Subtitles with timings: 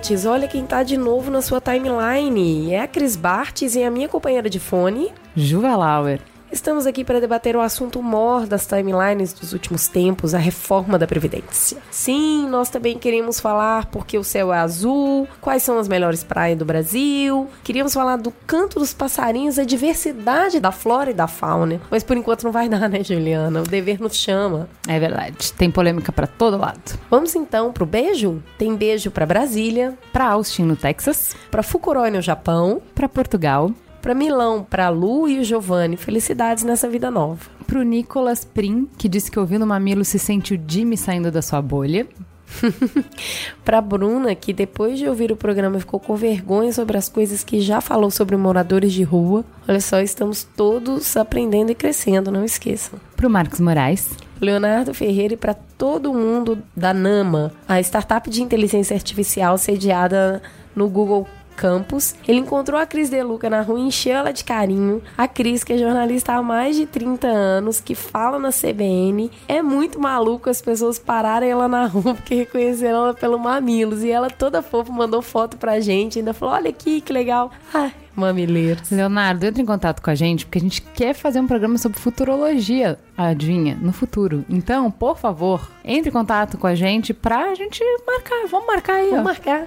[0.00, 2.72] mamiletes, olha quem tá de novo na sua timeline.
[2.72, 6.20] É a Cris Bartes e a minha companheira de fone, Juva Lauer.
[6.52, 11.06] Estamos aqui para debater o assunto mor das timelines dos últimos tempos, a reforma da
[11.06, 11.78] Previdência.
[11.92, 16.58] Sim, nós também queremos falar porque o céu é azul, quais são as melhores praias
[16.58, 21.80] do Brasil, queríamos falar do canto dos passarinhos, a diversidade da flora e da fauna.
[21.88, 23.60] Mas por enquanto não vai dar, né, Juliana?
[23.60, 24.68] O dever nos chama.
[24.88, 26.98] É verdade, tem polêmica para todo lado.
[27.08, 28.42] Vamos então pro beijo?
[28.58, 33.70] Tem beijo para Brasília, Para Austin, no Texas, para Fukuroy no Japão, para Portugal,
[34.00, 35.96] para Milão, para Lu e o Giovanni.
[35.96, 37.40] Felicidades nessa vida nova.
[37.66, 41.62] pro Nicolas Prim, que disse que ouvindo Mamilo se sente o Jimmy saindo da sua
[41.62, 42.06] bolha.
[43.64, 47.60] Pra Bruna, que depois de ouvir o programa ficou com vergonha sobre as coisas que
[47.60, 49.44] já falou sobre moradores de rua.
[49.68, 52.98] Olha só, estamos todos aprendendo e crescendo, não esqueçam.
[53.16, 58.94] Pro Marcos Moraes, Leonardo Ferreira e para todo mundo da Nama, a startup de inteligência
[58.94, 60.42] artificial sediada
[60.74, 61.26] no Google
[61.60, 62.14] Campus.
[62.26, 65.02] Ele encontrou a Cris Deluca na rua e encheu ela de carinho.
[65.18, 69.60] A Cris, que é jornalista há mais de 30 anos, que fala na CBN, é
[69.60, 74.02] muito maluco as pessoas pararem ela na rua porque reconheceram ela pelo Mamilos.
[74.02, 77.50] E ela toda fofa mandou foto pra gente, ainda falou: Olha aqui que legal.
[77.74, 78.90] Ai, mamileiros.
[78.90, 81.98] Leonardo, entra em contato com a gente porque a gente quer fazer um programa sobre
[81.98, 84.44] futurologia, adivinha, no futuro.
[84.48, 88.46] Então, por favor, entre em contato com a gente pra gente marcar.
[88.48, 89.24] Vamos marcar aí, Vamos ó.
[89.24, 89.66] marcar.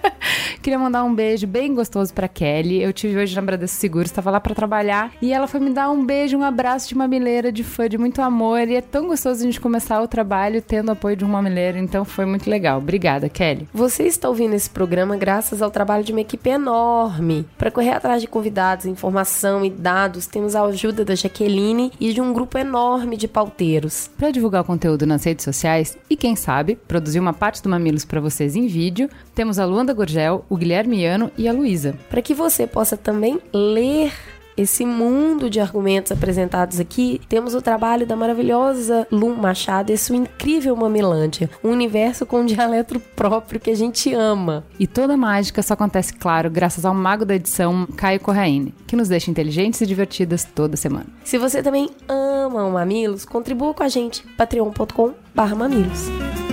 [0.62, 2.82] Queria mandar um beijo bem gostoso pra Kelly.
[2.82, 5.90] Eu tive hoje na Bradesco Seguros, estava lá pra trabalhar e ela foi me dar
[5.90, 8.68] um beijo, um abraço de mamileira, de fã, de muito amor.
[8.68, 12.04] E é tão gostoso a gente começar o trabalho tendo apoio de um mamileiro, então
[12.04, 12.78] foi muito legal.
[12.78, 13.68] Obrigada, Kelly.
[13.72, 17.46] Você está ouvindo esse programa graças ao trabalho de uma equipe enorme.
[17.58, 22.20] Para correr atrás de convidados, informação e dados, temos a ajuda da Jaqueline e de
[22.20, 24.10] um grupo enorme de pauteiros.
[24.16, 28.04] Pra divulgar o conteúdo nas redes sociais e, quem sabe, produzir uma parte do Mamilos
[28.04, 31.94] pra vocês em vídeo, temos a Luanda Gurgel, o Guilherme Iano e a Luísa.
[32.08, 34.12] Para que você possa também ler
[34.56, 40.16] esse mundo de argumentos apresentados aqui, temos o trabalho da maravilhosa Lum Machado e sua
[40.16, 44.64] incrível Mamilândia, um universo com um dialeto próprio que a gente ama.
[44.78, 48.96] E toda a mágica só acontece, claro, graças ao mago da edição, Caio Corraine, que
[48.96, 51.06] nos deixa inteligentes e divertidas toda semana.
[51.24, 56.43] Se você também ama o Mamilos, contribua com a gente, patreon.com/mamilos.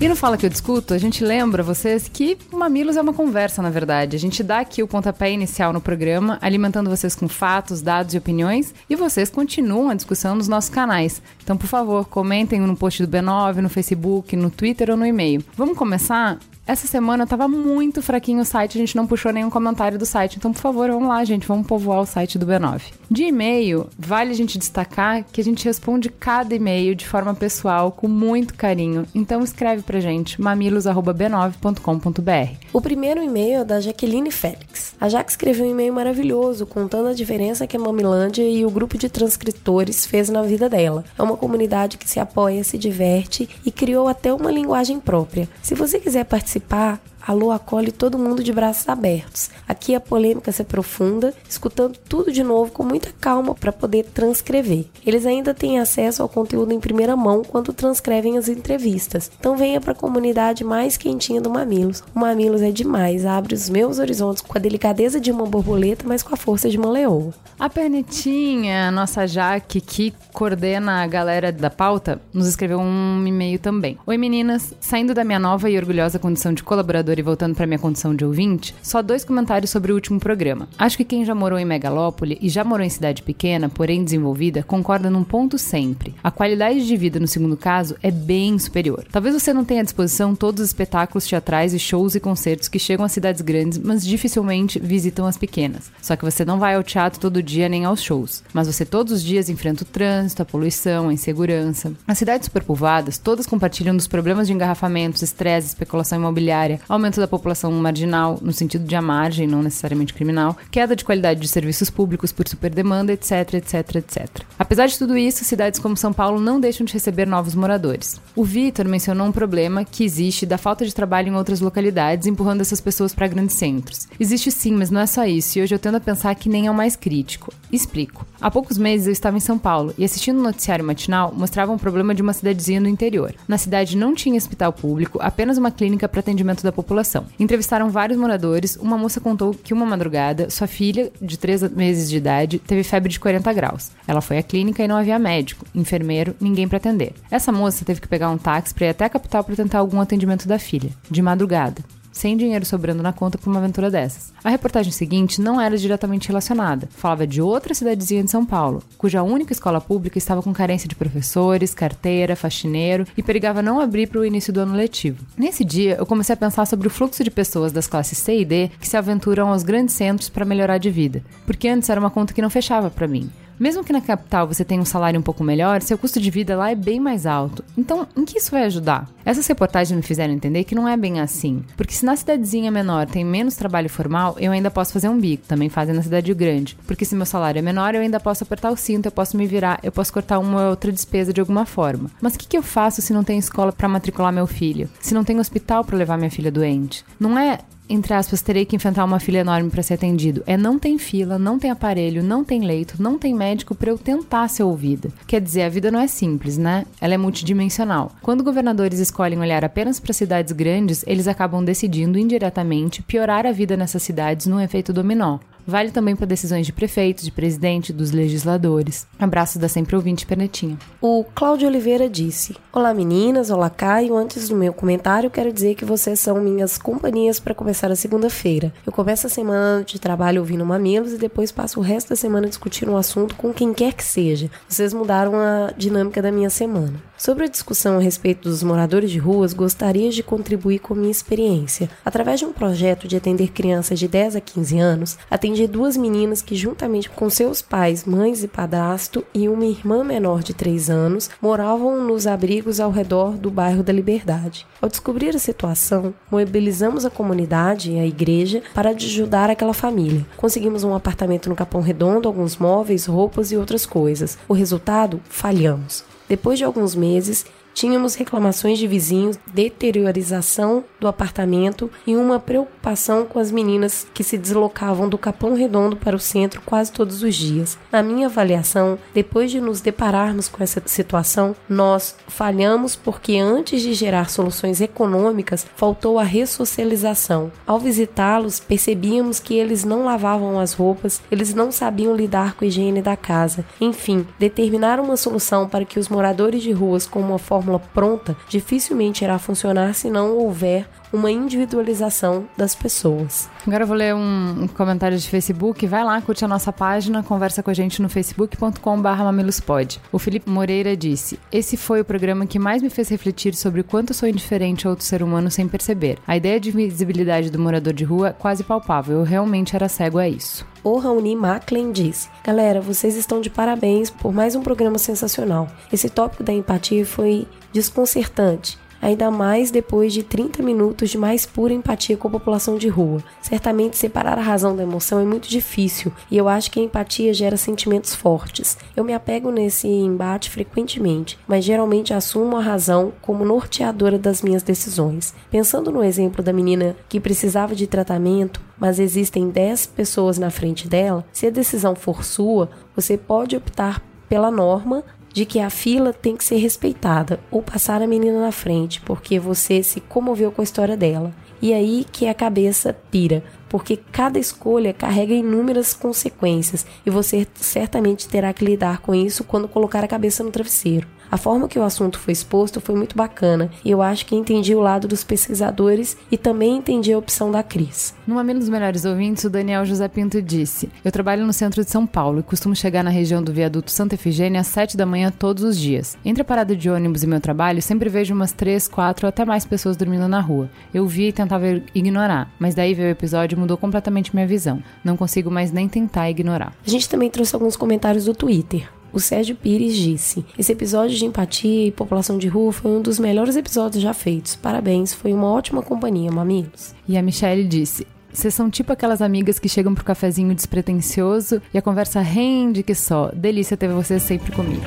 [0.00, 3.60] E no Fala Que Eu Discuto, a gente lembra vocês que Mamilos é uma conversa,
[3.60, 4.16] na verdade.
[4.16, 8.16] A gente dá aqui o pontapé inicial no programa, alimentando vocês com fatos, dados e
[8.16, 11.20] opiniões, e vocês continuam a discussão nos nossos canais.
[11.44, 15.44] Então, por favor, comentem no post do B9, no Facebook, no Twitter ou no e-mail.
[15.54, 16.38] Vamos começar?
[16.70, 20.36] Essa semana tava muito fraquinho o site, a gente não puxou nenhum comentário do site.
[20.36, 22.80] Então, por favor, vamos lá, gente, vamos povoar o site do B9.
[23.10, 27.90] De e-mail, vale a gente destacar que a gente responde cada e-mail de forma pessoal,
[27.90, 29.04] com muito carinho.
[29.12, 32.54] Então, escreve pra gente, mamilos.b9.com.br.
[32.72, 34.94] O primeiro e-mail é da Jaqueline Félix.
[35.00, 38.96] A Jaque escreveu um e-mail maravilhoso contando a diferença que a Mamilândia e o grupo
[38.96, 41.04] de transcritores fez na vida dela.
[41.18, 45.48] É uma comunidade que se apoia, se diverte e criou até uma linguagem própria.
[45.60, 46.98] Se você quiser participar, 吧。
[47.26, 49.50] A Lu acolhe todo mundo de braços abertos.
[49.68, 54.86] Aqui a polêmica se aprofunda, escutando tudo de novo com muita calma para poder transcrever.
[55.04, 59.30] Eles ainda têm acesso ao conteúdo em primeira mão quando transcrevem as entrevistas.
[59.38, 62.02] Então venha para a comunidade mais quentinha do Mamilos.
[62.14, 66.22] O Mamilos é demais, abre os meus horizontes com a delicadeza de uma borboleta, mas
[66.22, 67.32] com a força de uma leoa.
[67.58, 73.58] A Pernetinha, a nossa Jaque, que coordena a galera da pauta, nos escreveu um e-mail
[73.58, 73.98] também.
[74.06, 77.78] Oi meninas, saindo da minha nova e orgulhosa condição de colaboradora e voltando para minha
[77.78, 80.68] condição de ouvinte, só dois comentários sobre o último programa.
[80.78, 84.62] Acho que quem já morou em megalópole e já morou em cidade pequena, porém desenvolvida,
[84.62, 86.14] concorda num ponto sempre.
[86.22, 89.04] A qualidade de vida no segundo caso é bem superior.
[89.10, 92.78] Talvez você não tenha à disposição todos os espetáculos teatrais e shows e concertos que
[92.78, 95.90] chegam às cidades grandes, mas dificilmente visitam as pequenas.
[96.00, 99.12] Só que você não vai ao teatro todo dia nem aos shows, mas você todos
[99.12, 101.92] os dias enfrenta o trânsito, a poluição, a insegurança.
[102.06, 107.72] As cidades superpovoadas todas compartilham dos problemas de engarrafamentos, estresse, especulação imobiliária, aumento da população
[107.72, 112.30] marginal, no sentido de a margem, não necessariamente criminal, queda de qualidade de serviços públicos
[112.30, 114.28] por superdemanda, etc, etc, etc.
[114.58, 118.20] Apesar de tudo isso, cidades como São Paulo não deixam de receber novos moradores.
[118.36, 122.60] O Vitor mencionou um problema que existe da falta de trabalho em outras localidades, empurrando
[122.60, 124.06] essas pessoas para grandes centros.
[124.18, 126.66] Existe sim, mas não é só isso, e hoje eu tendo a pensar que nem
[126.66, 127.52] é o mais crítico.
[127.72, 128.26] Explico.
[128.40, 131.72] Há poucos meses eu estava em São Paulo e assistindo o um noticiário matinal mostrava
[131.72, 133.34] um problema de uma cidadezinha no interior.
[133.46, 137.26] Na cidade não tinha hospital público, apenas uma clínica para atendimento da população.
[137.38, 142.16] Entrevistaram vários moradores, uma moça contou que uma madrugada sua filha, de 3 meses de
[142.16, 143.90] idade, teve febre de 40 graus.
[144.06, 147.12] Ela foi à clínica e não havia médico, enfermeiro, ninguém para atender.
[147.30, 150.00] Essa moça teve que pegar um táxi para ir até a capital para tentar algum
[150.00, 151.82] atendimento da filha, de madrugada
[152.12, 154.32] sem dinheiro sobrando na conta para uma aventura dessas.
[154.42, 159.22] A reportagem seguinte não era diretamente relacionada, falava de outra cidadezinha de São Paulo, cuja
[159.22, 164.20] única escola pública estava com carência de professores, carteira, faxineiro e perigava não abrir para
[164.20, 165.24] o início do ano letivo.
[165.36, 168.44] Nesse dia, eu comecei a pensar sobre o fluxo de pessoas das classes C e
[168.44, 172.10] D que se aventuram aos grandes centros para melhorar de vida, porque antes era uma
[172.10, 173.30] conta que não fechava para mim.
[173.60, 176.56] Mesmo que na capital você tenha um salário um pouco melhor, seu custo de vida
[176.56, 177.62] lá é bem mais alto.
[177.76, 179.06] Então, em que isso vai ajudar?
[179.22, 181.62] Essas reportagens me fizeram entender que não é bem assim.
[181.76, 185.46] Porque se na cidadezinha menor tem menos trabalho formal, eu ainda posso fazer um bico,
[185.46, 186.74] também fazem na cidade grande.
[186.86, 189.46] Porque se meu salário é menor, eu ainda posso apertar o cinto, eu posso me
[189.46, 192.10] virar, eu posso cortar uma ou outra despesa de alguma forma.
[192.18, 194.88] Mas o que, que eu faço se não tem escola para matricular meu filho?
[195.00, 197.04] Se não tem hospital para levar minha filha doente?
[197.18, 197.58] Não é
[197.90, 200.42] entre aspas, terei que enfrentar uma fila enorme para ser atendido.
[200.46, 203.98] É não tem fila, não tem aparelho, não tem leito, não tem médico para eu
[203.98, 205.10] tentar ser ouvida.
[205.26, 206.86] Quer dizer, a vida não é simples, né?
[207.00, 208.12] Ela é multidimensional.
[208.22, 213.76] Quando governadores escolhem olhar apenas para cidades grandes, eles acabam decidindo indiretamente piorar a vida
[213.76, 215.38] nessas cidades num efeito dominó.
[215.66, 219.06] Vale também para decisões de prefeitos, de presidente, dos legisladores.
[219.18, 220.78] Abraços da sempre ouvinte Pernetinha.
[221.00, 224.16] O Cláudio Oliveira disse: Olá meninas, olá Caio.
[224.16, 228.72] Antes do meu comentário, quero dizer que vocês são minhas companhias para começar a segunda-feira.
[228.84, 232.48] Eu começo a semana de trabalho ouvindo mamilos e depois passo o resto da semana
[232.48, 234.50] discutindo o um assunto com quem quer que seja.
[234.68, 237.09] Vocês mudaram a dinâmica da minha semana.
[237.20, 241.90] Sobre a discussão a respeito dos moradores de ruas, gostaria de contribuir com minha experiência.
[242.02, 246.40] Através de um projeto de atender crianças de 10 a 15 anos, atendi duas meninas
[246.40, 251.28] que, juntamente com seus pais, mães e padrasto, e uma irmã menor de 3 anos,
[251.42, 254.66] moravam nos abrigos ao redor do bairro da Liberdade.
[254.80, 260.24] Ao descobrir a situação, mobilizamos a comunidade e a igreja para ajudar aquela família.
[260.38, 264.38] Conseguimos um apartamento no Capão Redondo, alguns móveis, roupas e outras coisas.
[264.48, 265.20] O resultado?
[265.28, 266.08] Falhamos.
[266.30, 273.38] Depois de alguns meses, Tínhamos reclamações de vizinhos, deteriorização do apartamento e uma preocupação com
[273.38, 277.78] as meninas que se deslocavam do Capão Redondo para o centro quase todos os dias.
[277.90, 283.94] Na minha avaliação, depois de nos depararmos com essa situação, nós falhamos porque antes de
[283.94, 287.50] gerar soluções econômicas, faltou a ressocialização.
[287.66, 292.68] Ao visitá-los, percebíamos que eles não lavavam as roupas, eles não sabiam lidar com a
[292.68, 293.64] higiene da casa.
[293.80, 298.36] Enfim, determinar uma solução para que os moradores de ruas com uma forma fórmula pronta
[298.48, 303.50] dificilmente irá funcionar se não houver uma individualização das pessoas.
[303.66, 305.86] Agora eu vou ler um, comentário de Facebook.
[305.86, 310.00] Vai lá, curte a nossa página, conversa com a gente no facebook.com.br mamilospod.
[310.12, 313.84] O Felipe Moreira disse: Esse foi o programa que mais me fez refletir sobre o
[313.84, 316.18] quanto sou indiferente a outro ser humano sem perceber.
[316.26, 319.18] A ideia de visibilidade do morador de rua é quase palpável.
[319.18, 320.64] Eu realmente era cego a isso.
[320.82, 325.68] O Raoni Macklin disse: Galera, vocês estão de parabéns por mais um programa sensacional.
[325.92, 331.72] Esse tópico da empatia foi desconcertante ainda mais depois de 30 minutos de mais pura
[331.72, 333.22] empatia com a população de rua.
[333.40, 337.32] Certamente separar a razão da emoção é muito difícil e eu acho que a empatia
[337.32, 338.76] gera sentimentos fortes.
[338.96, 344.62] Eu me apego nesse embate frequentemente, mas geralmente assumo a razão como norteadora das minhas
[344.62, 345.34] decisões.
[345.50, 350.88] Pensando no exemplo da menina que precisava de tratamento, mas existem 10 pessoas na frente
[350.88, 356.12] dela, se a decisão for sua, você pode optar pela norma de que a fila
[356.12, 360.60] tem que ser respeitada ou passar a menina na frente porque você se comoveu com
[360.60, 361.32] a história dela.
[361.62, 368.26] E aí que a cabeça pira, porque cada escolha carrega inúmeras consequências e você certamente
[368.26, 371.06] terá que lidar com isso quando colocar a cabeça no travesseiro.
[371.30, 374.74] A forma que o assunto foi exposto foi muito bacana e eu acho que entendi
[374.74, 378.14] o lado dos pesquisadores e também entendi a opção da Cris.
[378.26, 382.04] No dos Melhores Ouvintes, o Daniel José Pinto disse: Eu trabalho no centro de São
[382.06, 385.62] Paulo e costumo chegar na região do viaduto Santa Efigênia às 7 da manhã todos
[385.62, 386.18] os dias.
[386.24, 389.44] Entre a parada de ônibus e meu trabalho, sempre vejo umas 3, 4 ou até
[389.44, 390.68] mais pessoas dormindo na rua.
[390.92, 394.82] Eu via e tentava ignorar, mas daí veio o episódio e mudou completamente minha visão.
[395.04, 396.72] Não consigo mais nem tentar ignorar.
[396.84, 398.88] A gente também trouxe alguns comentários do Twitter.
[399.12, 403.18] O Sérgio Pires disse: Esse episódio de empatia e população de rua foi um dos
[403.18, 404.56] melhores episódios já feitos.
[404.56, 406.94] Parabéns, foi uma ótima companhia, mamilos.
[407.08, 411.78] E a Michelle disse: vocês são tipo aquelas amigas que chegam pro cafezinho despretensioso e
[411.78, 413.30] a conversa rende que só.
[413.34, 414.84] Delícia ter vocês sempre comigo.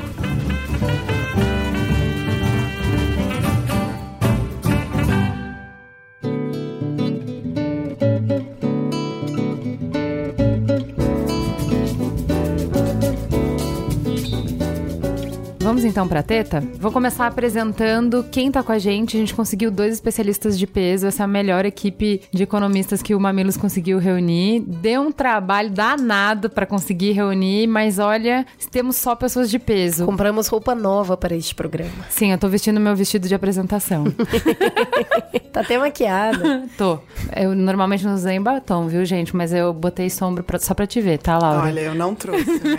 [15.73, 16.63] Vamos então para teta?
[16.79, 19.17] Vou começar apresentando quem tá com a gente.
[19.17, 23.15] A gente conseguiu dois especialistas de peso, essa é a melhor equipe de economistas que
[23.15, 24.59] o Mamilos conseguiu reunir.
[24.59, 30.05] Deu um trabalho danado para conseguir reunir, mas olha, temos só pessoas de peso.
[30.05, 32.05] Compramos roupa nova para este programa.
[32.07, 34.03] Sim, eu tô vestindo meu vestido de apresentação.
[35.51, 36.67] tá até maquiada.
[36.77, 36.99] tô.
[37.35, 39.35] Eu normalmente não usei batom, viu, gente?
[39.35, 41.61] Mas eu botei sombra pra, só pra te ver, tá, Laura?
[41.61, 42.77] Olha, eu não trouxe, né?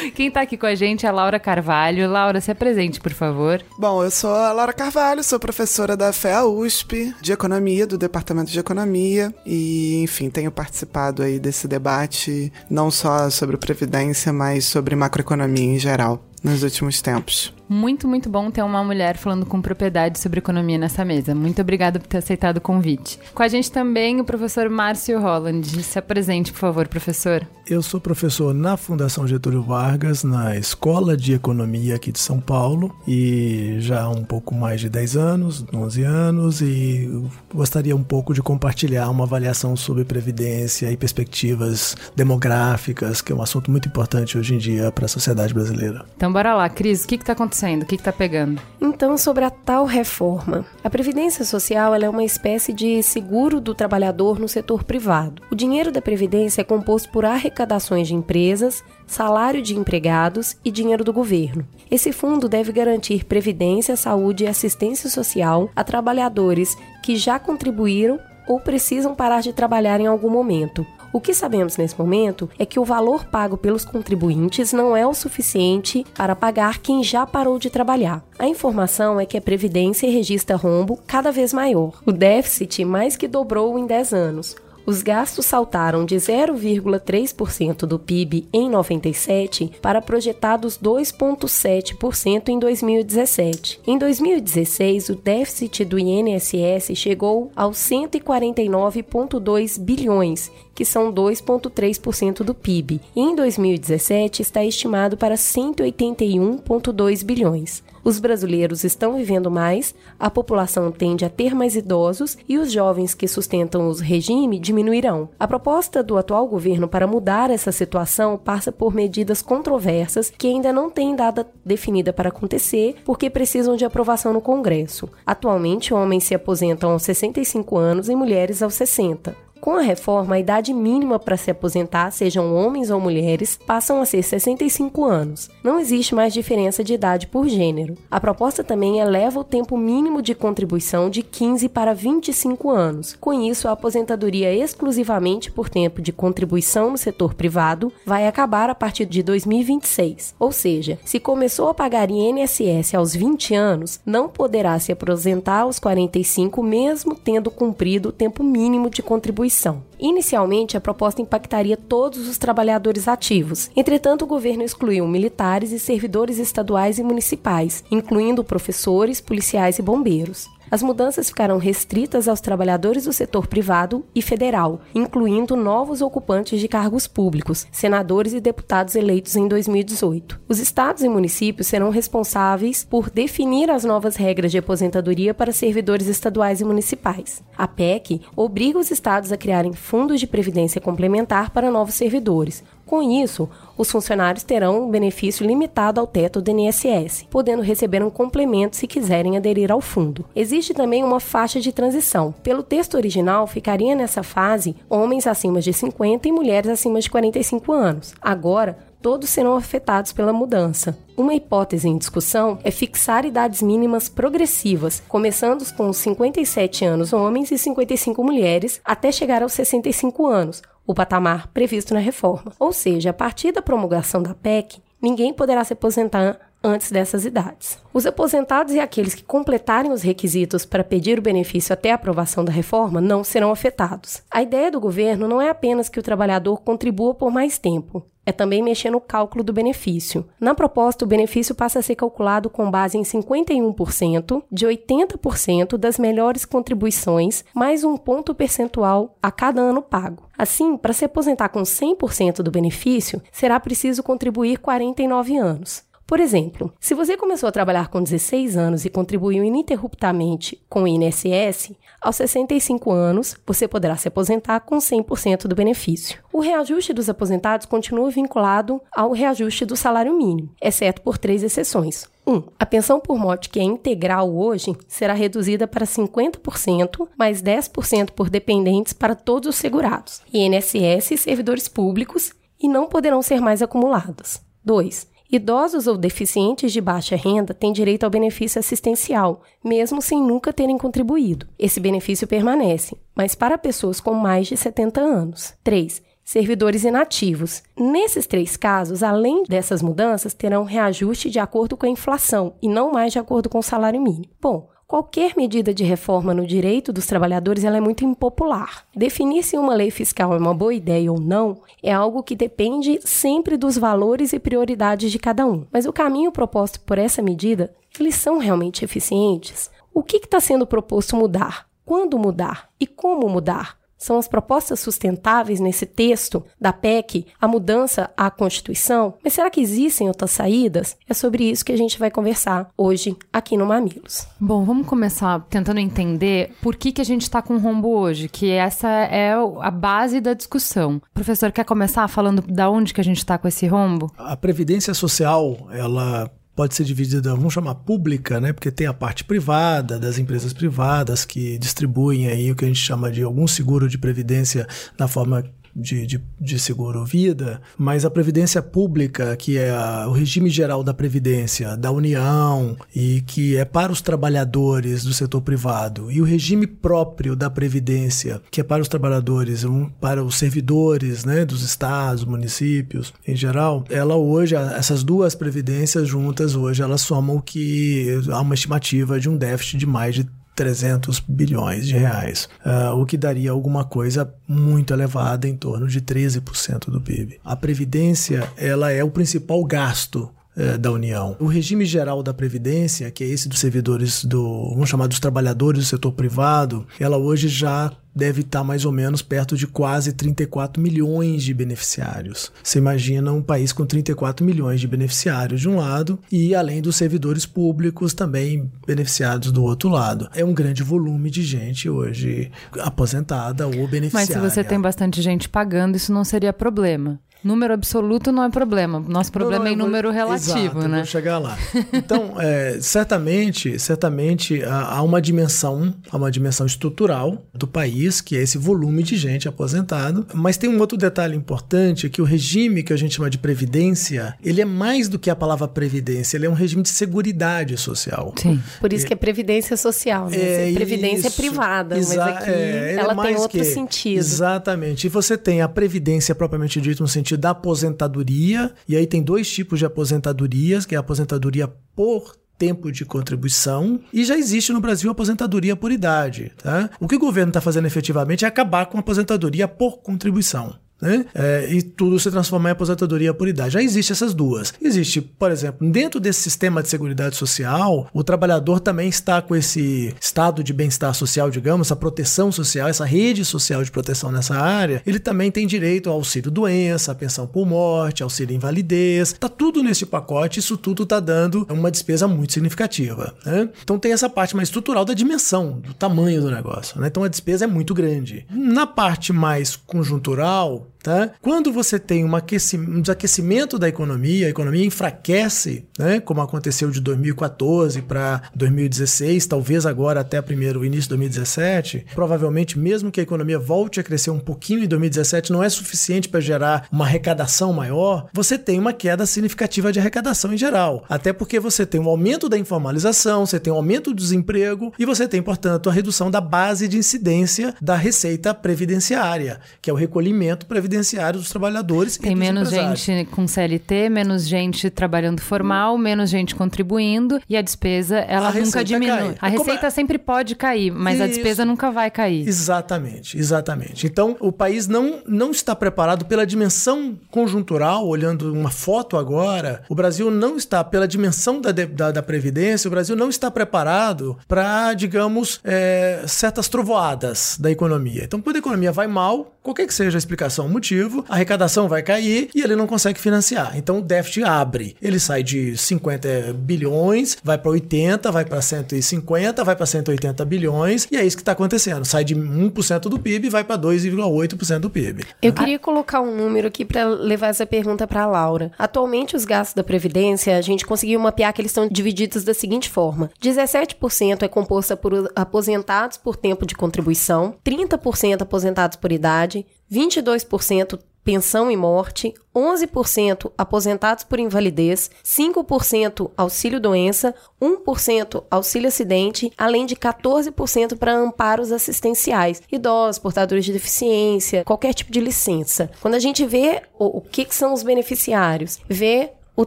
[0.14, 2.10] Quem tá aqui com a gente é a Laura Carvalho.
[2.10, 3.62] Laura, se apresente, por favor.
[3.78, 8.50] Bom, eu sou a Laura Carvalho, sou professora da FEA USP de Economia, do Departamento
[8.50, 14.96] de Economia, e, enfim, tenho participado aí desse debate, não só sobre Previdência, mas sobre
[14.96, 17.59] macroeconomia em geral, nos últimos tempos.
[17.72, 21.36] Muito, muito bom ter uma mulher falando com propriedade sobre economia nessa mesa.
[21.36, 23.16] Muito obrigada por ter aceitado o convite.
[23.32, 25.80] Com a gente também o professor Márcio Holland.
[25.84, 27.46] Se apresente, por favor, professor.
[27.68, 32.92] Eu sou professor na Fundação Getúlio Vargas, na Escola de Economia aqui de São Paulo,
[33.06, 37.08] e já há um pouco mais de 10 anos, 11 anos, e
[37.54, 43.42] gostaria um pouco de compartilhar uma avaliação sobre previdência e perspectivas demográficas, que é um
[43.42, 46.04] assunto muito importante hoje em dia para a sociedade brasileira.
[46.16, 47.59] Então, bora lá, Cris, o que está acontecendo?
[47.60, 47.82] Acontecendo?
[47.82, 48.60] O que está pegando?
[48.80, 50.64] Então, sobre a tal reforma.
[50.82, 55.42] A Previdência Social é uma espécie de seguro do trabalhador no setor privado.
[55.50, 61.04] O dinheiro da Previdência é composto por arrecadações de empresas, salário de empregados e dinheiro
[61.04, 61.66] do governo.
[61.90, 68.60] Esse fundo deve garantir previdência, saúde e assistência social a trabalhadores que já contribuíram ou
[68.60, 72.84] precisam parar de trabalhar em algum momento, o que sabemos nesse momento é que o
[72.84, 78.22] valor pago pelos contribuintes não é o suficiente para pagar quem já parou de trabalhar.
[78.38, 82.00] A informação é que a Previdência registra rombo cada vez maior.
[82.06, 88.46] O déficit mais que dobrou em 10 anos os gastos saltaram de 0,3% do PIB
[88.52, 93.80] em 97 para projetados 2,7% em 2017.
[93.86, 103.00] Em 2016, o déficit do INSS chegou aos 149,2 bilhões, que são 2,3% do PIB,
[103.14, 107.82] e em 2017 está estimado para 181,2 bilhões.
[108.02, 113.14] Os brasileiros estão vivendo mais, a população tende a ter mais idosos e os jovens
[113.14, 115.28] que sustentam os regime diminuirão.
[115.38, 120.72] A proposta do atual governo para mudar essa situação passa por medidas controversas que ainda
[120.72, 125.08] não têm data definida para acontecer porque precisam de aprovação no Congresso.
[125.26, 129.49] Atualmente, homens se aposentam aos 65 anos e mulheres aos 60.
[129.60, 134.06] Com a reforma, a idade mínima para se aposentar, sejam homens ou mulheres, passam a
[134.06, 135.50] ser 65 anos.
[135.62, 137.94] Não existe mais diferença de idade por gênero.
[138.10, 143.14] A proposta também eleva o tempo mínimo de contribuição de 15 para 25 anos.
[143.20, 148.74] Com isso, a aposentadoria exclusivamente por tempo de contribuição no setor privado vai acabar a
[148.74, 150.36] partir de 2026.
[150.38, 155.78] Ou seja, se começou a pagar INSS aos 20 anos, não poderá se aposentar aos
[155.78, 159.82] 45 mesmo tendo cumprido o tempo mínimo de contribuição contribuição.
[159.98, 163.70] Inicialmente, a proposta impactaria todos os trabalhadores ativos.
[163.76, 170.48] Entretanto, o governo excluiu militares e servidores estaduais e municipais, incluindo professores, policiais e bombeiros.
[170.70, 176.68] As mudanças ficarão restritas aos trabalhadores do setor privado e federal, incluindo novos ocupantes de
[176.68, 180.40] cargos públicos, senadores e deputados eleitos em 2018.
[180.48, 186.06] Os estados e municípios serão responsáveis por definir as novas regras de aposentadoria para servidores
[186.06, 187.42] estaduais e municipais.
[187.58, 193.00] A PEC obriga os estados a criarem fundos de previdência complementar para novos servidores, Com
[193.04, 198.74] isso, os funcionários terão um benefício limitado ao teto do INSS, podendo receber um complemento
[198.74, 200.24] se quiserem aderir ao fundo.
[200.34, 202.34] Existe também uma faixa de transição.
[202.42, 207.72] Pelo texto original, ficaria nessa fase homens acima de 50 e mulheres acima de 45
[207.72, 208.12] anos.
[208.20, 210.98] Agora, todos serão afetados pela mudança.
[211.16, 217.58] Uma hipótese em discussão é fixar idades mínimas progressivas, começando com 57 anos homens e
[217.58, 222.52] 55 mulheres, até chegar aos 65 anos, o patamar previsto na reforma.
[222.58, 227.78] Ou seja, a partir da promulgação da PEC, ninguém poderá se aposentar antes dessas idades.
[227.92, 232.44] Os aposentados e aqueles que completarem os requisitos para pedir o benefício até a aprovação
[232.44, 234.22] da reforma não serão afetados.
[234.30, 238.32] A ideia do governo não é apenas que o trabalhador contribua por mais tempo, é
[238.32, 240.24] também mexer no cálculo do benefício.
[240.38, 245.98] Na proposta, o benefício passa a ser calculado com base em 51% de 80% das
[245.98, 250.28] melhores contribuições, mais um ponto percentual a cada ano pago.
[250.38, 255.89] Assim, para se aposentar com 100% do benefício, será preciso contribuir 49 anos.
[256.10, 260.88] Por exemplo, se você começou a trabalhar com 16 anos e contribuiu ininterruptamente com o
[260.88, 266.18] INSS, aos 65 anos você poderá se aposentar com 100% do benefício.
[266.32, 272.08] O reajuste dos aposentados continua vinculado ao reajuste do salário mínimo, exceto por três exceções.
[272.26, 272.34] 1.
[272.34, 278.10] Um, a pensão por morte, que é integral hoje, será reduzida para 50%, mais 10%
[278.10, 283.62] por dependentes para todos os segurados, INSS e servidores públicos, e não poderão ser mais
[283.62, 284.42] acumuladas.
[284.64, 285.08] 2.
[285.32, 290.76] Idosos ou deficientes de baixa renda têm direito ao benefício assistencial, mesmo sem nunca terem
[290.76, 291.46] contribuído.
[291.56, 295.54] Esse benefício permanece, mas para pessoas com mais de 70 anos.
[295.62, 297.62] 3 servidores inativos.
[297.76, 302.92] Nesses três casos, além dessas mudanças, terão reajuste de acordo com a inflação e não
[302.92, 304.32] mais de acordo com o salário mínimo.
[304.40, 308.84] Bom, Qualquer medida de reforma no direito dos trabalhadores ela é muito impopular.
[308.92, 312.98] Definir se uma lei fiscal é uma boa ideia ou não é algo que depende
[313.04, 315.64] sempre dos valores e prioridades de cada um.
[315.70, 319.70] Mas o caminho proposto por essa medida, eles são realmente eficientes?
[319.94, 321.68] O que está sendo proposto mudar?
[321.84, 322.68] Quando mudar?
[322.80, 323.78] E como mudar?
[324.00, 329.60] São as propostas sustentáveis nesse texto da PEC, a mudança à Constituição, mas será que
[329.60, 330.96] existem outras saídas?
[331.08, 334.26] É sobre isso que a gente vai conversar hoje aqui no Mamilos.
[334.40, 338.50] Bom, vamos começar tentando entender por que, que a gente está com rombo hoje, que
[338.50, 340.96] essa é a base da discussão.
[340.96, 344.10] O professor, quer começar falando da onde que a gente está com esse rombo?
[344.16, 346.30] A Previdência Social, ela
[346.60, 348.52] pode ser dividida, vamos chamar pública, né?
[348.52, 352.78] Porque tem a parte privada, das empresas privadas que distribuem aí o que a gente
[352.78, 354.66] chama de algum seguro de previdência
[354.98, 355.42] na forma
[355.74, 360.94] de, de, de seguro-vida, mas a previdência pública, que é a, o regime geral da
[360.94, 366.66] previdência da União e que é para os trabalhadores do setor privado, e o regime
[366.66, 372.24] próprio da previdência, que é para os trabalhadores, um, para os servidores né, dos estados,
[372.24, 378.54] municípios em geral, ela hoje, essas duas previdências juntas, hoje elas somam que há uma
[378.54, 383.50] estimativa de um déficit de mais de 300 bilhões de reais, uh, o que daria
[383.50, 387.40] alguma coisa muito elevada, em torno de 13% do PIB.
[387.44, 391.36] A previdência ela é o principal gasto eh, da União.
[391.38, 395.84] O regime geral da Previdência, que é esse dos servidores do, vamos chamar dos trabalhadores
[395.84, 400.80] do setor privado, ela hoje já deve estar mais ou menos perto de quase 34
[400.80, 402.52] milhões de beneficiários.
[402.62, 406.96] Você imagina um país com 34 milhões de beneficiários de um lado e além dos
[406.96, 410.28] servidores públicos também beneficiados do outro lado.
[410.34, 414.12] É um grande volume de gente hoje aposentada ou beneficiária.
[414.12, 417.18] Mas se você tem bastante gente pagando, isso não seria problema.
[417.42, 419.00] Número absoluto não é problema.
[419.00, 420.98] Nosso problema não, não, é em número relativo, exato, né?
[420.98, 421.58] Vou chegar lá.
[421.92, 428.42] Então, é, certamente, certamente há uma dimensão, há uma dimensão estrutural do país, que é
[428.42, 430.26] esse volume de gente aposentado.
[430.34, 434.34] Mas tem um outro detalhe importante, que o regime que a gente chama de previdência,
[434.44, 438.34] ele é mais do que a palavra previdência, ele é um regime de seguridade social.
[438.36, 438.60] Sim.
[438.80, 440.70] Por isso é, que é previdência social, né?
[440.70, 444.18] É, previdência é privada, mas aqui é, ela tem outro que, sentido.
[444.18, 445.06] Exatamente.
[445.06, 449.50] E você tem a previdência propriamente dita no sentido da aposentadoria, e aí tem dois
[449.50, 454.82] tipos de aposentadorias, que é a aposentadoria por tempo de contribuição e já existe no
[454.82, 456.52] Brasil aposentadoria por idade.
[456.62, 456.90] Tá?
[457.00, 461.24] O que o governo está fazendo efetivamente é acabar com a aposentadoria por contribuição né?
[461.34, 463.74] É, e tudo se transformar em aposentadoria por idade.
[463.74, 464.72] Já existe essas duas.
[464.80, 470.14] Existe, por exemplo, dentro desse sistema de seguridade social, o trabalhador também está com esse
[470.20, 475.02] estado de bem-estar social, digamos, essa proteção social, essa rede social de proteção nessa área.
[475.06, 479.32] Ele também tem direito ao auxílio doença, pensão por morte, auxílio invalidez.
[479.32, 480.60] Tá tudo nesse pacote.
[480.60, 483.34] Isso tudo está dando uma despesa muito significativa.
[483.44, 483.68] Né?
[483.82, 487.00] Então tem essa parte mais estrutural da dimensão, do tamanho do negócio.
[487.00, 487.06] Né?
[487.06, 488.46] Então a despesa é muito grande.
[488.50, 491.30] Na parte mais conjuntural Tá?
[491.40, 496.20] Quando você tem um, um desaquecimento da economia, a economia enfraquece, né?
[496.20, 503.10] como aconteceu de 2014 para 2016, talvez agora até primeiro início de 2017, provavelmente mesmo
[503.10, 506.86] que a economia volte a crescer um pouquinho em 2017, não é suficiente para gerar
[506.92, 511.04] uma arrecadação maior, você tem uma queda significativa de arrecadação em geral.
[511.08, 515.06] Até porque você tem um aumento da informalização, você tem um aumento do desemprego e
[515.06, 519.96] você tem, portanto, a redução da base de incidência da receita previdenciária, que é o
[519.96, 526.28] recolhimento previdenciário previdenciário dos trabalhadores Tem menos gente com CLT, menos gente trabalhando formal, menos
[526.28, 529.34] gente contribuindo e a despesa ela a nunca diminui.
[529.34, 529.36] Cai.
[529.40, 529.90] A receita é?
[529.90, 531.22] sempre pode cair, mas Isso.
[531.22, 532.46] a despesa nunca vai cair.
[532.46, 534.06] Exatamente, exatamente.
[534.06, 539.94] Então, o país não, não está preparado pela dimensão conjuntural, olhando uma foto agora, o
[539.94, 544.92] Brasil não está, pela dimensão da, da, da Previdência, o Brasil não está preparado para,
[544.94, 548.24] digamos, é, certas trovoadas da economia.
[548.24, 552.02] Então, quando a economia vai mal, qualquer que seja a explicação, motivo, a arrecadação vai
[552.02, 553.76] cair e ele não consegue financiar.
[553.76, 554.96] Então o déficit abre.
[555.00, 561.06] Ele sai de 50 bilhões, vai para 80, vai para 150, vai para 180 bilhões
[561.10, 562.04] e é isso que está acontecendo.
[562.06, 565.24] Sai de 1% do PIB e vai para 2,8% do PIB.
[565.42, 568.72] Eu queria colocar um número aqui para levar essa pergunta para a Laura.
[568.78, 572.88] Atualmente os gastos da previdência, a gente conseguiu mapear que eles são divididos da seguinte
[572.88, 580.98] forma: 17% é composta por aposentados por tempo de contribuição, 30% aposentados por idade, 22%
[581.22, 589.94] pensão e morte, 11% aposentados por invalidez, 5% auxílio doença, 1% auxílio acidente, além de
[589.94, 595.90] 14% para amparos assistenciais, idosos, portadores de deficiência, qualquer tipo de licença.
[596.00, 599.66] Quando a gente vê o, o que, que são os beneficiários, vê o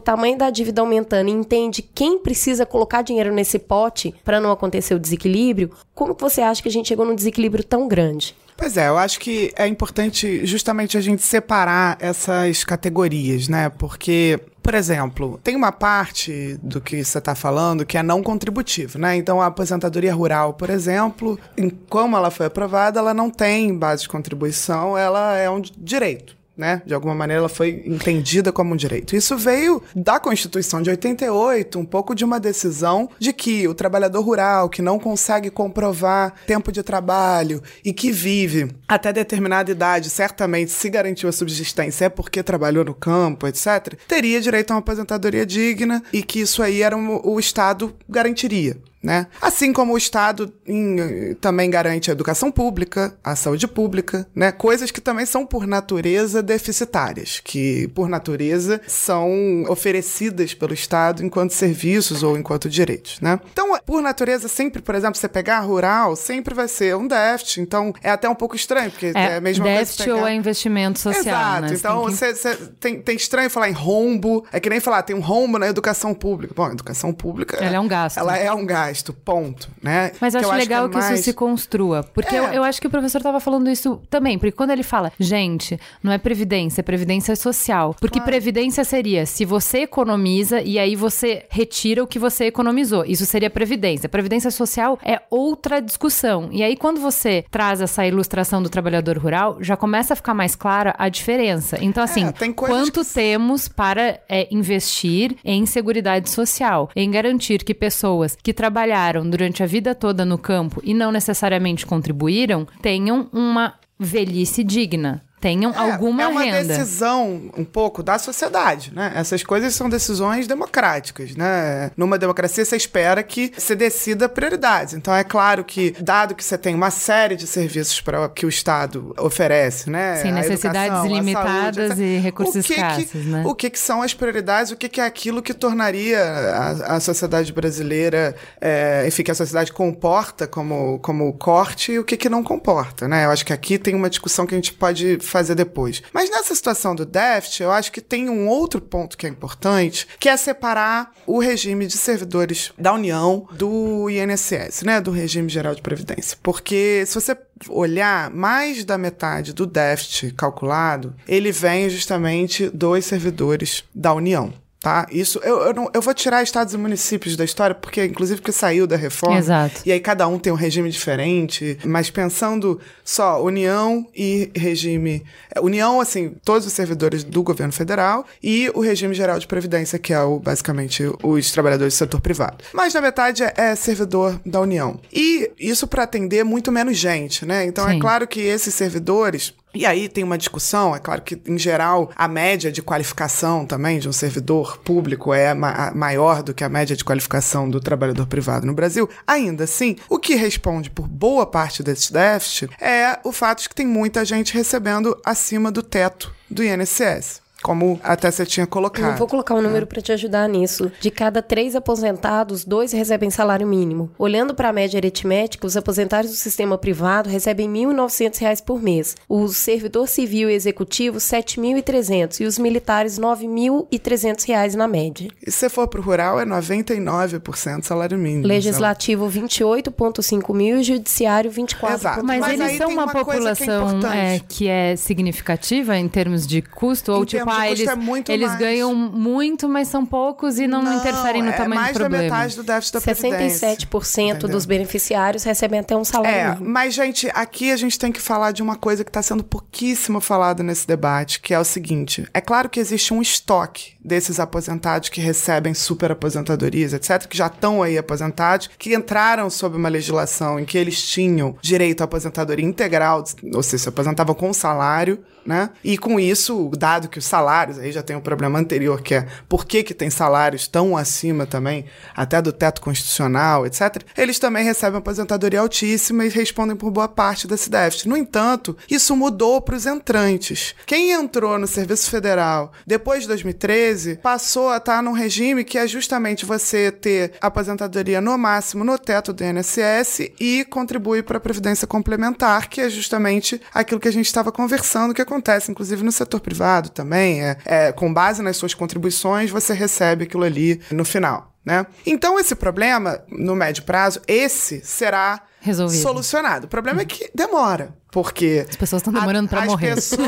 [0.00, 4.94] tamanho da dívida aumentando e entende quem precisa colocar dinheiro nesse pote para não acontecer
[4.94, 8.34] o desequilíbrio, como você acha que a gente chegou num desequilíbrio tão grande?
[8.56, 13.68] Pois é, eu acho que é importante justamente a gente separar essas categorias, né?
[13.68, 18.98] Porque por exemplo, tem uma parte do que você está falando que é não contributivo,
[18.98, 19.14] né?
[19.14, 24.04] Então, a aposentadoria rural, por exemplo, em como ela foi aprovada, ela não tem base
[24.04, 26.82] de contribuição, ela é um direito né?
[26.86, 29.16] De alguma maneira ela foi entendida como um direito.
[29.16, 34.20] Isso veio da Constituição de 88, um pouco de uma decisão de que o trabalhador
[34.22, 40.70] rural que não consegue comprovar tempo de trabalho e que vive até determinada idade, certamente
[40.70, 45.46] se garantiu a subsistência é porque trabalhou no campo, etc., teria direito a uma aposentadoria
[45.46, 48.76] digna e que isso aí era um, o Estado garantiria.
[49.04, 49.26] Né?
[49.38, 54.50] Assim como o Estado em, também garante a educação pública, a saúde pública, né?
[54.50, 61.50] coisas que também são por natureza deficitárias, que por natureza são oferecidas pelo Estado enquanto
[61.50, 63.20] serviços ou enquanto direitos.
[63.20, 63.38] Né?
[63.52, 67.60] Então, por natureza, sempre, por exemplo, você pegar rural, sempre vai ser um déficit.
[67.60, 70.16] Então, é até um pouco estranho, porque é, é a mesma déficit pegar...
[70.16, 71.20] ou é investimento social.
[71.20, 71.60] Exato.
[71.60, 71.74] Né?
[71.74, 72.66] Então, você tem, que...
[72.80, 74.46] tem, tem, estranho falar em rombo.
[74.50, 76.54] É que nem falar, tem um rombo na educação pública.
[76.56, 77.58] Bom, a educação pública.
[77.62, 78.18] Ela é um gasto.
[78.18, 80.12] Ela é um gasto ponto, né?
[80.20, 81.14] Mas acho, acho legal que, é mais...
[81.14, 82.02] isso se construa.
[82.02, 82.38] Porque é.
[82.38, 84.38] eu, eu, acho que o professor estava falando isso também.
[84.38, 87.94] Porque quando ele fala, gente, não é previdência, é previdência social.
[88.00, 88.30] Porque claro.
[88.30, 93.04] previdência seria se você economiza e aí você retira o que você economizou.
[93.04, 94.08] Isso seria previdência.
[94.08, 96.48] Previdência social é outra discussão.
[96.52, 100.54] E aí, quando você traz essa ilustração do trabalhador rural, já começa a ficar mais
[100.54, 101.78] clara a diferença.
[101.80, 103.12] Então, é, assim, é, quanto que...
[103.12, 109.62] temos para é, investir em seguridade social, em garantir que pessoas que trabalham trabalharam durante
[109.62, 115.78] a vida toda no campo e não necessariamente contribuíram tenham uma velhice digna tenham é,
[115.78, 116.22] alguma renda.
[116.22, 116.78] É uma renda.
[116.78, 119.12] decisão um pouco da sociedade, né?
[119.14, 121.90] Essas coisas são decisões democráticas, né?
[121.98, 124.94] Numa democracia você espera que você decida prioridades.
[124.94, 128.48] Então é claro que, dado que você tem uma série de serviços para que o
[128.48, 130.16] Estado oferece, né?
[130.16, 133.42] Sim, necessidades educação, limitadas saúde, e recursos o que escassos, que, né?
[133.44, 134.72] O que, que, são as prioridades?
[134.72, 139.34] O que, que é aquilo que tornaria a, a sociedade brasileira, é, enfim, que a
[139.34, 143.26] sociedade comporta como, como corte e o que, que não comporta, né?
[143.26, 146.00] Eu acho que aqui tem uma discussão que a gente pode fazer depois.
[146.12, 150.06] Mas nessa situação do déficit, eu acho que tem um outro ponto que é importante,
[150.20, 155.74] que é separar o regime de servidores da União do INSS, né, do regime geral
[155.74, 156.38] de previdência.
[156.40, 157.36] Porque se você
[157.68, 164.52] olhar, mais da metade do déficit calculado, ele vem justamente dos servidores da União
[164.84, 165.06] tá?
[165.10, 168.52] Isso, eu, eu, não, eu, vou tirar estados e municípios da história, porque, inclusive, que
[168.52, 169.38] saiu da reforma.
[169.38, 169.80] Exato.
[169.86, 175.24] E aí cada um tem um regime diferente, mas pensando só União e regime.
[175.54, 179.98] É, União, assim, todos os servidores do governo federal e o regime geral de previdência,
[179.98, 182.62] que é o, basicamente os trabalhadores do setor privado.
[182.74, 185.00] Mas, na verdade, é, é servidor da União.
[185.10, 187.64] E isso para atender muito menos gente, né?
[187.64, 187.96] Então, é Sim.
[187.96, 192.10] é claro que esses servidores E aí tem uma discussão, é claro que, em geral,
[192.14, 196.68] a média de qualificação também de um servidor público é ma maior do que a
[196.68, 199.08] média de qualificação do trabalhador privado no Brasil.
[199.26, 203.74] Ainda assim, o que responde por boa parte desse déficit é o fato de que
[203.74, 209.12] tem muita gente recebendo acima do teto do INSS como até você tinha colocado.
[209.12, 209.62] Eu vou colocar um né?
[209.62, 210.92] número para te ajudar nisso.
[211.00, 214.10] De cada três aposentados, dois recebem salário mínimo.
[214.18, 219.16] Olhando para a média aritmética, os aposentados do sistema privado recebem R$ 1.900 por mês.
[219.26, 222.40] O servidor civil e executivo, R$ 7.300.
[222.40, 225.30] E os militares, R$ 9.300 na média.
[225.40, 228.46] E se for para o rural, é 99% salário mínimo.
[228.46, 232.24] Legislativo, 28,5 mil e judiciário, 24 Exato.
[232.26, 236.08] Mas, Mas eles são uma, uma coisa que é população é, que é significativa em
[236.08, 237.10] termos de custo?
[237.10, 238.58] Ou Em tipo, termos de ah, custo eles, é muito eles mais.
[238.58, 242.28] ganham muito, mas são poucos e não, interferem no é tamanho mais do problema?
[242.28, 243.68] da metade do déficit da Previdência.
[243.76, 244.48] 67% Entendeu?
[244.48, 246.68] dos beneficiários recebem até um salário É, mínimo.
[246.70, 250.20] mas, gente, aqui a gente tem que falar de uma coisa que está sendo pouquíssimo
[250.20, 255.08] falada nesse debate, que é o seguinte: é claro que existe um estoque desses aposentados
[255.08, 260.60] que recebem super aposentadorias, etc., que já estão aí aposentados, que entraram sob uma legislação
[260.60, 265.70] em que eles tinham direito à aposentadoria integral, ou seja, se aposentavam com salário, né?
[265.82, 269.26] E com isso, dado que os salários, aí já tem um problema anterior, que é
[269.48, 274.64] por que, que tem salários tão acima também, até do teto constitucional, etc., eles também
[274.64, 278.08] recebem aposentadoria altíssima e respondem por boa parte desse déficit.
[278.08, 280.74] No entanto, isso mudou para os entrantes.
[280.86, 285.86] Quem entrou no Serviço Federal depois de 2013 passou a estar num regime que é
[285.86, 291.86] justamente você ter aposentadoria no máximo no teto do INSS e contribui para a Previdência
[291.86, 296.40] Complementar, que é justamente aquilo que a gente estava conversando, que acontece inclusive no setor
[296.40, 297.42] privado também.
[297.42, 301.52] É, é, com base nas suas contribuições, você recebe aquilo ali no final.
[301.64, 301.86] Né?
[302.04, 306.02] Então, esse problema, no médio prazo, esse será Resolvido.
[306.02, 306.66] solucionado.
[306.66, 308.66] O problema é que demora, porque...
[308.68, 309.94] As pessoas estão demorando pra as morrer.
[309.94, 310.20] Pessoas...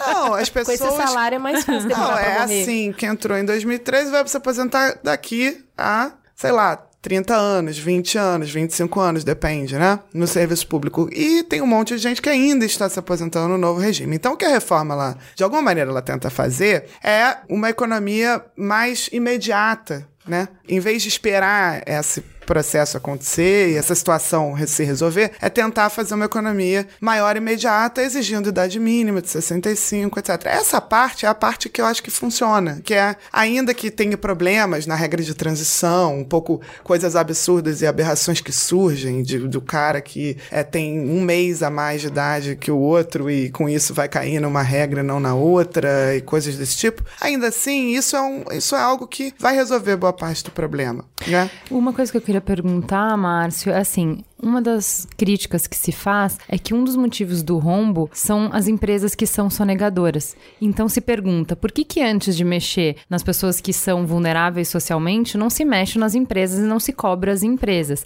[0.00, 0.80] Não, as Com pessoas...
[0.80, 2.62] esse salário é mais fácil Não, demorar pra é morrer.
[2.62, 8.16] assim, que entrou em 2013 vai se aposentar daqui a, sei lá, 30 anos, 20
[8.16, 9.98] anos, 25 anos, depende, né?
[10.14, 11.08] No serviço público.
[11.12, 14.14] E tem um monte de gente que ainda está se aposentando no novo regime.
[14.16, 18.40] Então, o que a reforma lá, de alguma maneira, ela tenta fazer é uma economia
[18.56, 20.46] mais imediata, né?
[20.68, 26.14] Em vez de esperar esse processo acontecer e essa situação se resolver, é tentar fazer
[26.14, 30.46] uma economia maior e imediata, exigindo idade mínima de 65, etc.
[30.46, 34.16] Essa parte é a parte que eu acho que funciona, que é, ainda que tenha
[34.16, 39.60] problemas na regra de transição, um pouco coisas absurdas e aberrações que surgem de- do
[39.60, 43.68] cara que é, tem um mês a mais de idade que o outro e com
[43.68, 48.16] isso vai cair numa regra não na outra e coisas desse tipo, ainda assim, isso
[48.16, 51.50] é, um, isso é algo que vai resolver boa parte do problema, né?
[51.70, 54.24] Uma coisa que eu queria perguntar, Márcio, é assim.
[54.42, 58.66] Uma das críticas que se faz é que um dos motivos do rombo são as
[58.66, 60.34] empresas que são sonegadoras.
[60.60, 65.38] Então se pergunta, por que que antes de mexer nas pessoas que são vulneráveis socialmente,
[65.38, 68.04] não se mexe nas empresas e não se cobra as empresas?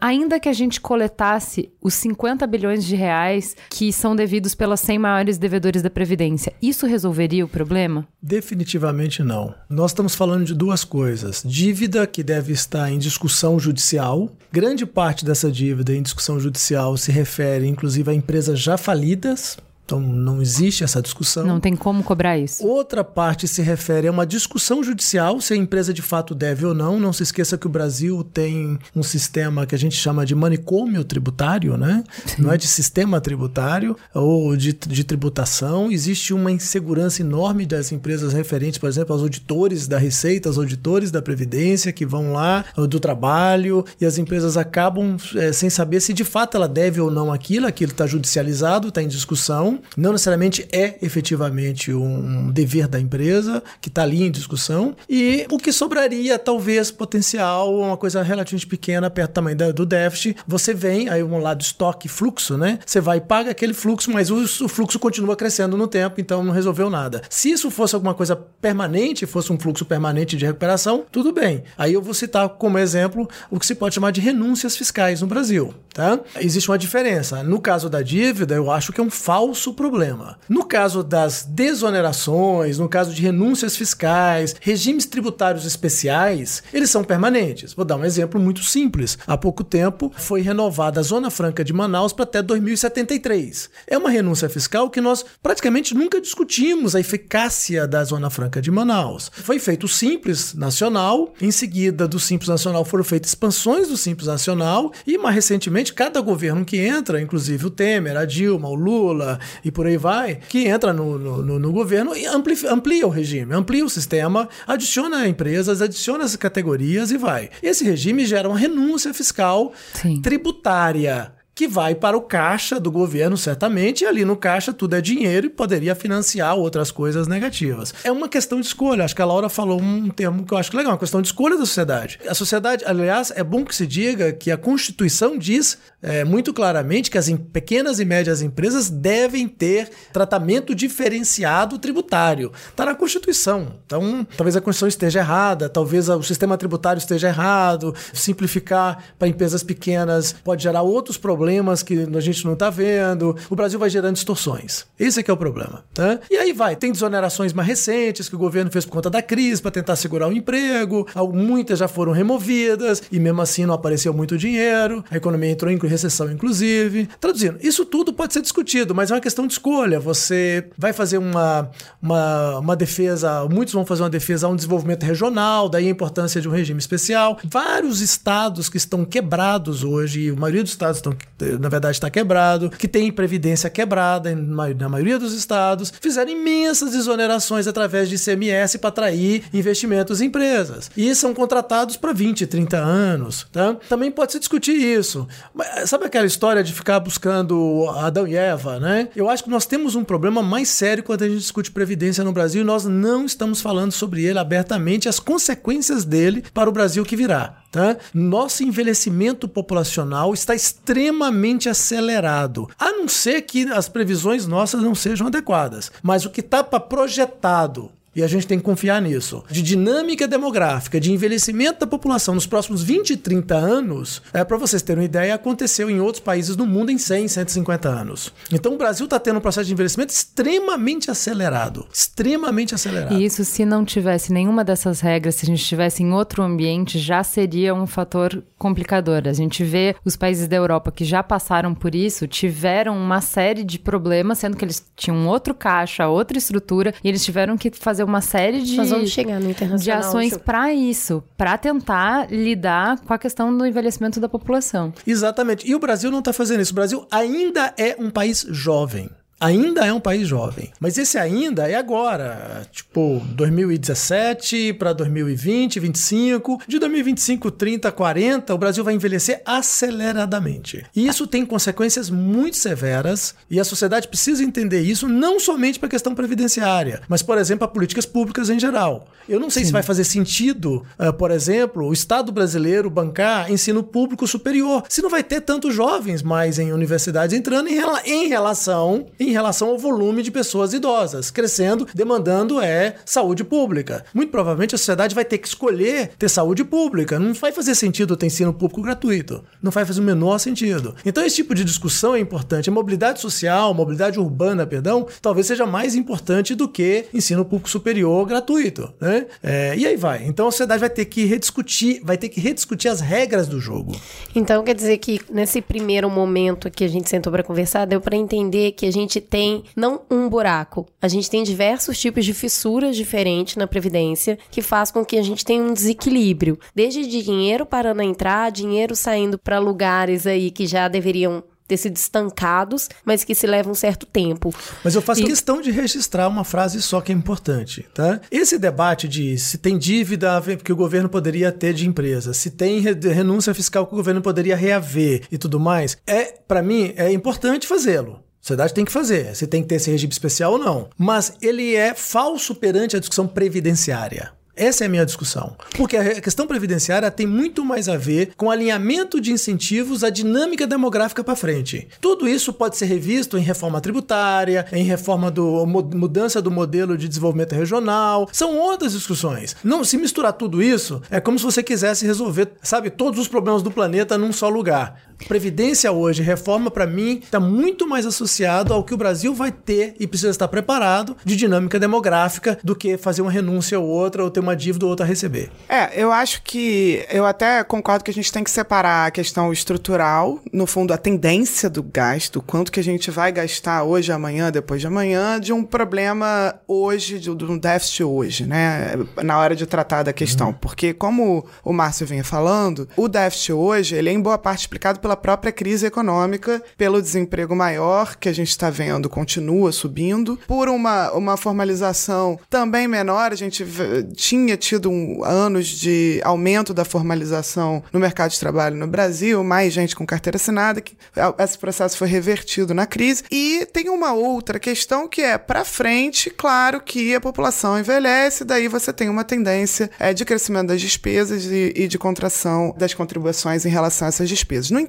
[0.00, 4.98] Ainda que a gente coletasse os 50 bilhões de reais que são devidos pelas 100
[4.98, 8.08] maiores devedores da Previdência, isso resolveria o problema?
[8.22, 9.54] Definitivamente não.
[9.68, 11.42] Nós estamos falando de duas coisas.
[11.44, 14.30] Dívida que deve estar em discussão judicial.
[14.50, 19.58] Grande parte dessa dívida em discussão judicial se refere, inclusive, a empresas já falidas.
[19.84, 21.46] Então não existe essa discussão.
[21.46, 22.66] Não tem como cobrar isso.
[22.66, 26.74] Outra parte se refere a uma discussão judicial se a empresa de fato deve ou
[26.74, 26.98] não.
[26.98, 31.04] Não se esqueça que o Brasil tem um sistema que a gente chama de manicômio
[31.04, 32.02] tributário, né?
[32.38, 35.90] Não é de sistema tributário ou de, de tributação.
[35.90, 41.10] Existe uma insegurança enorme das empresas referentes, por exemplo, aos auditores da Receita, aos auditores
[41.10, 46.14] da Previdência que vão lá do trabalho e as empresas acabam eh, sem saber se
[46.14, 47.66] de fato ela deve ou não aquilo.
[47.66, 53.88] Aquilo está judicializado, está em discussão não necessariamente é efetivamente um dever da empresa que
[53.88, 59.30] está ali em discussão e o que sobraria talvez potencial uma coisa relativamente pequena perto
[59.30, 60.36] do tamanho do déficit.
[60.46, 62.78] Você vem aí um lado estoque fluxo né?
[62.84, 66.42] Você vai e paga aquele fluxo mas o, o fluxo continua crescendo no tempo então
[66.42, 67.22] não resolveu nada.
[67.28, 71.64] Se isso fosse alguma coisa permanente fosse um fluxo permanente de recuperação tudo bem.
[71.76, 75.26] Aí eu vou citar como exemplo o que se pode chamar de renúncias fiscais no
[75.26, 76.18] Brasil tá?
[76.40, 77.42] Existe uma diferença.
[77.42, 80.38] No caso da dívida eu acho que é um falso problema.
[80.48, 87.72] No caso das desonerações, no caso de renúncias fiscais, regimes tributários especiais, eles são permanentes.
[87.72, 89.16] Vou dar um exemplo muito simples.
[89.26, 93.70] Há pouco tempo foi renovada a Zona Franca de Manaus para até 2073.
[93.86, 98.70] É uma renúncia fiscal que nós praticamente nunca discutimos a eficácia da Zona Franca de
[98.70, 99.30] Manaus.
[99.32, 104.26] Foi feito o Simples Nacional, em seguida do Simples Nacional foram feitas expansões do Simples
[104.26, 109.38] Nacional e mais recentemente cada governo que entra, inclusive o Temer, a Dilma, o Lula
[109.64, 113.54] e por aí vai, que entra no, no, no governo e amplia, amplia o regime,
[113.54, 117.50] amplia o sistema, adiciona empresas, adiciona as categorias e vai.
[117.62, 120.20] Esse regime gera uma renúncia fiscal Sim.
[120.20, 125.00] tributária que vai para o caixa do governo, certamente, e ali no caixa tudo é
[125.00, 127.94] dinheiro e poderia financiar outras coisas negativas.
[128.02, 129.04] É uma questão de escolha.
[129.04, 131.56] Acho que a Laura falou um termo que eu acho legal, uma questão de escolha
[131.56, 132.18] da sociedade.
[132.26, 137.10] A sociedade, aliás, é bom que se diga que a Constituição diz é, muito claramente
[137.10, 142.52] que as pequenas e médias empresas devem ter tratamento diferenciado tributário.
[142.68, 143.74] Está na Constituição.
[143.86, 149.62] Então, talvez a Constituição esteja errada, talvez o sistema tributário esteja errado, simplificar para empresas
[149.62, 153.36] pequenas pode gerar outros problemas que a gente não está vendo.
[153.48, 154.84] O Brasil vai gerando distorções.
[154.98, 155.84] Esse é que é o problema.
[155.94, 156.20] Tá?
[156.30, 159.62] E aí vai, tem desonerações mais recentes que o governo fez por conta da crise
[159.62, 161.06] para tentar segurar o emprego.
[161.32, 165.02] Muitas já foram removidas e mesmo assim não apareceu muito dinheiro.
[165.10, 167.08] A economia entrou em recessão, inclusive.
[167.20, 169.98] Traduzindo, isso tudo pode ser discutido, mas é uma questão de escolha.
[169.98, 171.70] Você vai fazer uma,
[172.02, 176.40] uma, uma defesa, muitos vão fazer uma defesa a um desenvolvimento regional, daí a importância
[176.40, 177.38] de um regime especial.
[177.44, 181.14] Vários estados que estão quebrados hoje, a maioria dos estados estão
[181.60, 187.66] na verdade está quebrado, que tem previdência quebrada na maioria dos estados, fizeram imensas desonerações
[187.66, 190.90] através de ICMS para atrair investimentos em empresas.
[190.96, 193.46] E são contratados para 20, 30 anos.
[193.52, 193.76] Tá?
[193.88, 195.28] Também pode se discutir isso.
[195.54, 199.08] Mas, sabe aquela história de ficar buscando Adão e Eva, né?
[199.14, 202.32] Eu acho que nós temos um problema mais sério quando a gente discute previdência no
[202.32, 207.04] Brasil e nós não estamos falando sobre ele abertamente, as consequências dele para o Brasil
[207.04, 207.62] que virá.
[207.70, 207.96] Tá?
[208.12, 215.26] Nosso envelhecimento populacional está extremamente acelerado, a não ser que as previsões nossas não sejam
[215.26, 215.90] adequadas.
[216.00, 219.42] Mas o que está projetado e a gente tem que confiar nisso.
[219.50, 224.82] De dinâmica demográfica, de envelhecimento da população nos próximos 20, 30 anos, é para vocês
[224.82, 228.32] terem uma ideia, aconteceu em outros países do mundo em 100, 150 anos.
[228.52, 231.86] Então o Brasil está tendo um processo de envelhecimento extremamente acelerado.
[231.92, 233.14] Extremamente acelerado.
[233.14, 236.98] E isso, se não tivesse nenhuma dessas regras, se a gente estivesse em outro ambiente,
[236.98, 239.22] já seria um fator complicador.
[239.26, 243.64] A gente vê os países da Europa que já passaram por isso, tiveram uma série
[243.64, 248.03] de problemas, sendo que eles tinham outro caixa, outra estrutura, e eles tiveram que fazer
[248.03, 253.00] fazer uma série de, Nós vamos chegar no de ações para isso, para tentar lidar
[253.00, 254.92] com a questão do envelhecimento da população.
[255.06, 255.68] Exatamente.
[255.68, 256.72] E o Brasil não está fazendo isso.
[256.72, 259.10] O Brasil ainda é um país jovem
[259.44, 260.70] ainda é um país jovem.
[260.80, 268.58] Mas esse ainda é agora, tipo 2017 para 2020, 25, de 2025, 30, 40, o
[268.58, 270.84] Brasil vai envelhecer aceleradamente.
[270.96, 275.88] E isso tem consequências muito severas e a sociedade precisa entender isso não somente para
[275.88, 279.06] a questão previdenciária, mas por exemplo, para políticas públicas em geral.
[279.28, 279.66] Eu não sei Sim.
[279.68, 285.02] se vai fazer sentido, uh, por exemplo, o Estado brasileiro bancar ensino público superior, se
[285.02, 289.68] não vai ter tantos jovens mais em universidades entrando em, rela em relação em relação
[289.68, 294.04] ao volume de pessoas idosas, crescendo, demandando é saúde pública.
[294.14, 297.18] Muito provavelmente a sociedade vai ter que escolher ter saúde pública.
[297.18, 299.44] Não vai fazer sentido ter ensino público gratuito.
[299.62, 300.94] Não vai fazer o menor sentido.
[301.04, 302.68] Então esse tipo de discussão é importante.
[302.68, 308.26] A mobilidade social, mobilidade urbana, perdão, talvez seja mais importante do que ensino público superior
[308.26, 309.26] gratuito, né?
[309.42, 310.24] É, e aí vai.
[310.24, 313.94] Então a sociedade vai ter que rediscutir, vai ter que rediscutir as regras do jogo.
[314.34, 318.16] Então quer dizer que nesse primeiro momento que a gente sentou para conversar, deu para
[318.16, 322.96] entender que a gente tem não um buraco, a gente tem diversos tipos de fissuras
[322.96, 328.02] diferentes na previdência que faz com que a gente tenha um desequilíbrio, desde dinheiro parando
[328.02, 333.34] a entrar, dinheiro saindo para lugares aí que já deveriam ter sido estancados, mas que
[333.34, 334.54] se levam um certo tempo.
[334.82, 335.26] Mas eu faço e...
[335.26, 338.20] questão de registrar uma frase só que é importante, tá?
[338.30, 342.80] Esse debate de se tem dívida que o governo poderia ter de empresa, se tem
[342.80, 347.66] renúncia fiscal que o governo poderia reaver e tudo mais, é para mim é importante
[347.66, 348.23] fazê-lo.
[348.44, 350.90] Sociedade tem que fazer, se tem que ter esse regime especial ou não.
[350.98, 354.32] Mas ele é falso perante a discussão previdenciária.
[354.54, 355.56] Essa é a minha discussão.
[355.74, 360.66] Porque a questão previdenciária tem muito mais a ver com alinhamento de incentivos à dinâmica
[360.66, 361.88] demográfica para frente.
[362.02, 367.08] Tudo isso pode ser revisto em reforma tributária, em reforma do mudança do modelo de
[367.08, 368.28] desenvolvimento regional.
[368.30, 369.56] São outras discussões.
[369.64, 373.62] Não se misturar tudo isso é como se você quisesse resolver, sabe, todos os problemas
[373.62, 375.02] do planeta num só lugar.
[375.28, 379.94] Previdência hoje, reforma para mim, está muito mais associado ao que o Brasil vai ter
[379.98, 384.30] e precisa estar preparado de dinâmica demográfica do que fazer uma renúncia ou outra ou
[384.30, 385.50] ter uma dívida ou outra a receber.
[385.68, 389.52] É, eu acho que eu até concordo que a gente tem que separar a questão
[389.52, 394.50] estrutural, no fundo a tendência do gasto, quanto que a gente vai gastar hoje, amanhã,
[394.50, 398.94] depois de amanhã, de um problema hoje, de, de um déficit hoje, né?
[399.22, 400.54] Na hora de tratar da questão, uhum.
[400.54, 405.00] porque como o Márcio vinha falando, o déficit hoje, ele é em boa parte explicado
[405.04, 410.66] pela própria crise econômica, pelo desemprego maior que a gente está vendo continua subindo, por
[410.66, 413.66] uma, uma formalização também menor, a gente
[414.14, 419.74] tinha tido um, anos de aumento da formalização no mercado de trabalho no Brasil, mais
[419.74, 420.96] gente com carteira assinada, que
[421.38, 423.24] esse processo foi revertido na crise.
[423.30, 428.68] E tem uma outra questão que é para frente, claro que a população envelhece, daí
[428.68, 433.66] você tem uma tendência é, de crescimento das despesas e, e de contração das contribuições
[433.66, 434.70] em relação a essas despesas.
[434.70, 434.80] No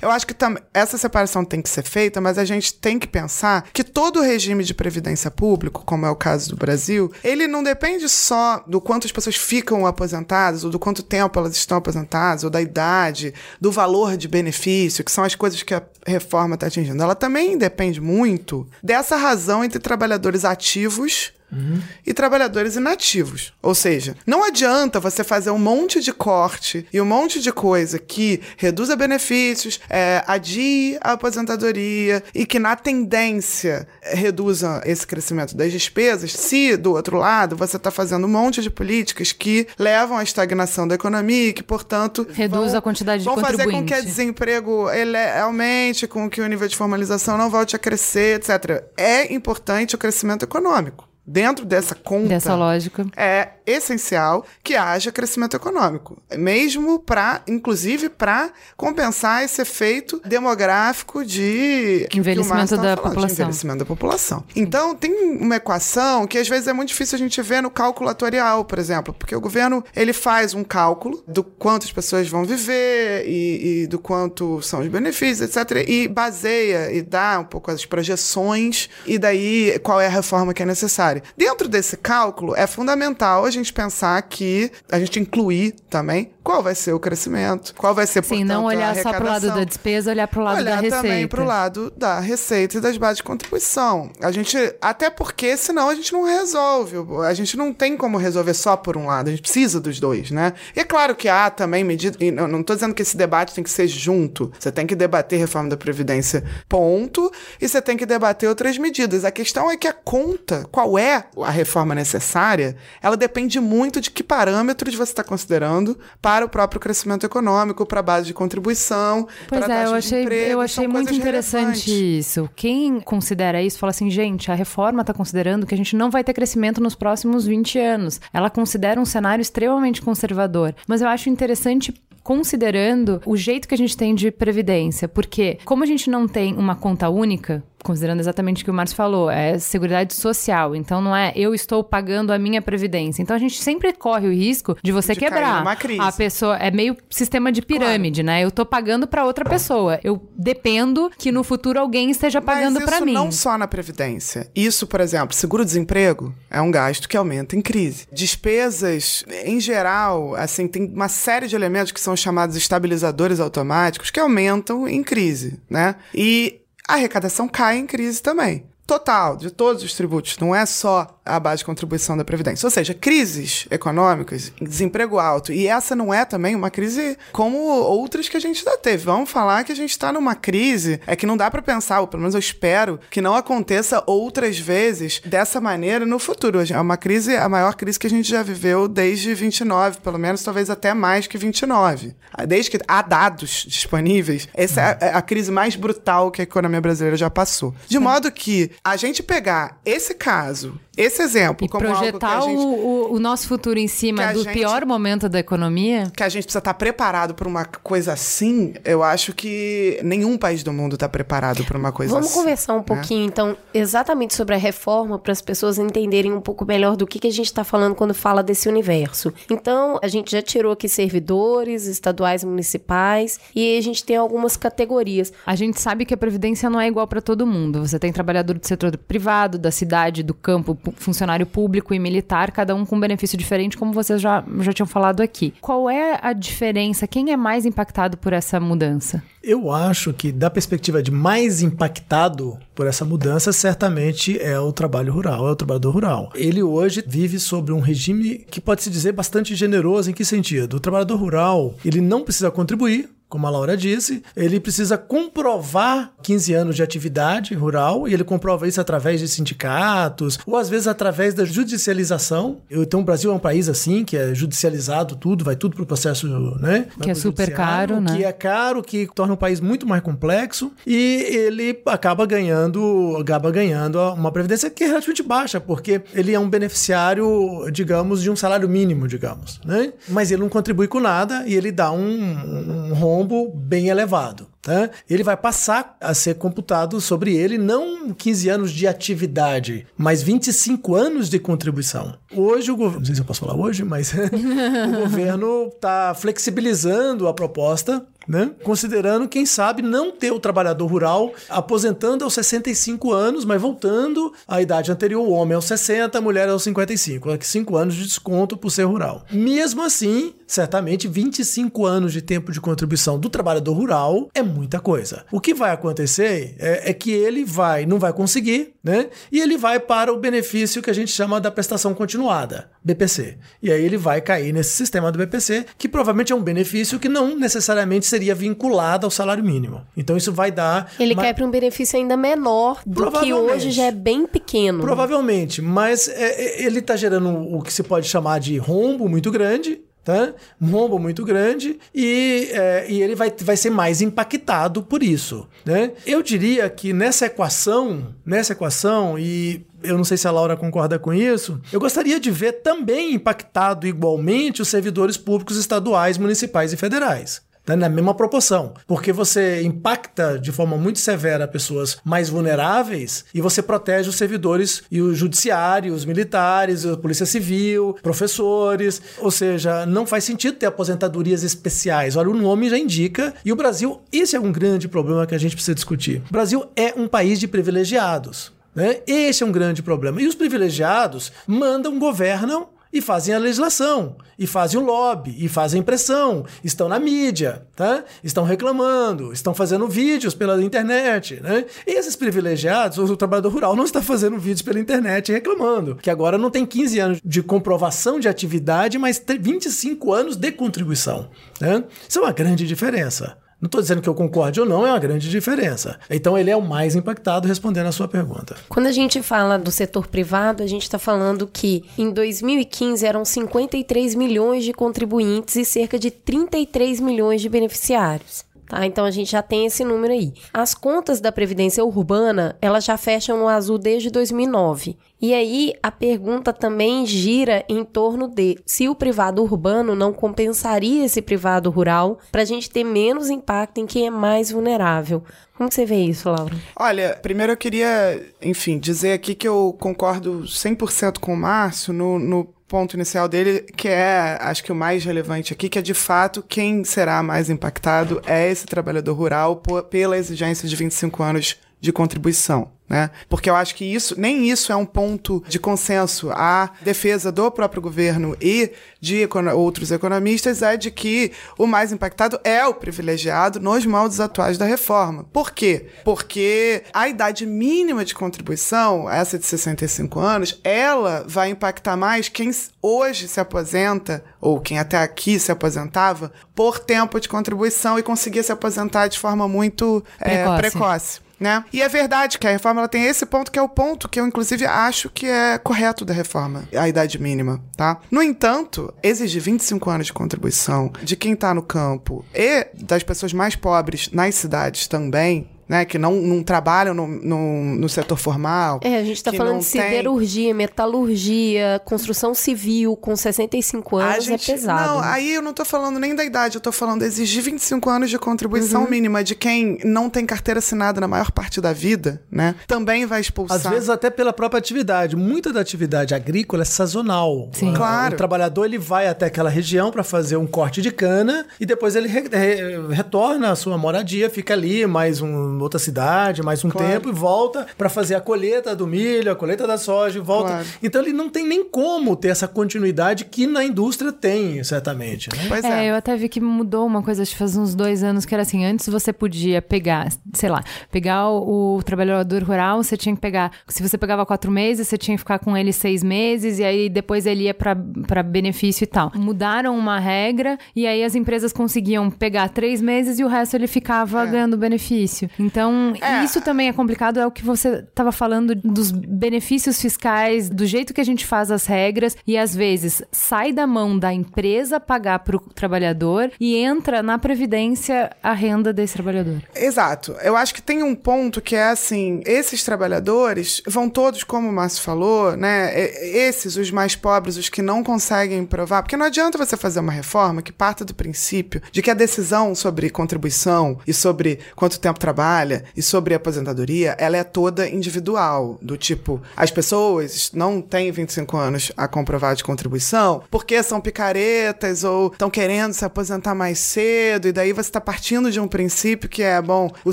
[0.00, 0.34] eu acho que
[0.72, 4.64] essa separação tem que ser feita, mas a gente tem que pensar que todo regime
[4.64, 9.06] de previdência público, como é o caso do Brasil, ele não depende só do quanto
[9.06, 13.70] as pessoas ficam aposentadas, ou do quanto tempo elas estão aposentadas, ou da idade, do
[13.70, 17.02] valor de benefício, que são as coisas que a reforma está atingindo.
[17.02, 21.82] Ela também depende muito dessa razão entre trabalhadores ativos Uhum.
[22.06, 23.52] e trabalhadores inativos.
[23.60, 27.98] Ou seja, não adianta você fazer um monte de corte e um monte de coisa
[27.98, 35.70] que reduza benefícios, é, adie a aposentadoria e que na tendência reduza esse crescimento das
[35.70, 40.22] despesas, se do outro lado você está fazendo um monte de políticas que levam à
[40.22, 43.94] estagnação da economia e que, portanto, reduz vão, a quantidade de vão fazer com que
[43.94, 48.84] o desemprego ele aumente, com que o nível de formalização não volte a crescer, etc.
[48.96, 52.28] É importante o crescimento econômico dentro dessa conta.
[52.28, 53.06] Dessa lógica.
[53.16, 62.08] É essencial que haja crescimento econômico, mesmo para, inclusive, para compensar esse efeito demográfico de
[62.12, 63.30] envelhecimento da falando, população.
[63.32, 64.44] Envelhecimento da população.
[64.54, 68.10] Então, tem uma equação que às vezes é muito difícil a gente ver no cálculo
[68.10, 72.44] atuarial, por exemplo, porque o governo ele faz um cálculo do quanto as pessoas vão
[72.44, 77.70] viver e, e do quanto são os benefícios, etc, e baseia e dá um pouco
[77.70, 81.11] as projeções e daí qual é a reforma que é necessária.
[81.36, 86.74] Dentro desse cálculo, é fundamental a gente pensar que a gente incluir também qual vai
[86.74, 89.64] ser o crescimento, qual vai ser, Sim, portanto, não olhar só para o lado da
[89.64, 90.96] despesa, olhar para o lado olhar da receita.
[90.96, 94.10] Olhar também para o lado da receita e das bases de contribuição.
[94.20, 96.96] A gente, até porque senão a gente não resolve.
[97.26, 100.30] A gente não tem como resolver só por um lado, a gente precisa dos dois,
[100.30, 100.52] né?
[100.74, 103.70] E é claro que há também medidas, não estou dizendo que esse debate tem que
[103.70, 104.52] ser junto.
[104.58, 107.30] Você tem que debater reforma da Previdência, ponto,
[107.60, 109.24] e você tem que debater outras medidas.
[109.24, 114.10] A questão é que a conta, qual é a reforma necessária, ela depende muito de
[114.10, 118.32] que parâmetros você está considerando para para o próprio crescimento econômico, para a base de
[118.32, 122.48] contribuição, pois para é, a eu achei, emprego, eu achei muito interessante isso.
[122.56, 126.24] Quem considera isso fala assim, gente, a reforma está considerando que a gente não vai
[126.24, 128.18] ter crescimento nos próximos 20 anos.
[128.32, 130.74] Ela considera um cenário extremamente conservador.
[130.86, 135.82] Mas eu acho interessante considerando o jeito que a gente tem de previdência, porque como
[135.82, 139.58] a gente não tem uma conta única, considerando exatamente o que o Márcio falou, é
[139.58, 140.74] seguridade social.
[140.74, 143.22] Então não é eu estou pagando a minha previdência.
[143.22, 145.64] Então a gente sempre corre o risco de você de quebrar.
[145.98, 148.38] A pessoa é meio sistema de pirâmide, claro.
[148.38, 148.44] né?
[148.44, 150.00] Eu estou pagando para outra pessoa.
[150.02, 153.12] Eu dependo que no futuro alguém esteja pagando para mim.
[153.12, 154.48] não só na previdência.
[154.54, 158.06] Isso, por exemplo, seguro-desemprego é um gasto que aumenta em crise.
[158.12, 164.20] Despesas em geral, assim, tem uma série de elementos que são chamados estabilizadores automáticos que
[164.20, 165.96] aumentam em crise, né?
[166.14, 168.66] E a arrecadação cai em crise também.
[168.86, 172.66] Total, de todos os tributos, não é só a base de contribuição da Previdência.
[172.66, 178.28] Ou seja, crises econômicas, desemprego alto, e essa não é também uma crise como outras
[178.28, 179.04] que a gente já teve.
[179.04, 182.06] Vamos falar que a gente está numa crise, é que não dá para pensar, ou
[182.06, 186.60] pelo menos eu espero, que não aconteça outras vezes dessa maneira no futuro.
[186.72, 190.42] É uma crise, a maior crise que a gente já viveu desde 29, pelo menos
[190.42, 192.14] talvez até mais que 29.
[192.46, 197.16] Desde que há dados disponíveis, essa é a crise mais brutal que a economia brasileira
[197.16, 197.74] já passou.
[197.86, 202.52] De modo que a gente pegar esse caso esse exemplo, e como projetar algo que
[202.52, 206.10] a gente, o, o, nosso futuro em cima do gente, pior momento da economia.
[206.16, 210.62] Que a gente precisa estar preparado para uma coisa assim, eu acho que nenhum país
[210.62, 212.34] do mundo está preparado para uma coisa Vamos assim.
[212.36, 212.84] Vamos conversar um né?
[212.84, 217.18] pouquinho, então, exatamente sobre a reforma, para as pessoas entenderem um pouco melhor do que,
[217.18, 219.32] que a gente está falando quando fala desse universo.
[219.50, 224.56] Então, a gente já tirou aqui servidores estaduais e municipais, e a gente tem algumas
[224.56, 225.32] categorias.
[225.44, 227.86] A gente sabe que a Previdência não é igual para todo mundo.
[227.86, 232.74] Você tem trabalhador do setor privado, da cidade, do campo, funcionário público e militar, cada
[232.74, 235.52] um com um benefício diferente, como vocês já, já tinham falado aqui.
[235.60, 237.06] Qual é a diferença?
[237.06, 239.22] Quem é mais impactado por essa mudança?
[239.42, 245.12] Eu acho que, da perspectiva de mais impactado por essa mudança, certamente é o trabalho
[245.12, 246.30] rural, é o trabalhador rural.
[246.34, 250.10] Ele hoje vive sobre um regime que pode se dizer bastante generoso.
[250.10, 250.74] Em que sentido?
[250.74, 256.52] O trabalhador rural ele não precisa contribuir como a Laura disse, ele precisa comprovar 15
[256.52, 261.32] anos de atividade rural e ele comprova isso através de sindicatos ou às vezes através
[261.32, 262.58] da judicialização.
[262.70, 266.26] Então o Brasil é um país assim, que é judicializado tudo, vai tudo pro processo,
[266.60, 266.88] né?
[267.00, 268.14] Que é super caro, né?
[268.14, 273.50] Que é caro, que torna o país muito mais complexo e ele acaba ganhando, acaba
[273.50, 278.36] ganhando uma previdência que é relativamente baixa, porque ele é um beneficiário, digamos, de um
[278.36, 279.94] salário mínimo, digamos, né?
[280.06, 284.51] Mas ele não contribui com nada e ele dá um, um rombo bem elevado.
[284.62, 284.90] Tá?
[285.10, 290.94] Ele vai passar a ser computado sobre ele não 15 anos de atividade, mas 25
[290.94, 292.14] anos de contribuição.
[292.32, 297.26] Hoje o governo, não sei se eu posso falar hoje, mas o governo está flexibilizando
[297.26, 298.50] a proposta né?
[298.62, 304.60] Considerando, quem sabe, não ter o trabalhador rural aposentando aos 65 anos, mas voltando à
[304.60, 307.28] idade anterior, o homem aos 60, a mulher aos 55.
[307.40, 309.24] 5 anos de desconto por ser rural.
[309.30, 315.24] Mesmo assim, certamente 25 anos de tempo de contribuição do trabalhador rural é muita coisa.
[315.32, 319.08] O que vai acontecer é, é, que ele vai, não vai conseguir, né?
[319.30, 323.38] E ele vai para o benefício que a gente chama da prestação continuada, BPC.
[323.62, 327.08] E aí ele vai cair nesse sistema do BPC, que provavelmente é um benefício que
[327.08, 329.82] não necessariamente seria vinculado ao salário mínimo.
[329.96, 330.92] Então isso vai dar.
[330.98, 331.22] Ele uma...
[331.22, 334.80] cai para um benefício ainda menor do que hoje já é bem pequeno.
[334.80, 339.30] Provavelmente, mas é, é ele está gerando o que se pode chamar de rombo muito
[339.30, 340.34] grande Tá?
[340.60, 345.46] Um rombo muito grande e, é, e ele vai, vai ser mais impactado por isso.
[345.64, 345.92] Né?
[346.04, 350.98] Eu diria que nessa equação, nessa equação, e eu não sei se a Laura concorda
[350.98, 356.76] com isso, eu gostaria de ver também impactado igualmente os servidores públicos estaduais, municipais e
[356.76, 358.74] federais né, na mesma proporção.
[358.86, 364.82] Porque você impacta de forma muito severa pessoas mais vulneráveis e você protege os servidores
[364.90, 369.00] e o judiciário, os militares, a polícia civil, professores.
[369.18, 372.16] Ou seja, não faz sentido ter aposentadorias especiais.
[372.16, 373.34] Olha, o nome já indica.
[373.44, 376.22] E o Brasil, esse é um grande problema que a gente precisa discutir.
[376.28, 378.52] O Brasil é um país de privilegiados.
[378.74, 379.00] Né?
[379.06, 380.20] Esse é um grande problema.
[380.20, 385.82] E os privilegiados mandam, governam e fazem a legislação, e fazem o lobby, e fazem
[385.82, 388.04] pressão, estão na mídia, tá?
[388.22, 391.40] estão reclamando, estão fazendo vídeos pela internet.
[391.40, 391.64] Né?
[391.86, 396.36] E esses privilegiados, o trabalhador rural não está fazendo vídeos pela internet reclamando, que agora
[396.36, 401.30] não tem 15 anos de comprovação de atividade, mas 25 anos de contribuição.
[401.60, 401.84] Né?
[402.08, 403.41] Isso é uma grande diferença.
[403.62, 405.96] Não estou dizendo que eu concorde ou não, é uma grande diferença.
[406.10, 408.56] Então ele é o mais impactado respondendo a sua pergunta.
[408.68, 413.24] Quando a gente fala do setor privado, a gente está falando que em 2015 eram
[413.24, 418.44] 53 milhões de contribuintes e cerca de 33 milhões de beneficiários.
[418.66, 418.86] Tá?
[418.86, 420.32] Então a gente já tem esse número aí.
[420.52, 424.96] As contas da Previdência Urbana, elas já fecham no azul desde 2009.
[425.20, 431.04] E aí a pergunta também gira em torno de se o privado urbano não compensaria
[431.04, 435.22] esse privado rural para a gente ter menos impacto em quem é mais vulnerável.
[435.56, 436.56] Como você vê isso, Laura?
[436.74, 442.18] Olha, primeiro eu queria, enfim, dizer aqui que eu concordo 100% com o Márcio no,
[442.18, 445.92] no ponto inicial dele, que é, acho que o mais relevante aqui, que é de
[445.92, 451.58] fato quem será mais impactado é esse trabalhador rural por, pela exigência de 25 anos
[451.78, 453.08] de contribuição né?
[453.26, 456.30] Porque eu acho que isso, nem isso é um ponto de consenso.
[456.30, 458.70] A defesa do próprio governo e
[459.00, 464.20] de econo outros economistas é de que o mais impactado é o privilegiado nos moldes
[464.20, 465.24] atuais da reforma.
[465.32, 465.86] Por quê?
[466.04, 472.50] Porque a idade mínima de contribuição, essa de 65 anos, ela vai impactar mais quem
[472.82, 478.42] hoje se aposenta, ou quem até aqui se aposentava, por tempo de contribuição e conseguia
[478.42, 480.38] se aposentar de forma muito precoce.
[480.38, 481.64] É, precoce né?
[481.72, 484.20] E é verdade que a reforma ela tem esse ponto que é o ponto que
[484.20, 487.98] eu inclusive acho que é correto da reforma, a idade mínima, tá?
[488.10, 493.32] No entanto, exigir 25 anos de contribuição de quem está no campo e das pessoas
[493.32, 498.80] mais pobres nas cidades também, né, que não, não trabalham no, no, no, setor formal.
[498.82, 500.54] É, a gente está falando de siderurgia, tem...
[500.54, 504.94] metalurgia, construção civil com 65 anos é gente, é pesado.
[504.94, 508.10] Não, aí eu não estou falando nem da idade, eu estou falando exigir 25 anos
[508.10, 508.90] de contribuição uhum.
[508.90, 512.54] mínima de quem não tem carteira assinada na maior parte da vida, né?
[512.66, 513.56] Também vai expulsar.
[513.56, 515.16] Às vezes até pela própria atividade.
[515.16, 517.50] Muita da atividade agrícola é sazonal.
[517.52, 517.72] Sim.
[517.72, 518.14] Claro.
[518.14, 521.96] O trabalhador ele vai até aquela região para fazer um corte de cana e depois
[521.96, 526.70] ele re re retorna à sua moradia, fica ali mais um outra cidade mais um
[526.70, 526.86] Claro.
[526.88, 530.48] tempo e volta para fazer a colheita do milho, a colheita da soja e volta.
[530.50, 530.66] Claro.
[530.82, 535.28] Então ele não tem nem como ter essa continuidade que na indústria tem, certamente.
[535.36, 535.44] Né?
[535.48, 535.90] Pois É, é.
[535.90, 538.42] eu até vi que mudou uma coisa, acho que faz uns dois anos, que era
[538.42, 543.20] assim, antes você podia pegar, sei lá, pegar o, o trabalhador rural, você tinha que
[543.20, 546.64] pegar, se você pegava quatro meses, você tinha que ficar com ele seis meses, e
[546.64, 549.12] aí depois ele ia pra benefício e tal.
[549.14, 553.66] Mudaram uma regra, e aí as empresas conseguiam pegar três meses e o resto ele
[553.66, 555.28] ficava ganhando benefício.
[555.44, 556.24] Então, É.
[556.24, 560.94] isso também é complicado, é o que você estava falando dos benefícios fiscais, do jeito
[560.94, 565.18] que a gente faz as regras, e às vezes sai da mão da empresa pagar
[565.20, 569.42] para o trabalhador e entra na previdência a renda desse trabalhador.
[569.54, 570.14] Exato.
[570.22, 574.52] Eu acho que tem um ponto que é assim: esses trabalhadores vão todos, como o
[574.52, 575.72] Márcio falou, né?
[575.76, 579.92] Esses, os mais pobres, os que não conseguem provar, porque não adianta você fazer uma
[579.92, 584.98] reforma que parta do princípio de que a decisão sobre contribuição e sobre quanto tempo
[584.98, 585.31] trabalha
[585.76, 588.58] e sobre aposentadoria, ela é toda individual.
[588.60, 594.84] Do tipo, as pessoas não têm 25 anos a comprovar de contribuição porque são picaretas
[594.84, 599.08] ou estão querendo se aposentar mais cedo, e daí você está partindo de um princípio
[599.08, 599.92] que é, bom, o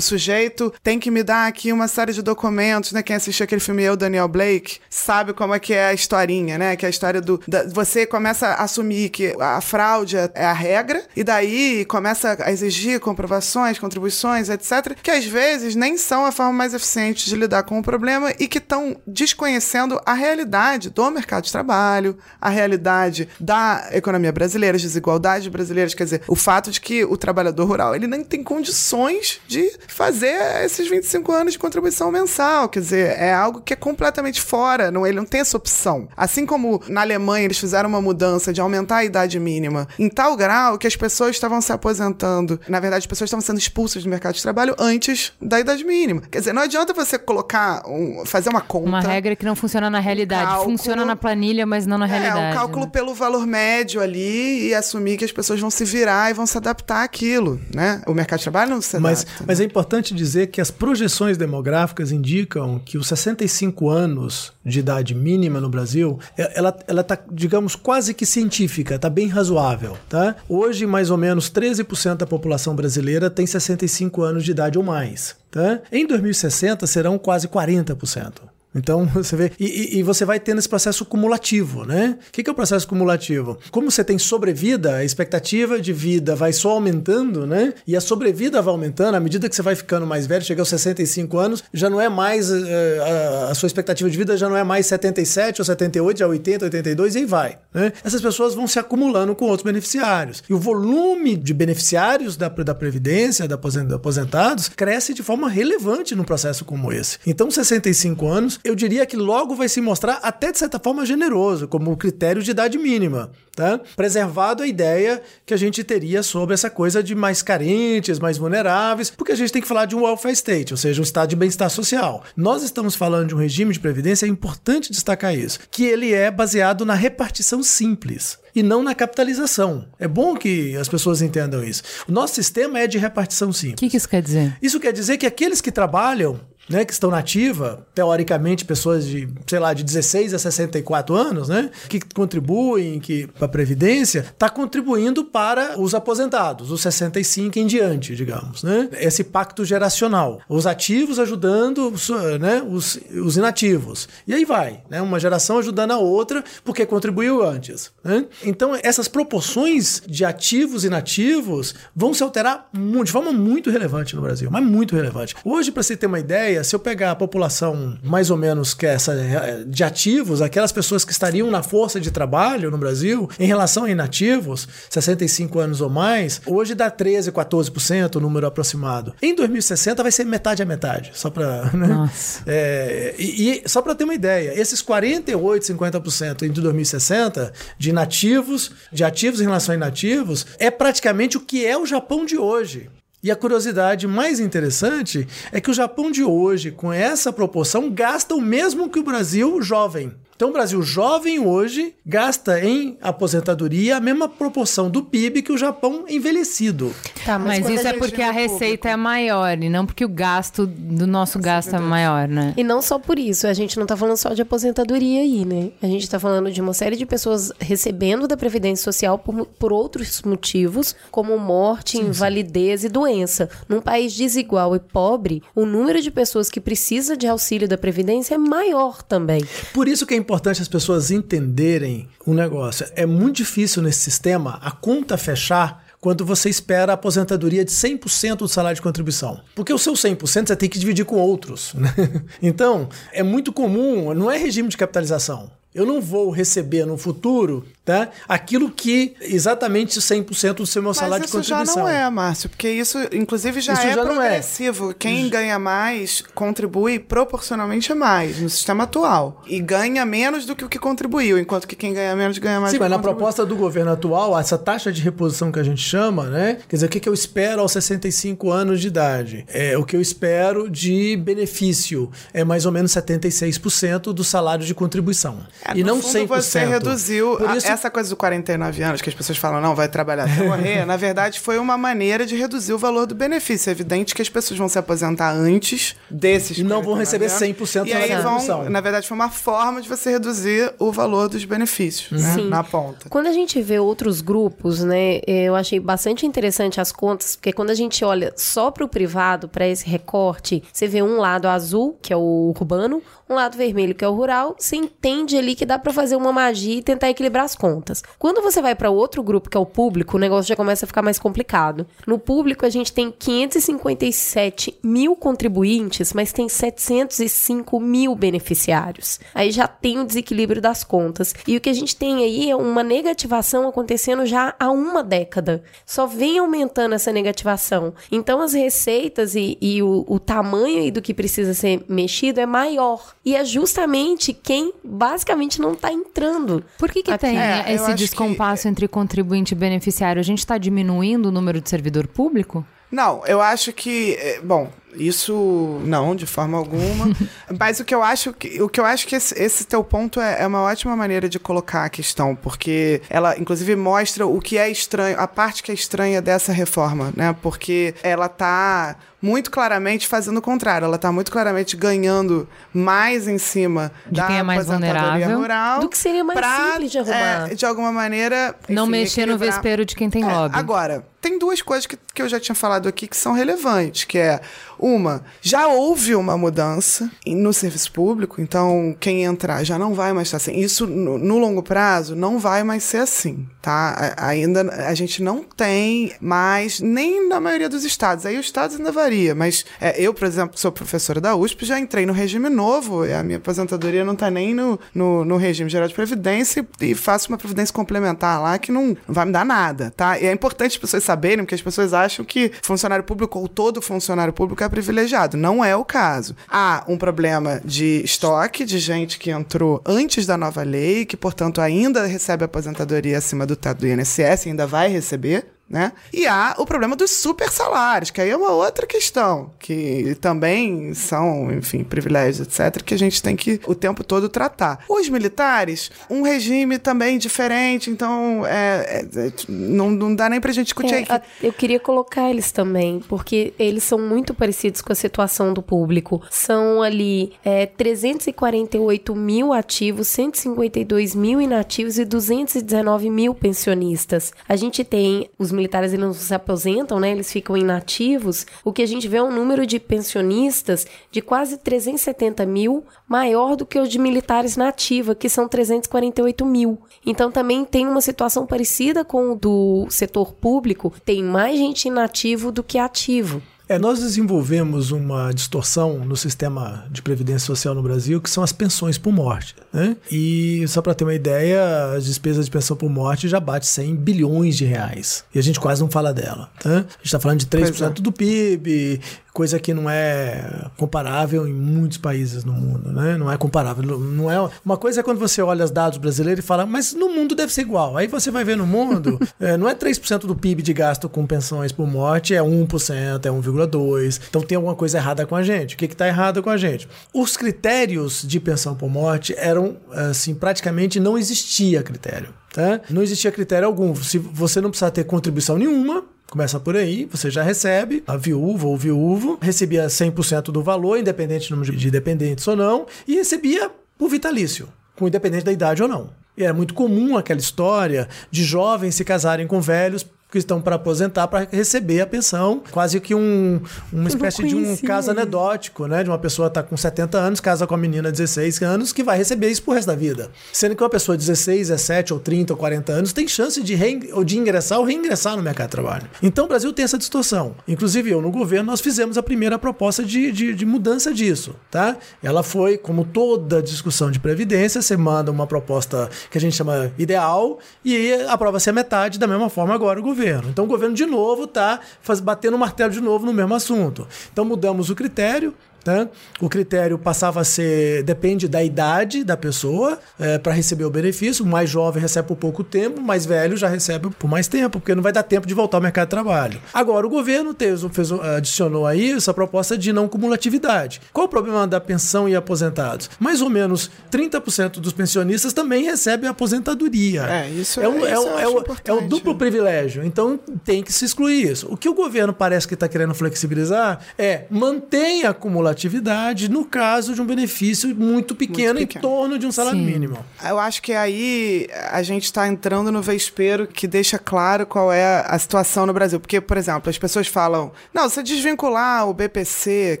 [0.00, 3.02] sujeito tem que me dar aqui uma série de documentos, né?
[3.02, 6.76] Quem assistiu aquele filme Eu, Daniel Blake, sabe como é que é a historinha, né?
[6.76, 7.40] Que é a história do.
[7.48, 12.50] da- você começa a assumir que a fraude é a regra, e daí começa a
[12.52, 17.62] exigir comprovações, contribuições, etc., que às vezes nem são a forma mais eficiente de lidar
[17.62, 23.28] com o problema e que estão desconhecendo a realidade do mercado de trabalho, a realidade
[23.38, 27.94] da economia brasileira, as desigualdades brasileiras, quer dizer, o fato de que o trabalhador rural
[27.94, 33.32] ele nem tem condições de fazer esses 25 anos de contribuição mensal, quer dizer, é
[33.32, 36.08] algo que é completamente fora, não, ele não tem essa opção.
[36.16, 40.36] Assim como na Alemanha eles fizeram uma mudança de aumentar a idade mínima em tal
[40.36, 44.08] grau que as pessoas estavam se aposentando, na verdade as pessoas estavam sendo expulsas do
[44.08, 46.22] mercado de trabalho antes da idade mínima.
[46.30, 48.88] Quer dizer, não adianta você colocar, um, fazer uma conta.
[48.88, 50.44] Uma regra que não funciona na realidade.
[50.44, 50.76] cálculo.
[50.78, 52.38] Funciona na planilha, mas não na realidade.
[52.38, 52.90] É, um cálculo né?
[52.92, 56.56] pelo valor médio ali e assumir que as pessoas vão se virar e vão se
[56.56, 58.02] adaptar àquilo, né?
[58.06, 59.44] O mercado de trabalho não se Mas, adapta.
[59.46, 65.14] mas é importante dizer que as projeções demográficas indicam que os 65 anos de idade
[65.14, 70.36] mínima no Brasil, é- ela ela está, digamos, quase que científica, está bem razoável, tá?
[70.48, 75.09] Hoje, mais ou menos 13% da população brasileira tem 65 anos de idade ou mais,
[75.50, 75.80] tá?
[75.90, 78.49] Em 2060 serão quase 40%.
[78.74, 79.52] Então, você vê.
[79.58, 82.16] E, e- você vai tendo esse processo cumulativo, né?
[82.28, 83.58] O que, que é o processo cumulativo?
[83.70, 87.74] Como você tem sobrevida, a expectativa de vida vai só aumentando, né?
[87.86, 90.68] E a sobrevida vai aumentando, à medida que você vai ficando mais velho, chega aos
[90.68, 92.50] 65 anos, já não é mais.
[92.50, 96.28] eh, a, sua expectativa de vida já não é mais 77 ou 78, já é
[96.28, 97.58] 80, 82 e aí vai.
[97.74, 97.92] Né?
[98.04, 100.42] Essas pessoas vão se acumulando com outros beneficiários.
[100.48, 106.14] E o volume de beneficiários da, da Previdência, da aposen- aposentados, cresce de forma relevante
[106.14, 107.18] num processo como esse.
[107.26, 111.68] Então, 65 anos, eu diria que logo vai se mostrar até de certa forma generoso,
[111.68, 113.30] como critério de idade mínima.
[113.54, 113.78] Tá?
[113.96, 119.10] Preservado a ideia que a gente teria sobre essa coisa de mais carentes, mais vulneráveis,
[119.10, 121.36] porque a gente tem que falar de um welfare state, ou seja, um estado de
[121.36, 122.24] bem-estar social.
[122.36, 126.30] Nós estamos falando de um regime de previdência, é importante destacar isso, que ele é
[126.30, 129.86] baseado na repartição simples e não na capitalização.
[129.98, 131.82] É bom que as pessoas entendam isso.
[132.08, 133.80] O nosso sistema é de repartição O simples.
[133.80, 134.56] que, que isso quer dizer?
[134.62, 136.40] Isso quer dizer que aqueles que trabalham,
[136.70, 141.48] né, que estão na ativa, teoricamente pessoas de, sei lá, de 16 a 64 anos,
[141.48, 147.66] né, que contribuem que para a previdência, está contribuindo para os aposentados, os 65 em
[147.66, 148.88] diante, digamos, né?
[148.92, 151.92] Esse pacto geracional, os ativos ajudando,
[152.40, 154.08] né, os, os inativos.
[154.26, 158.26] E aí vai, né, uma geração ajudando a outra porque contribuiu antes, né?
[158.44, 162.68] Então, essas proporções de ativos e inativos vão se alterar
[163.04, 165.34] de forma muito relevante no Brasil, mas muito relevante.
[165.44, 168.86] Hoje, para você ter uma ideia, se eu pegar a população mais ou menos que
[168.86, 173.28] é essa eh, de ativos, aquelas pessoas que estariam na força de trabalho no Brasil,
[173.38, 179.14] em relação a inativos, 65 anos ou mais, hoje dá 13, 14% o número aproximado.
[179.20, 181.86] Em 2060 vai ser metade a metade, só para, né?
[181.86, 182.42] Nossa.
[182.46, 188.72] É, e, e só para ter uma ideia, esses 48, 50% em 2060 de inativos,
[188.92, 192.88] de ativos em relação a inativos, é praticamente o que é o Japão de hoje.
[193.22, 198.34] E a curiosidade mais interessante é que o Japão de hoje, com essa proporção, gasta
[198.34, 200.12] o mesmo que o Brasil jovem.
[200.40, 205.58] Então o Brasil jovem hoje gasta em aposentadoria a mesma proporção do PIB que o
[205.58, 206.94] Japão envelhecido.
[207.26, 210.66] Tá, mas, mas isso é porque a receita é maior e não porque o gasto
[210.66, 212.54] do nosso gasto é maior, né?
[212.56, 215.72] E não só por isso, a gente não tá falando só de aposentadoria aí, né?
[215.82, 219.74] A gente tá falando de uma série de pessoas recebendo da Previdência Social por, por
[219.74, 222.86] outros motivos, como morte, sim, invalidez sim.
[222.86, 223.50] e doença.
[223.68, 228.36] Num país desigual e pobre, o número de pessoas que precisa de auxílio da Previdência
[228.36, 229.44] é maior também.
[229.74, 232.86] Por isso que é importante as pessoas entenderem um negócio.
[232.94, 238.36] É muito difícil nesse sistema a conta fechar quando você espera a aposentadoria de 100%
[238.36, 239.40] do salário de contribuição.
[239.56, 241.74] Porque o seu 100% você tem que dividir com outros.
[241.74, 241.92] Né?
[242.40, 245.50] Então, é muito comum, não é regime de capitalização.
[245.74, 248.08] Eu não vou receber no futuro tá?
[248.28, 251.62] aquilo que exatamente 100% do seu meu salário de contribuição.
[251.62, 254.90] isso já não é, Márcio, porque isso, inclusive, já isso é já progressivo.
[254.90, 254.94] É.
[254.94, 259.42] Quem ganha mais contribui proporcionalmente mais no sistema atual.
[259.46, 262.72] E ganha menos do que o que contribuiu, enquanto que quem ganha menos ganha mais.
[262.72, 266.26] Sim, mas na proposta do governo atual, essa taxa de reposição que a gente chama,
[266.26, 266.58] né?
[266.68, 269.44] Quer dizer, o que, que eu espero aos 65 anos de idade?
[269.48, 274.74] É, o que eu espero de benefício é mais ou menos 76% do salário de
[274.74, 275.40] contribuição.
[275.64, 276.40] É, e não fundo, 100%.
[276.40, 279.88] Você reduziu Por isso, essa coisa dos 49 anos que as pessoas falam, não, vai
[279.88, 283.70] trabalhar até morrer, na verdade foi uma maneira de reduzir o valor do benefício.
[283.70, 286.58] É evidente que as pessoas vão se aposentar antes desses.
[286.58, 290.10] E não vão receber 100% e aí vão, Na verdade, foi uma forma de você
[290.10, 293.08] reduzir o valor dos benefícios né, na ponta.
[293.08, 297.70] Quando a gente vê outros grupos, né, eu achei bastante interessante as contas, porque quando
[297.70, 301.98] a gente olha só para o privado, para esse recorte, você vê um lado azul,
[302.00, 305.66] que é o urbano, um lado vermelho, que é o rural, você entende ali que
[305.66, 308.02] dá para fazer uma magia e tentar equilibrar as contas.
[308.18, 310.88] Quando você vai para outro grupo, que é o público, o negócio já começa a
[310.88, 311.86] ficar mais complicado.
[312.06, 319.20] No público, a gente tem 557 mil contribuintes, mas tem 705 mil beneficiários.
[319.34, 321.34] Aí já tem o desequilíbrio das contas.
[321.46, 325.62] E o que a gente tem aí é uma negativação acontecendo já há uma década.
[325.86, 327.94] Só vem aumentando essa negativação.
[328.10, 333.14] Então, as receitas e, e o, o tamanho do que precisa ser mexido é maior.
[333.24, 336.64] E é justamente quem basicamente não está entrando.
[336.78, 338.68] Por que, que tem é, esse descompasso que...
[338.68, 340.20] entre contribuinte e beneficiário?
[340.20, 342.64] A gente está diminuindo o número de servidor público?
[342.90, 344.14] Não, eu acho que.
[344.14, 347.10] É, bom, isso não, de forma alguma.
[347.58, 350.20] Mas o que eu acho que, o que, eu acho que esse, esse teu ponto
[350.20, 354.58] é, é, uma ótima maneira de colocar a questão, porque ela, inclusive, mostra o que
[354.58, 357.34] é estranho, a parte que é estranha dessa reforma, né?
[357.42, 360.86] Porque ela tá muito claramente fazendo o contrário.
[360.86, 365.80] Ela está muito claramente ganhando mais em cima de da quem é mais vulnerável rural.
[365.80, 367.50] Do que seria mais pra, simples de arrumar.
[367.50, 368.54] É, de alguma maneira.
[368.68, 369.48] Não enfim, mexer equilibrar.
[369.48, 370.56] no vespeiro de quem tem é, lobby.
[370.56, 374.18] Agora, tem duas coisas que, que eu já tinha falado aqui que são relevantes, que
[374.18, 374.40] é
[374.80, 380.28] uma, já houve uma mudança no serviço público, então quem entrar já não vai mais
[380.28, 380.58] estar assim.
[380.58, 384.14] Isso no, no longo prazo não vai mais ser assim, tá?
[384.16, 388.24] A, ainda a gente não tem mais, nem na maioria dos estados.
[388.24, 391.78] Aí os estados ainda varia, mas é, eu, por exemplo, sou professora da USP, já
[391.78, 395.88] entrei no regime novo, a minha aposentadoria não está nem no, no, no, regime geral
[395.88, 399.92] de previdência e faço uma previdência complementar lá que não, não vai me dar nada,
[399.96, 400.18] tá?
[400.18, 403.82] E é importante as pessoas saberem, porque as pessoas acham que funcionário público ou todo
[403.82, 405.36] funcionário público é privilegiado.
[405.36, 406.34] Não é o caso.
[406.48, 411.60] Há um problema de estoque de gente que entrou antes da nova lei, que, portanto,
[411.60, 415.92] ainda recebe aposentadoria acima do teto do INSS, ainda vai receber, né?
[416.12, 420.92] E há o problema dos super salários, que aí é uma outra questão, que também
[420.94, 424.84] são, enfim, privilégios, etc., que a gente tem que o tempo todo tratar.
[424.88, 430.50] Os militares, um regime também diferente, então é, é, é não, não dá nem pra
[430.50, 431.26] gente discutir é, aqui.
[431.40, 436.20] Eu queria colocar eles também, porque eles são muito parecidos com a situação do público.
[436.30, 444.32] São ali é, 348 mil ativos, 152 mil inativos e 219 mil pensionistas.
[444.48, 447.12] A gente tem os militares eles não se aposentam, né?
[447.12, 448.46] Eles ficam inativos.
[448.64, 453.56] O que a gente vê é um número de pensionistas de quase 370 mil, maior
[453.56, 456.78] do que o de militares na ativa, que são 348 mil.
[457.04, 462.50] Então também tem uma situação parecida com o do setor público, tem mais gente inativo
[462.50, 463.42] do que ativo.
[463.70, 468.50] É, nós desenvolvemos uma distorção no sistema de previdência social no Brasil, que são as
[468.50, 469.54] pensões por morte.
[469.72, 469.96] Né?
[470.10, 473.94] E só para ter uma ideia, as despesas de pensão por morte já bate 100
[473.94, 475.22] bilhões de reais.
[475.32, 476.50] E a gente quase não fala dela.
[476.64, 476.78] Né?
[476.78, 478.02] A gente está falando de 3% é.
[478.02, 479.00] do PIB,
[479.32, 483.16] coisa que não é comparável em muitos países no mundo, né?
[483.16, 486.46] Não é comparável, não é uma coisa é quando você olha os dados brasileiros e
[486.46, 487.96] fala, mas no mundo deve ser igual.
[487.96, 491.26] Aí você vai ver no mundo, é, não é 3% do PIB de gasto com
[491.26, 493.30] pensões por morte, é 1%, é
[493.66, 494.20] 1,2 2,2.
[494.28, 495.74] Então tem alguma coisa errada com a gente.
[495.74, 496.88] O que está errado com a gente?
[497.12, 502.34] Os critérios de pensão por morte eram, assim, praticamente não existia critério.
[502.52, 502.80] Tá?
[502.90, 503.94] Não existia critério algum.
[503.94, 508.68] Se você não precisa ter contribuição nenhuma, Começa por aí, você já recebe, a viúva
[508.68, 513.68] ou viúvo recebia 100% do valor, independente do número de dependentes ou não, e recebia
[513.98, 516.10] o vitalício, com independente da idade ou não.
[516.36, 520.76] E era muito comum aquela história de jovens se casarem com velhos que estão para
[520.76, 522.62] aposentar para receber a pensão.
[522.70, 523.60] Quase que um,
[523.92, 526.04] uma espécie de um caso anedótico, né?
[526.04, 528.92] De uma pessoa estar tá com 70 anos, casa com a menina de 16 anos,
[528.92, 530.30] que vai receber isso pro resto da vida.
[530.52, 533.76] Sendo que uma pessoa de 16, 17 ou 30 ou 40 anos tem chance de,
[534.12, 536.08] ou de ingressar ou reingressar no mercado de trabalho.
[536.22, 537.56] Então o Brasil tem essa distorção.
[537.66, 541.96] Inclusive eu, no governo, nós fizemos a primeira proposta de, de, de mudança disso, tá?
[542.22, 546.92] Ela foi, como toda discussão de previdência, você manda uma proposta que a gente chama
[546.98, 550.50] ideal e aprova-se a metade, da mesma forma agora o governo governo.
[550.50, 551.80] Então o governo de novo está
[552.22, 554.06] batendo o martelo de novo no mesmo assunto.
[554.30, 556.08] Então mudamos o critério, Tá?
[556.40, 561.44] O critério passava a ser depende da idade da pessoa é, para receber o benefício.
[561.44, 564.78] O mais jovem recebe por pouco tempo, o mais velho já recebe por mais tempo,
[564.78, 566.60] porque não vai dar tempo de voltar ao mercado de trabalho.
[566.72, 571.00] Agora, o governo fez, fez, adicionou aí essa proposta de não cumulatividade.
[571.12, 573.08] Qual o problema da pensão e aposentados?
[573.18, 577.22] Mais ou menos 30% dos pensionistas também recebem aposentadoria.
[577.22, 580.04] É, isso é, um, é, é, o, é o duplo privilégio.
[580.04, 581.68] Então tem que se excluir isso.
[581.70, 586.64] O que o governo parece que está querendo flexibilizar é manter a acumulação atividade no
[586.64, 589.06] caso de um benefício muito pequeno, muito pequeno.
[589.06, 589.86] em torno de um salário Sim.
[589.86, 590.24] mínimo.
[590.44, 595.24] Eu acho que aí a gente está entrando no vespero que deixa claro qual é
[595.26, 596.20] a situação no Brasil.
[596.20, 600.00] Porque, por exemplo, as pessoas falam: não, você desvincular o BPC,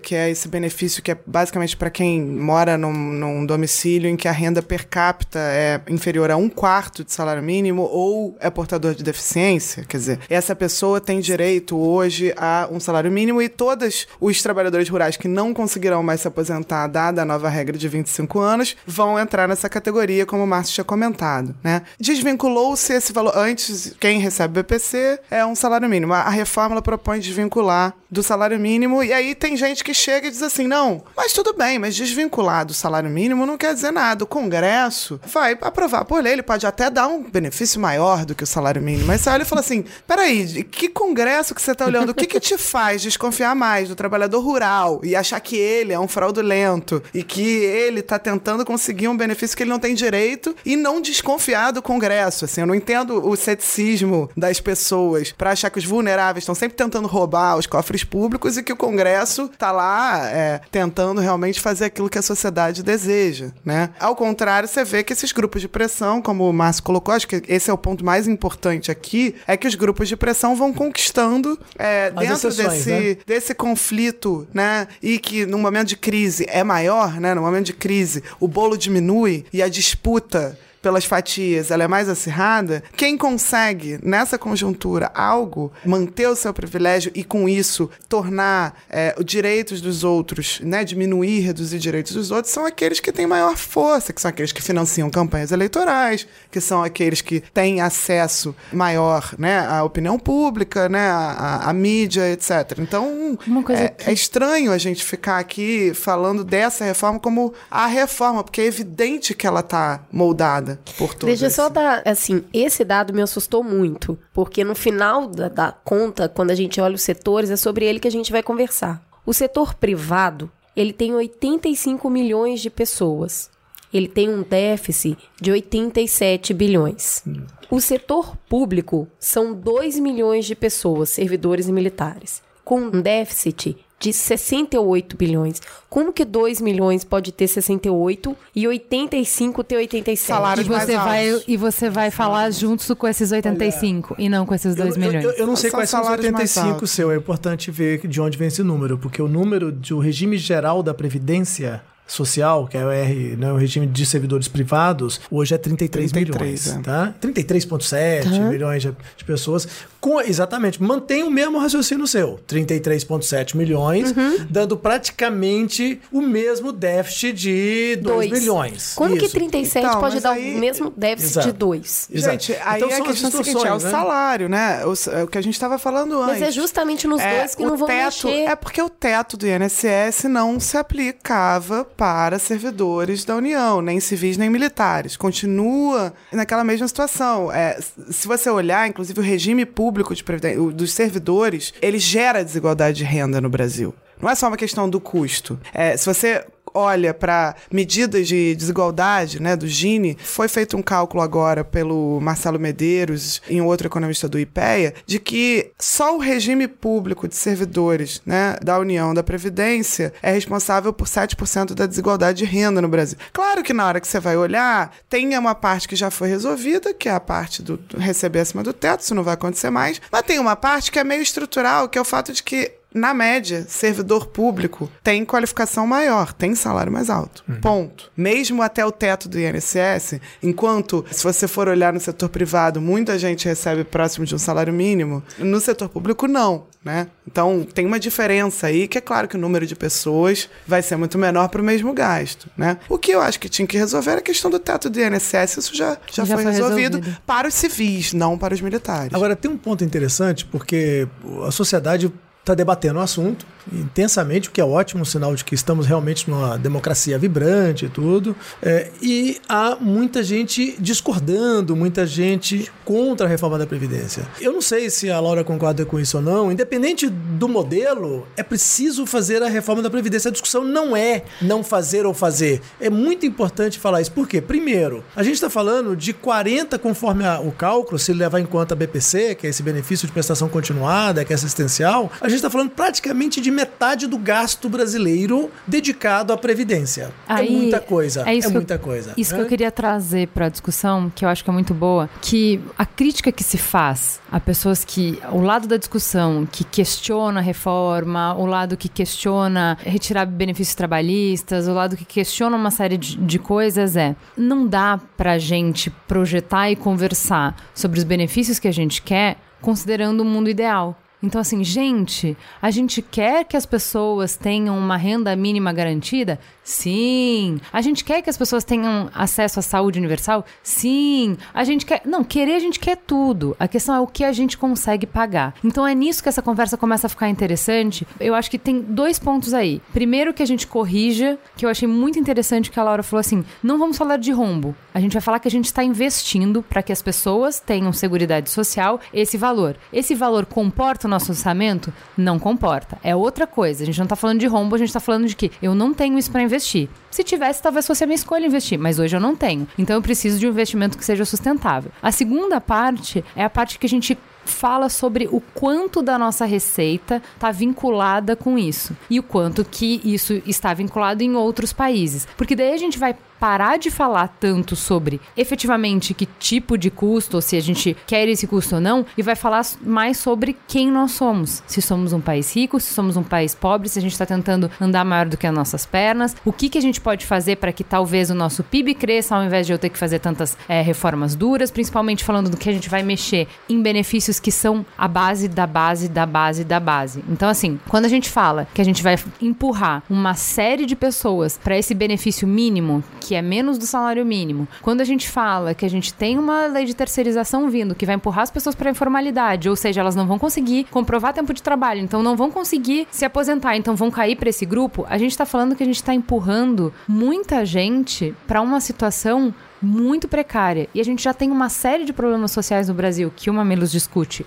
[0.02, 4.28] que é esse benefício que é basicamente para quem mora num, num domicílio em que
[4.28, 8.94] a renda per capita é inferior a um quarto de salário mínimo ou é portador
[8.94, 14.06] de deficiência, quer dizer, essa pessoa tem direito hoje a um salário mínimo e todos
[14.20, 18.38] os trabalhadores rurais que não conseguirão mais se aposentar, dada a nova regra de 25
[18.38, 21.54] anos, vão entrar nessa categoria, como o Márcio tinha comentado.
[21.62, 21.82] Né?
[21.98, 23.36] Desvinculou-se esse valor.
[23.36, 26.14] Antes, quem recebe BPC é um salário mínimo.
[26.14, 30.42] A reforma propõe desvincular do salário mínimo, e aí tem gente que chega e diz
[30.42, 34.24] assim: não, mas tudo bem, mas desvincular do salário mínimo não quer dizer nada.
[34.24, 38.42] O Congresso vai aprovar por lei, ele pode até dar um benefício maior do que
[38.42, 39.06] o salário mínimo.
[39.06, 42.10] Mas você olha e fala assim: peraí, que Congresso que você está olhando?
[42.10, 45.92] O que, que te faz desconfiar mais do trabalhador rural e achar que que ele
[45.92, 49.96] é um fraudulento e que ele está tentando conseguir um benefício que ele não tem
[49.96, 52.44] direito e não desconfiar do Congresso.
[52.44, 56.76] Assim, eu não entendo o ceticismo das pessoas para achar que os vulneráveis estão sempre
[56.76, 61.86] tentando roubar os cofres públicos e que o Congresso está lá é, tentando realmente fazer
[61.86, 63.90] aquilo que a sociedade deseja, né?
[63.98, 67.42] Ao contrário, você vê que esses grupos de pressão, como o Márcio colocou, acho que
[67.48, 71.58] esse é o ponto mais importante aqui, é que os grupos de pressão vão conquistando
[71.76, 73.16] é, dentro exceções, desse, né?
[73.26, 74.86] desse conflito, né?
[75.02, 77.34] E que num momento de crise é maior, né?
[77.34, 82.08] No momento de crise, o bolo diminui e a disputa pelas fatias ela é mais
[82.08, 89.14] acirrada, quem consegue, nessa conjuntura, algo, manter o seu privilégio e, com isso, tornar é,
[89.18, 93.56] os direitos dos outros, né, diminuir, reduzir direitos dos outros, são aqueles que têm maior
[93.56, 99.34] força, que são aqueles que financiam campanhas eleitorais, que são aqueles que têm acesso maior
[99.38, 102.78] né, à opinião pública, né, à, à mídia, etc.
[102.78, 104.10] Então, é, que...
[104.10, 109.34] é estranho a gente ficar aqui falando dessa reforma como a reforma, porque é evidente
[109.34, 113.62] que ela está moldada por todo Deixa eu só dar, assim, esse dado me assustou
[113.62, 117.84] muito, porque no final da, da conta, quando a gente olha os setores, é sobre
[117.84, 119.02] ele que a gente vai conversar.
[119.24, 123.50] O setor privado, ele tem 85 milhões de pessoas.
[123.92, 127.22] Ele tem um déficit de 87 bilhões.
[127.26, 127.44] Hum.
[127.70, 134.14] O setor público são 2 milhões de pessoas, servidores e militares, com um déficit de
[134.14, 135.60] 68 bilhões.
[135.90, 140.26] Como que 2 milhões pode ter 68 e 85 ter 87?
[140.26, 144.46] Salários e você vai E você vai falar junto com esses 85 Olha, e não
[144.46, 145.22] com esses 2 milhões.
[145.22, 148.38] Eu, eu, eu, não sei quais são os 85 seu, é importante ver de onde
[148.38, 152.90] vem esse número, porque o número do regime geral da Previdência social, que é o,
[152.90, 156.76] R, né, o regime de servidores privados, hoje é 33, 33 milhões.
[156.76, 156.82] É.
[156.82, 157.14] Tá?
[157.22, 158.30] 33,7 tá.
[158.48, 159.68] milhões de, de, pessoas.
[160.00, 162.40] Com, exatamente, mantém o mesmo raciocínio seu.
[162.48, 164.46] 33,7 milhões, uhum.
[164.48, 168.94] dando praticamente o mesmo déficit de 2 milhões.
[168.94, 169.26] Como Isso.
[169.26, 170.56] que 37 então, pode dar aí...
[170.56, 171.46] o mesmo déficit Exato.
[171.46, 172.08] de 2?
[172.12, 173.90] Gente, aí então, é a questão seguinte, é o né?
[173.90, 174.84] salário, né?
[174.84, 176.40] O, é o que a gente estava falando antes.
[176.40, 178.48] Mas é justamente nos é, dois que não vão teto, mexer.
[178.48, 184.38] É porque o teto do INSS não se aplicava para servidores da União, nem civis
[184.38, 185.18] nem militares.
[185.18, 187.52] Continua naquela mesma situação.
[187.52, 187.78] É,
[188.10, 190.24] se você olhar, inclusive, o regime público de
[190.72, 193.94] dos servidores, ele gera desigualdade de renda no Brasil.
[194.18, 195.60] Não é só uma questão do custo.
[195.74, 196.42] É, se você
[196.74, 202.58] olha para medidas de desigualdade, né, do Gini, foi feito um cálculo agora pelo Marcelo
[202.58, 208.22] Medeiros e um outro economista do IPEA, de que só o regime público de servidores,
[208.24, 213.18] né, da União da Previdência é responsável por 7% da desigualdade de renda no Brasil.
[213.32, 216.92] Claro que na hora que você vai olhar, tem uma parte que já foi resolvida,
[216.92, 220.22] que é a parte do receber acima do teto, isso não vai acontecer mais, mas
[220.22, 223.64] tem uma parte que é meio estrutural, que é o fato de que na média,
[223.68, 227.44] servidor público tem qualificação maior, tem salário mais alto.
[227.48, 227.60] Uhum.
[227.60, 228.10] Ponto.
[228.16, 233.18] Mesmo até o teto do INSS, enquanto, se você for olhar no setor privado, muita
[233.18, 236.68] gente recebe próximo de um salário mínimo, no setor público, não.
[236.82, 237.08] Né?
[237.26, 240.96] Então, tem uma diferença aí, que é claro que o número de pessoas vai ser
[240.96, 242.48] muito menor para o mesmo gasto.
[242.56, 242.78] Né?
[242.88, 245.58] O que eu acho que tinha que resolver era a questão do teto do INSS,
[245.58, 249.12] isso já, já, já foi, foi resolvido, resolvido para os civis, não para os militares.
[249.12, 251.06] Agora, tem um ponto interessante, porque
[251.46, 252.10] a sociedade
[252.42, 256.28] está debatendo o assunto intensamente, o que é ótimo, um sinal de que estamos realmente
[256.28, 258.34] numa democracia vibrante e tudo.
[258.62, 264.26] É, e há muita gente discordando, muita gente contra a reforma da Previdência.
[264.40, 266.50] Eu não sei se a Laura concorda com isso ou não.
[266.50, 270.28] Independente do modelo, é preciso fazer a reforma da Previdência.
[270.28, 272.60] A discussão não é não fazer ou fazer.
[272.80, 274.12] É muito importante falar isso.
[274.12, 274.40] Por quê?
[274.40, 278.74] Primeiro, a gente está falando de 40 conforme a, o cálculo, se levar em conta
[278.74, 282.50] a BPC, que é esse benefício de prestação continuada, que é assistencial, a gente está
[282.50, 287.12] falando praticamente de metade do gasto brasileiro dedicado à previdência.
[287.28, 288.28] É Aí, é muita coisa.
[288.28, 289.12] É, isso é muita coisa.
[289.16, 292.08] Isso que eu queria trazer para a discussão, que eu acho que é muito boa,
[292.20, 297.40] que a crítica que se faz a pessoas que o lado da discussão que questiona
[297.40, 302.96] a reforma, o lado que questiona retirar benefícios trabalhistas, o lado que questiona uma série
[302.96, 308.68] de, de coisas é não dá para gente projetar e conversar sobre os benefícios que
[308.68, 310.96] a gente quer considerando o mundo ideal.
[311.22, 316.38] Então, assim, gente, a gente quer que as pessoas tenham uma renda mínima garantida?
[316.64, 317.60] Sim.
[317.72, 320.46] A gente quer que as pessoas tenham acesso à saúde universal?
[320.62, 321.36] Sim.
[321.52, 322.02] A gente quer.
[322.04, 323.56] Não, querer a gente quer tudo.
[323.58, 325.54] A questão é o que a gente consegue pagar.
[325.64, 328.06] Então é nisso que essa conversa começa a ficar interessante.
[328.18, 329.82] Eu acho que tem dois pontos aí.
[329.92, 333.44] Primeiro, que a gente corrija, que eu achei muito interessante que a Laura falou assim:
[333.62, 334.74] não vamos falar de rombo.
[334.94, 338.20] A gente vai falar que a gente está investindo para que as pessoas tenham segurança
[338.46, 339.76] social, esse valor.
[339.92, 341.92] Esse valor comporta nosso orçamento?
[342.16, 342.98] Não comporta.
[343.02, 343.82] É outra coisa.
[343.82, 345.92] A gente não está falando de rombo, a gente está falando de que eu não
[345.92, 346.88] tenho isso para investir.
[347.10, 349.66] Se tivesse, talvez fosse a minha escolha investir, mas hoje eu não tenho.
[349.76, 351.90] Então eu preciso de um investimento que seja sustentável.
[352.02, 356.44] A segunda parte é a parte que a gente fala sobre o quanto da nossa
[356.44, 362.26] receita está vinculada com isso e o quanto que isso está vinculado em outros países.
[362.36, 367.40] Porque daí a gente vai parar de falar tanto sobre efetivamente que tipo de custo,
[367.40, 371.12] se a gente quer esse custo ou não, e vai falar mais sobre quem nós
[371.12, 371.62] somos.
[371.66, 374.70] Se somos um país rico, se somos um país pobre, se a gente está tentando
[374.80, 377.72] andar maior do que as nossas pernas, o que, que a gente pode fazer para
[377.72, 380.82] que talvez o nosso PIB cresça ao invés de eu ter que fazer tantas é,
[380.82, 385.08] reformas duras, principalmente falando do que a gente vai mexer em benefícios que são a
[385.08, 387.24] base da base da base da base.
[387.28, 391.58] Então, assim, quando a gente fala que a gente vai empurrar uma série de pessoas
[391.62, 395.84] para esse benefício mínimo, que é menos do salário mínimo, quando a gente fala que
[395.84, 398.92] a gente tem uma lei de terceirização vindo que vai empurrar as pessoas para a
[398.92, 403.06] informalidade, ou seja, elas não vão conseguir comprovar tempo de trabalho, então não vão conseguir
[403.10, 405.96] se aposentar, então vão cair para esse grupo, a gente está falando que a gente
[405.96, 410.88] está empurrando muita gente para uma situação muito precária.
[410.94, 413.90] E a gente já tem uma série de problemas sociais no Brasil que o Mamilos
[413.90, 414.44] discute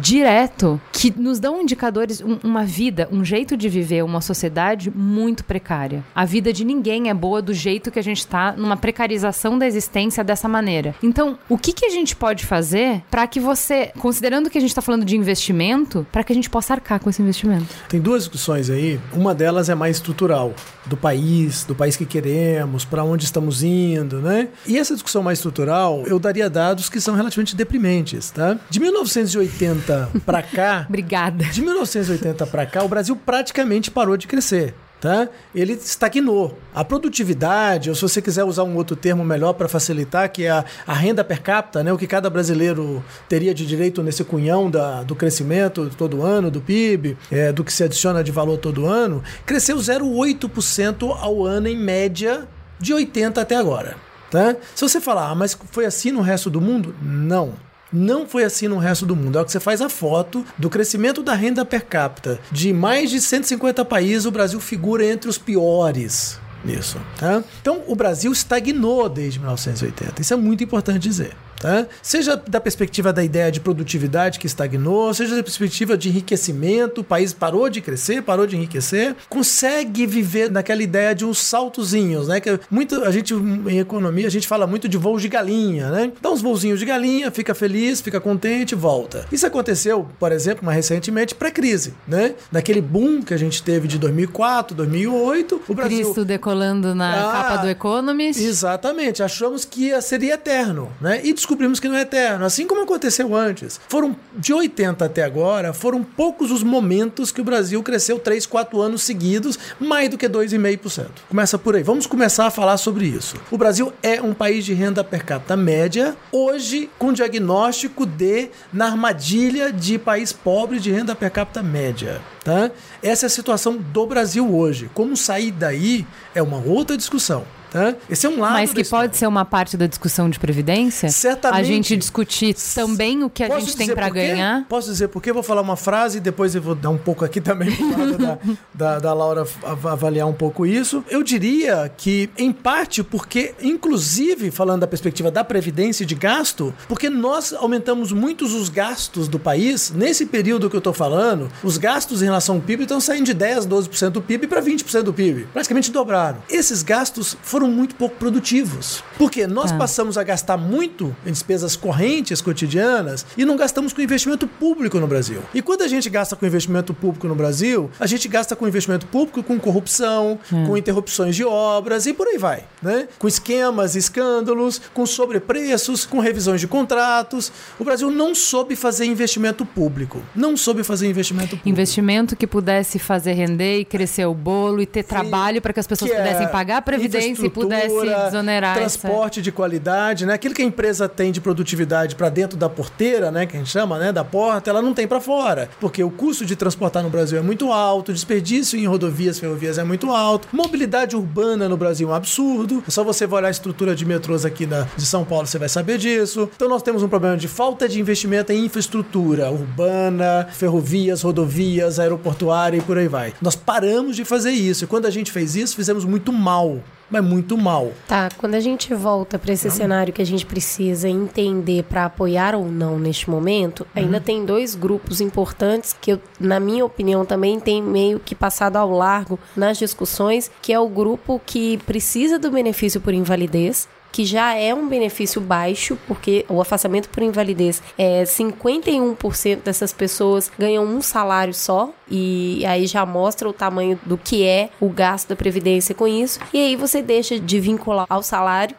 [0.00, 5.44] direto, que nos dão indicadores, um, uma vida, um jeito de viver, uma sociedade muito
[5.44, 6.04] precária.
[6.14, 9.66] A vida de ninguém é boa do jeito que a gente está numa precarização da
[9.66, 10.94] existência dessa maneira.
[11.02, 14.70] Então, o que, que a gente pode fazer para que você, considerando que a gente
[14.70, 17.66] está falando de investimento, para que a gente possa arcar com esse investimento?
[17.88, 19.00] Tem duas discussões aí.
[19.12, 20.54] Uma delas é mais estrutural,
[20.86, 24.48] do país, do país que queremos, para onde estamos indo, né?
[24.66, 28.58] E essa discussão mais estrutural, eu daria dados que são relativamente deprimentes, tá?
[28.68, 30.86] De 1980 para cá.
[30.88, 31.44] Obrigada.
[31.44, 34.74] De 1980 para cá, o Brasil praticamente parou de crescer.
[35.02, 35.28] Tá?
[35.52, 36.56] Ele estagnou.
[36.72, 40.50] A produtividade, ou se você quiser usar um outro termo melhor para facilitar, que é
[40.50, 41.92] a, a, renda per capita, né?
[41.92, 46.60] o que cada brasileiro teria de direito nesse cunhão da, do crescimento todo ano, do
[46.60, 51.76] PIB, é, do que se adiciona de valor todo ano, cresceu 0,8% ao ano em
[51.76, 52.46] média
[52.78, 53.96] de 80 até agora.
[54.30, 54.54] Tá?
[54.72, 56.94] Se você falar, ah, mas foi assim no resto do mundo?
[57.02, 57.54] Não.
[57.92, 59.38] Não foi assim no resto do mundo.
[59.38, 62.40] É o que você faz a foto do crescimento da renda per capita.
[62.50, 66.98] De mais de 150 países, o Brasil figura entre os piores nisso.
[67.18, 67.42] Tá?
[67.60, 70.22] Então, o Brasil estagnou desde 1980.
[70.22, 71.36] Isso é muito importante dizer.
[71.62, 71.86] Tá?
[72.02, 77.04] Seja da perspectiva da ideia de produtividade que estagnou, seja da perspectiva de enriquecimento, o
[77.04, 82.40] país parou de crescer, parou de enriquecer, consegue viver naquela ideia de uns saltozinhos, né?
[82.40, 86.12] Que muito a gente em economia a gente fala muito de voos de galinha, né?
[86.20, 89.24] Dá uns voozinhos de galinha, fica feliz, fica contente, volta.
[89.30, 92.34] Isso aconteceu, por exemplo, mais recentemente pré-crise, né?
[92.50, 97.32] Naquele boom que a gente teve de 2004, 2008, o Brasil Cristo decolando na Ah,
[97.32, 98.42] capa do Economist.
[98.42, 101.20] Exatamente, achamos que ia- seria eterno, né?
[101.22, 103.78] E descobrimos que não é eterno, assim como aconteceu antes.
[103.86, 108.80] Foram de 80 até agora, foram poucos os momentos que o Brasil cresceu 3, 4
[108.80, 111.08] anos seguidos, mais do que 2,5%.
[111.28, 111.82] Começa por aí.
[111.82, 113.36] Vamos começar a falar sobre isso.
[113.50, 118.86] O Brasil é um país de renda per capita média, hoje com diagnóstico de na
[118.86, 122.20] armadilha de país pobre de renda per capita média.
[122.42, 122.70] Tá?
[123.02, 124.90] Essa é a situação do Brasil hoje.
[124.94, 127.44] Como sair daí é uma outra discussão.
[127.72, 127.94] Tá?
[128.10, 131.08] Esse é um lado Mas que pode ser uma parte da discussão de previdência?
[131.08, 131.58] Certamente.
[131.60, 134.10] A gente discutir também o que a Posso gente tem por quê?
[134.10, 134.66] ganhar.
[134.68, 137.24] Posso dizer porque eu vou falar uma frase e depois eu vou dar um pouco
[137.24, 137.70] aqui também
[138.18, 138.38] da,
[138.74, 141.02] da, da Laura av- avaliar um pouco isso.
[141.08, 146.74] Eu diria que, em parte, porque, inclusive, falando da perspectiva da previdência e de gasto,
[146.88, 151.78] porque nós aumentamos muitos os gastos do país, nesse período que eu tô falando, os
[151.78, 155.12] gastos em relação ao PIB estão saindo de 10, 12% do PIB para 20% do
[155.12, 155.46] PIB.
[155.52, 156.42] Praticamente dobraram.
[156.50, 159.02] Esses gastos foram muito pouco produtivos.
[159.18, 159.78] Porque nós Tá.
[159.78, 165.06] passamos a gastar muito em despesas correntes cotidianas e não gastamos com investimento público no
[165.06, 165.40] Brasil.
[165.54, 169.06] E quando a gente gasta com investimento público no Brasil, a gente gasta com investimento
[169.06, 173.08] público com corrupção, com interrupções de obras e por aí vai, né?
[173.18, 177.52] Com esquemas, escândalos, com sobrepreços, com revisões de contratos.
[177.78, 180.22] O Brasil não soube fazer investimento público.
[180.34, 181.68] Não soube fazer investimento público.
[181.68, 185.86] Investimento que pudesse fazer render e crescer o bolo e ter trabalho para que as
[185.86, 190.34] pessoas que é pudessem pagar a previdência e infraestrutura, desonerar essa- transporte de qualidade, né?
[190.34, 193.70] Aquilo que a empresa tem de produtividade para dentro da porteira, né, que a gente
[193.70, 197.10] chama, né, da porta, ela não tem para fora, porque o custo de transportar no
[197.10, 202.08] Brasil é muito alto, desperdício em rodovias, ferrovias é muito alto, mobilidade urbana no Brasil
[202.08, 202.82] é um absurdo.
[202.86, 205.68] É só você olhar a estrutura de metrôs aqui na, de São Paulo, você vai
[205.68, 206.48] saber disso.
[206.54, 212.76] Então nós temos um problema de falta de investimento em infraestrutura urbana, ferrovias, rodovias, aeroportuária
[212.76, 213.32] e por aí vai.
[213.40, 214.84] Nós paramos de fazer isso.
[214.84, 216.78] E quando a gente fez isso, fizemos muito mal.
[217.12, 217.92] Mas muito mal.
[218.08, 222.54] Tá, quando a gente volta para esse cenário que a gente precisa entender para apoiar
[222.54, 227.60] ou não neste momento, ainda tem dois grupos importantes que, eu, na minha opinião, também
[227.60, 232.50] tem meio que passado ao largo nas discussões, que é o grupo que precisa do
[232.50, 238.22] benefício por invalidez, que já é um benefício baixo, porque o afastamento por invalidez é
[238.22, 244.44] 51% dessas pessoas ganham um salário só, e aí já mostra o tamanho do que
[244.46, 246.38] é o gasto da previdência com isso.
[246.52, 248.76] E aí você deixa de vincular ao salário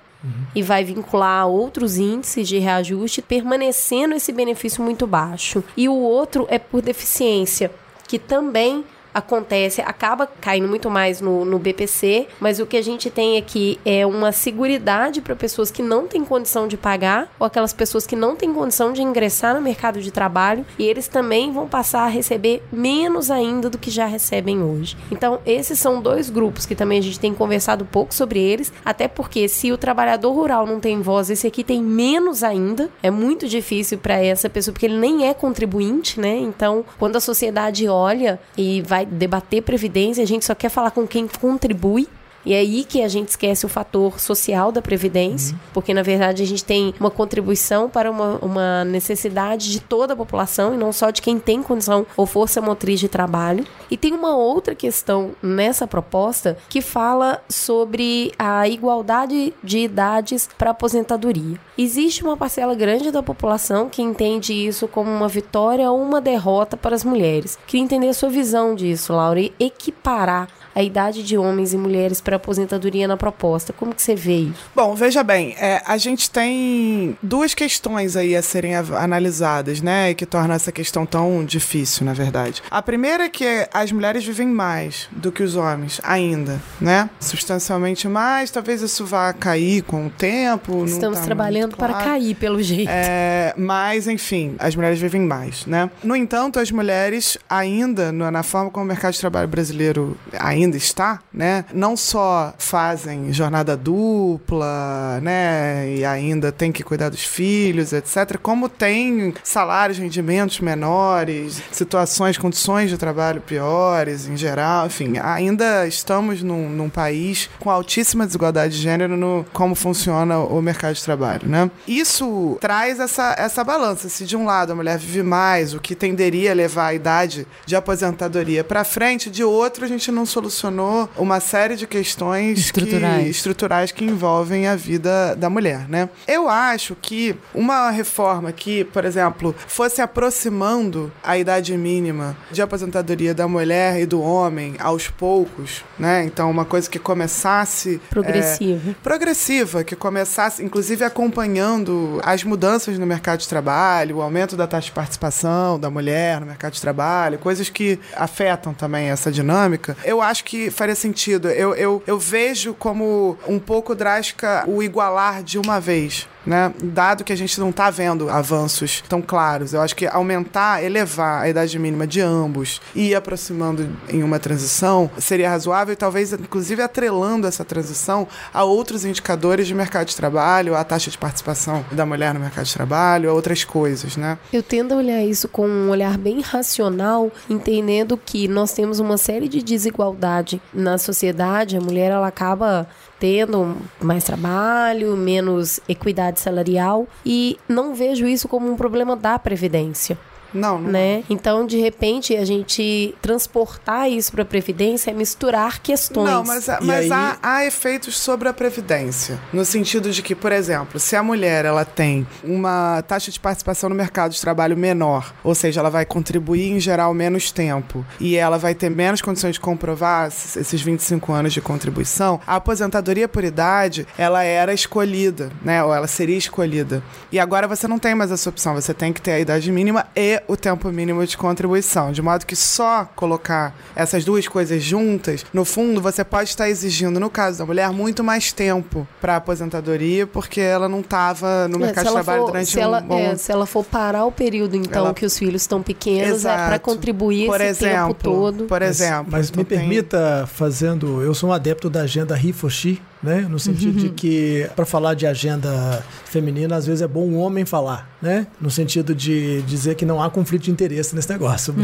[0.55, 5.63] e vai vincular a outros índices de reajuste, permanecendo esse benefício muito baixo.
[5.75, 7.71] E o outro é por deficiência,
[8.07, 13.09] que também acontece, acaba caindo muito mais no, no BPC, mas o que a gente
[13.09, 17.73] tem aqui é uma seguridade para pessoas que não têm condição de pagar ou aquelas
[17.73, 21.67] pessoas que não têm condição de ingressar no mercado de trabalho e eles também vão
[21.67, 24.97] passar a receber menos ainda do que já recebem hoje.
[25.11, 29.07] Então, esses são dois grupos que também a gente tem conversado pouco sobre eles, até
[29.07, 32.89] porque se o trabalhador rural não tem voz, esse aqui tem menos ainda.
[33.01, 36.37] É muito difícil para essa pessoa porque ele nem é contribuinte, né?
[36.37, 41.07] Então, quando a sociedade olha e vai debater previdência, a gente só quer falar com
[41.07, 42.07] quem contribui.
[42.45, 46.43] E é aí que a gente esquece o fator social da Previdência, porque na verdade
[46.43, 50.91] a gente tem uma contribuição para uma, uma necessidade de toda a população e não
[50.91, 53.65] só de quem tem condição ou força motriz de trabalho.
[53.89, 60.71] E tem uma outra questão nessa proposta que fala sobre a igualdade de idades para
[60.71, 61.57] aposentadoria.
[61.77, 66.75] Existe uma parcela grande da população que entende isso como uma vitória ou uma derrota
[66.75, 67.57] para as mulheres.
[67.65, 72.19] Queria entender a sua visão disso, Laura, e equiparar a idade de homens e mulheres
[72.21, 73.71] para aposentadoria na proposta.
[73.73, 74.69] Como que você vê isso?
[74.75, 80.11] Bom, veja bem, é, a gente tem duas questões aí a serem analisadas, né?
[80.11, 82.61] E que tornam essa questão tão difícil, na verdade.
[82.69, 87.09] A primeira é que as mulheres vivem mais do que os homens, ainda, né?
[87.19, 90.85] Substancialmente mais, talvez isso vá cair com o tempo.
[90.85, 92.09] Estamos tá trabalhando muito para claro.
[92.09, 92.89] cair, pelo jeito.
[92.91, 95.89] É, mas, enfim, as mulheres vivem mais, né?
[96.03, 100.77] No entanto, as mulheres ainda, na forma como o mercado de trabalho brasileiro ainda ainda
[100.77, 107.93] está, né, não só fazem jornada dupla, né, e ainda tem que cuidar dos filhos,
[107.93, 115.87] etc., como tem salários, rendimentos menores, situações, condições de trabalho piores em geral, enfim, ainda
[115.87, 121.03] estamos num, num país com altíssima desigualdade de gênero no como funciona o mercado de
[121.03, 121.69] trabalho, né?
[121.87, 124.09] Isso traz essa, essa balança.
[124.09, 127.47] Se de um lado a mulher vive mais, o que tenderia a levar a idade
[127.65, 133.23] de aposentadoria para frente, de outro a gente não solucionou uma série de questões estruturais
[133.23, 136.09] que, estruturais que envolvem a vida da mulher, né?
[136.27, 143.33] Eu acho que uma reforma que, por exemplo, fosse aproximando a idade mínima de aposentadoria
[143.33, 146.23] da mulher e do homem aos poucos, né?
[146.23, 148.91] Então, uma coisa que começasse Progressiva.
[148.91, 154.67] é, progressiva, que começasse, inclusive, acompanhando as mudanças no mercado de trabalho, o aumento da
[154.67, 159.97] taxa de participação da mulher no mercado de trabalho, coisas que afetam também essa dinâmica.
[160.03, 161.49] Eu acho que faria sentido.
[161.49, 166.73] Eu, eu, eu vejo como um pouco drástica o igualar de uma vez né?
[166.83, 171.43] Dado que a gente não está vendo avanços tão claros, eu acho que aumentar, elevar
[171.43, 176.33] a idade mínima de ambos e ir aproximando em uma transição seria razoável e talvez,
[176.33, 181.85] inclusive, atrelando essa transição a outros indicadores de mercado de trabalho, a taxa de participação
[181.91, 184.37] da mulher no mercado de trabalho, a outras coisas, né?
[184.51, 189.17] Eu tendo a olhar isso com um olhar bem racional, entendendo que nós temos uma
[189.17, 192.87] série de desigualdade na sociedade, a mulher ela acaba
[193.23, 200.17] tendo mais trabalho, menos equidade salarial e não vejo isso como um problema da previdência.
[200.53, 200.91] Não, não.
[200.91, 201.23] Né?
[201.29, 206.29] Então, de repente, a gente transportar isso para a Previdência é misturar questões.
[206.29, 209.39] Não, mas, mas aí- há, há efeitos sobre a Previdência.
[209.51, 213.89] No sentido de que, por exemplo, se a mulher ela tem uma taxa de participação
[213.89, 218.35] no mercado de trabalho menor, ou seja, ela vai contribuir em geral menos tempo e
[218.35, 223.27] ela vai ter menos condições de comprovar esses esses 25 anos de contribuição, a aposentadoria
[223.27, 225.83] por idade ela era escolhida, né?
[225.83, 227.03] Ou ela seria escolhida.
[227.31, 230.07] E agora você não tem mais essa opção, você tem que ter a idade mínima
[230.15, 235.45] e o tempo mínimo de contribuição, de modo que só colocar essas duas coisas juntas,
[235.53, 240.25] no fundo, você pode estar exigindo, no caso da mulher, muito mais tempo para aposentadoria,
[240.27, 243.07] porque ela não estava no É, mercado se de ela trabalho for, durante ela, um
[243.07, 246.45] bom é, se ela for parar o período, então, Ela- que os filhos estão pequenos,
[246.45, 246.79] é para Exato.
[246.81, 248.63] contribuir por esse exemplo, tempo todo.
[248.65, 249.27] Por exemplo.
[249.29, 251.21] Mas me tu tem- permita fazendo.
[251.21, 253.47] Eu sou um adepto da agenda Rifoshi, né?
[253.49, 257.65] No sentido de que, para falar de agenda feminina, às vezes é bom um homem
[257.65, 258.45] falar, né?
[258.59, 261.73] No sentido de dizer que não há conflito de interesse nesse negócio.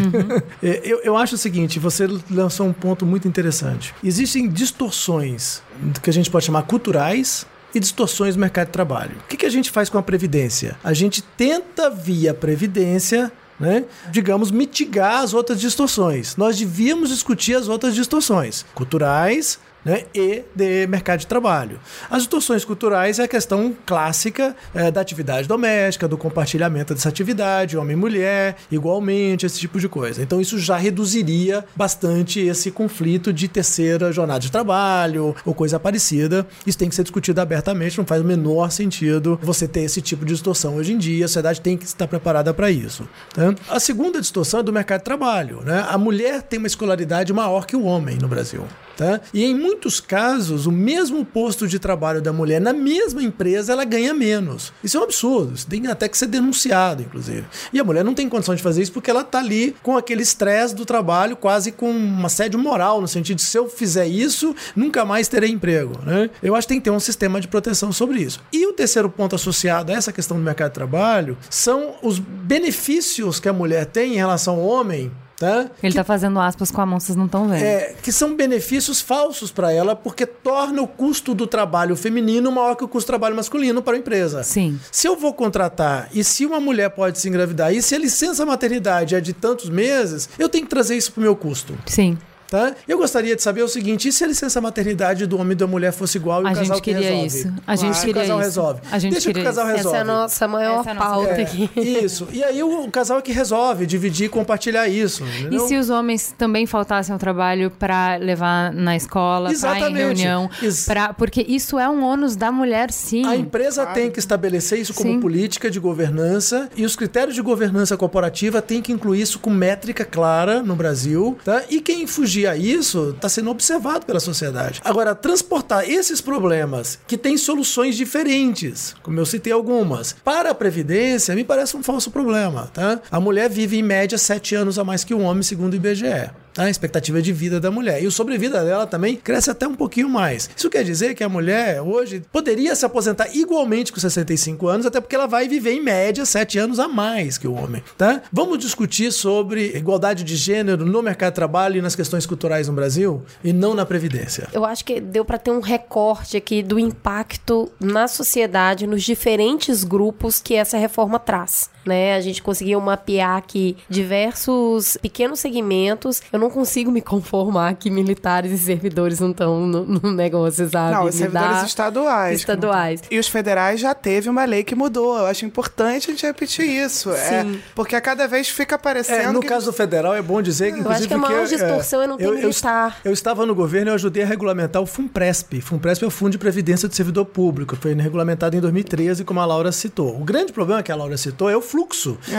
[0.62, 3.94] É, eu, eu acho o seguinte: você lançou um ponto muito interessante.
[4.04, 5.62] Existem distorções
[6.02, 9.16] que a gente pode chamar culturais e distorções no mercado de trabalho.
[9.24, 10.78] O que, que a gente faz com a Previdência?
[10.84, 16.36] A gente tenta, via Previdência, né, digamos, mitigar as outras distorções.
[16.36, 21.80] Nós devíamos discutir as outras distorções culturais né, e de mercado de trabalho.
[22.10, 27.78] As distorções culturais é a questão clássica eh, da atividade doméstica, do compartilhamento dessa atividade,
[27.78, 30.22] homem e mulher, igualmente, esse tipo de coisa.
[30.22, 36.46] Então isso já reduziria bastante esse conflito de terceira jornada de trabalho ou coisa parecida.
[36.66, 40.26] Isso tem que ser discutido abertamente, não faz o menor sentido você ter esse tipo
[40.26, 41.26] de distorção hoje em dia.
[41.26, 43.08] A sociedade tem que estar preparada para isso.
[43.34, 43.54] tá?
[43.70, 45.62] A segunda distorção é do mercado de trabalho.
[45.64, 45.86] Né?
[45.90, 48.64] A mulher tem uma escolaridade maior que o homem no Brasil.
[48.98, 49.22] Tá?
[49.34, 53.86] E em muitos casos, o mesmo posto de trabalho da mulher na mesma empresa, ela
[53.86, 54.74] ganha menos.
[54.84, 55.54] Isso é um absurdo.
[55.54, 57.46] Isso tem até que ser denunciado, inclusive.
[57.72, 60.24] E a mulher não tem condição de fazer isso porque ela está ali com aquele
[60.24, 64.56] estresse do trabalho, quase com um assédio moral, no sentido de se eu fizer isso,
[64.76, 65.94] nunca mais terei emprego.
[66.04, 66.32] Né?
[66.42, 68.40] Eu acho que tem que ter um sistema de proteção sobre isso.
[68.52, 73.40] E o terceiro ponto associado a essa questão do mercado de trabalho são os benefícios
[73.40, 75.12] que a mulher tem em relação ao homem.
[75.40, 75.72] Tá?
[75.82, 77.64] Ele tá fazendo aspas com a mão, vocês não estão vendo.
[77.64, 82.76] É, que são benefícios falsos para ela, porque torna o custo do trabalho feminino maior
[82.76, 84.44] que o custo do trabalho masculino para a empresa.
[84.44, 84.78] Sim.
[84.92, 88.46] Se eu vou contratar e se uma mulher pode se engravidar e se a licença
[88.46, 91.74] maternidade é de tantos meses, eu tenho que trazer isso para o meu custo.
[91.86, 92.18] Sim.
[92.50, 92.74] Tá?
[92.88, 95.68] Eu gostaria de saber o seguinte: e se a licença maternidade do homem e da
[95.68, 97.28] mulher fosse igual e A o casal gente que queria resolve?
[97.28, 97.54] isso.
[97.68, 98.46] A gente Se queria o casal isso.
[98.48, 98.82] resolve.
[98.92, 99.76] A gente Deixa que o queria casal isso.
[99.78, 99.98] resolve.
[99.98, 101.70] Essa é a nossa maior Essa é nossa pauta É, aqui.
[101.76, 102.28] Isso.
[102.32, 105.24] E aí o, o casal é que resolve dividir e compartilhar isso.
[105.24, 105.68] E entendeu?
[105.68, 109.98] se os homens também faltassem ao trabalho pra levar na escola, pra ir em Exatamente.
[110.00, 113.26] reunião, Ex- pra, porque isso é um ônus da mulher, sim.
[113.28, 115.20] A empresa tem que estabelecer isso como Sim.
[115.20, 120.04] política de governança e os critérios de governança corporativa têm que incluir isso com métrica
[120.04, 121.62] clara no Brasil, tá?
[121.70, 124.82] E quem fugir isso está sendo observado pela sociedade.
[124.84, 131.36] Agora, transportar esses problemas que têm soluções diferentes, como eu citei algumas, para a previdência
[131.36, 133.02] me parece um falso problema, tá?
[133.12, 136.32] A mulher vive em média sete anos a mais que o homem, segundo o IBGE.
[136.58, 138.02] A expectativa de vida da mulher.
[138.02, 140.50] E o sobrevida dela também cresce até um pouquinho mais.
[140.56, 145.00] Isso quer dizer que a mulher hoje poderia se aposentar igualmente com 65 anos, até
[145.00, 147.84] porque ela vai viver em média 7 anos a mais que o homem.
[147.98, 148.22] Tá?
[148.32, 152.74] Vamos discutir sobre igualdade de gênero no mercado de trabalho e nas questões culturais no
[152.74, 154.48] Brasil e não na Previdência.
[154.54, 159.84] Eu acho que deu para ter um recorte aqui do impacto na sociedade, nos diferentes
[159.84, 161.70] grupos que essa reforma traz.
[161.86, 162.16] Né?
[162.16, 166.22] A gente conseguiu mapear aqui diversos pequenos segmentos.
[166.32, 170.94] Eu não consigo me conformar que militares e servidores não estão no, no negócio, sabe?
[170.94, 172.40] Não, os Me servidores estaduais.
[172.40, 173.02] Estaduais.
[173.10, 175.18] E os federais já teve uma lei que mudou.
[175.18, 177.10] Eu acho importante a gente repetir isso.
[177.12, 177.62] É, Sim.
[177.74, 179.48] porque a cada vez fica parecendo É, no que...
[179.48, 182.02] caso do federal, é bom dizer que, Eu acho inclusive, que a maior que, distorção
[182.02, 183.00] é não ter eu, eu, militar.
[183.04, 185.62] eu estava no governo e eu ajudei a regulamentar o FUNPRESP.
[185.62, 187.76] FUNPRESP é o Fundo de Previdência do Servidor Público.
[187.76, 190.20] Foi regulamentado em 2013, como a Laura citou.
[190.20, 191.79] O grande problema que a Laura citou é o fluxo.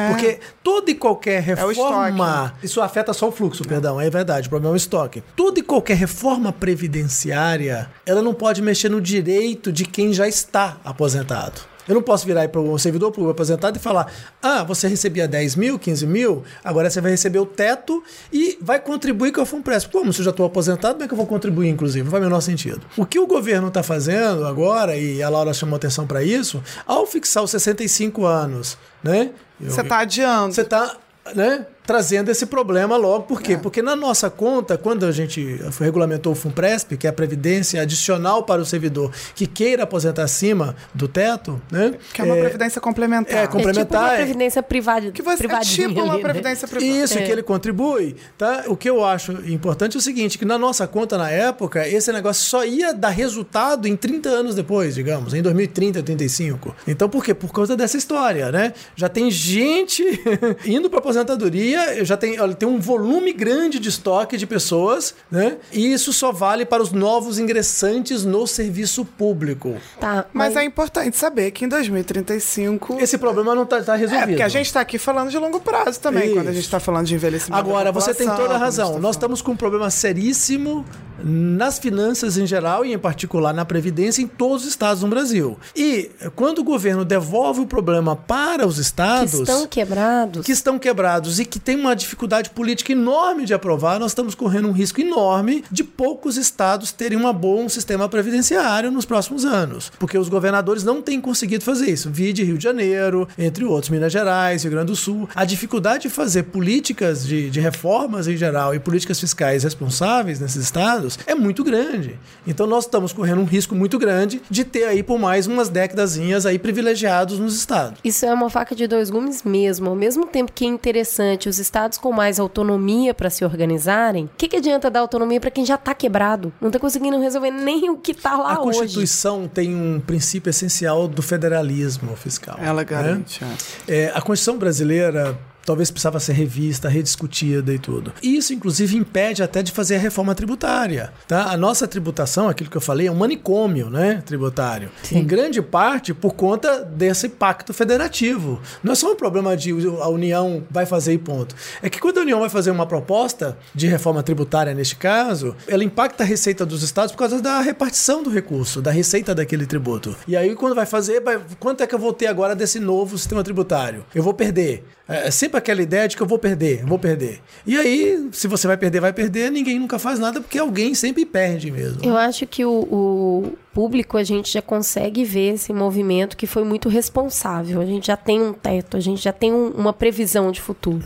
[0.09, 2.55] Porque toda e qualquer É reforma...
[2.63, 4.47] isso afeta só o fluxo, perdão, é verdade.
[4.47, 5.23] O problema é o estoque.
[5.37, 10.79] Toda e qualquer reforma previdenciária, ela não pode mexer no direito de quem já está
[10.85, 11.70] aposentado.
[11.91, 14.07] Eu não posso virar para um servidor público aposentado e falar:
[14.41, 18.01] ah, você recebia 10 mil, 15 mil, agora você vai receber o teto
[18.33, 19.91] e vai contribuir com a FUNPRESP.
[19.91, 22.05] Como se eu já estou aposentado, como é que eu vou contribuir, inclusive?
[22.05, 22.81] Não faz o menor sentido.
[22.97, 27.05] O que o governo está fazendo agora, e a Laura chamou atenção para isso, ao
[27.07, 29.33] fixar os 65 anos, né?
[29.61, 30.55] Você tá adiando.
[30.55, 30.97] você está
[31.35, 33.25] né, trazendo esse problema logo.
[33.25, 33.57] Por quê?
[33.57, 38.45] Porque na nossa conta, quando a gente regulamentou o FUNPRESP, que é a previdência adicional
[38.45, 41.95] para o servidor que queira aposentar acima do teto, né?
[42.15, 43.35] Que é uma previdência complementar.
[43.35, 45.11] é, É tipo complementar uma é- previdência privada.
[45.11, 46.21] Que você é tipo uma né?
[46.21, 46.93] previdência privada.
[47.05, 48.67] Isso, que ele contribui, tá?
[48.69, 52.13] O que eu acho importante é o seguinte, que na nossa conta, na época, esse
[52.13, 56.73] negócio só ia dar resultado em 30 anos depois, digamos, em 2030, 35.
[56.87, 57.35] Então, por quê?
[57.35, 58.75] Por causa dessa história, né?
[58.95, 60.05] Já tem gente
[60.65, 65.57] indo para aposentadoria, já tem, olha, tem um volume grande de estoque de pessoas, né?
[65.73, 69.77] E isso só vale para os novos ingressantes no serviço público.
[69.99, 72.99] Tá, Mas é importante saber que em 2035...
[73.01, 74.23] Esse problema não está resolvido.
[74.23, 76.35] É, porque a gente está aqui falando de longo prazo também, Isso.
[76.35, 78.87] quando a gente está falando de envelhecimento Agora, da você tem toda a razão.
[78.87, 80.85] tá Nós falando- estamos com um problema seríssimo
[81.25, 85.59] nas finanças em geral e, em particular, na Previdência em todos os estados no Brasil.
[85.77, 89.35] E quando o governo devolve o problema para os que estados.
[89.35, 90.45] estão quebrados.
[90.45, 94.69] que estão quebrados e que tem uma dificuldade política enorme de aprovar, nós estamos correndo
[94.69, 99.93] um risco enorme de poucos estados terem um bom sistema previdenciário nos próximos anos.
[99.99, 102.11] Porque os governadores não têm conseguido fazer isso.
[102.11, 105.29] Vide Rio de Janeiro, entre outros, Minas Gerais, Rio Grande do Sul.
[105.35, 110.65] A dificuldade de fazer políticas de, de reformas em geral e políticas fiscais responsáveis nesses
[110.65, 112.19] estados é muito grande.
[112.47, 116.47] Então nós estamos correndo um risco muito grande de ter aí por mais umas décadazinhas
[116.47, 117.99] aí privilegiados nos estados.
[118.05, 119.91] Isso é uma faca de dois gumes mesmo.
[119.91, 124.31] Ao mesmo tempo que é interessante os estados com mais autonomia para se organizarem, o
[124.37, 126.53] que, que adianta dar autonomia para quem já tá quebrado?
[126.61, 128.81] Não tá conseguindo resolver nem o que tá lá A hoje.
[128.81, 132.57] Constituição tem um princípio essencial do federalismo fiscal.
[132.61, 132.85] Ela né?
[132.85, 133.45] garante.
[133.89, 134.05] é.
[134.05, 135.39] É, a Constituição brasileira
[135.71, 138.13] talvez precisava ser revista, rediscutida e tudo.
[138.21, 141.13] Isso, inclusive, impede até de fazer a reforma tributária.
[141.29, 141.45] Tá?
[141.45, 144.91] A nossa tributação, aquilo que eu falei, é um manicômio né, tributário.
[145.13, 148.61] Em grande parte por conta desse pacto federativo.
[148.83, 149.71] Não é só um problema de
[150.01, 151.55] a União vai fazer e ponto.
[151.81, 155.85] É que quando a União vai fazer uma proposta de reforma tributária, neste caso, ela
[155.85, 160.17] impacta a receita dos estados por causa da repartição do recurso, da receita daquele tributo.
[160.27, 161.23] E aí, quando vai fazer,
[161.61, 164.05] quanto é que eu vou ter agora desse novo sistema tributário?
[164.13, 164.85] Eu vou perder.
[165.11, 167.41] É é sempre aquela ideia de que eu vou perder, eu vou perder.
[167.67, 171.27] E aí, se você vai perder, vai perder, ninguém nunca faz nada porque alguém sempre
[171.27, 171.99] perde mesmo.
[172.05, 176.63] Eu acho que o, o público, a gente já consegue ver esse movimento que foi
[176.65, 177.81] muito responsável.
[177.81, 181.03] A gente já tem um teto, a gente já tem um- uma previsão de futuro.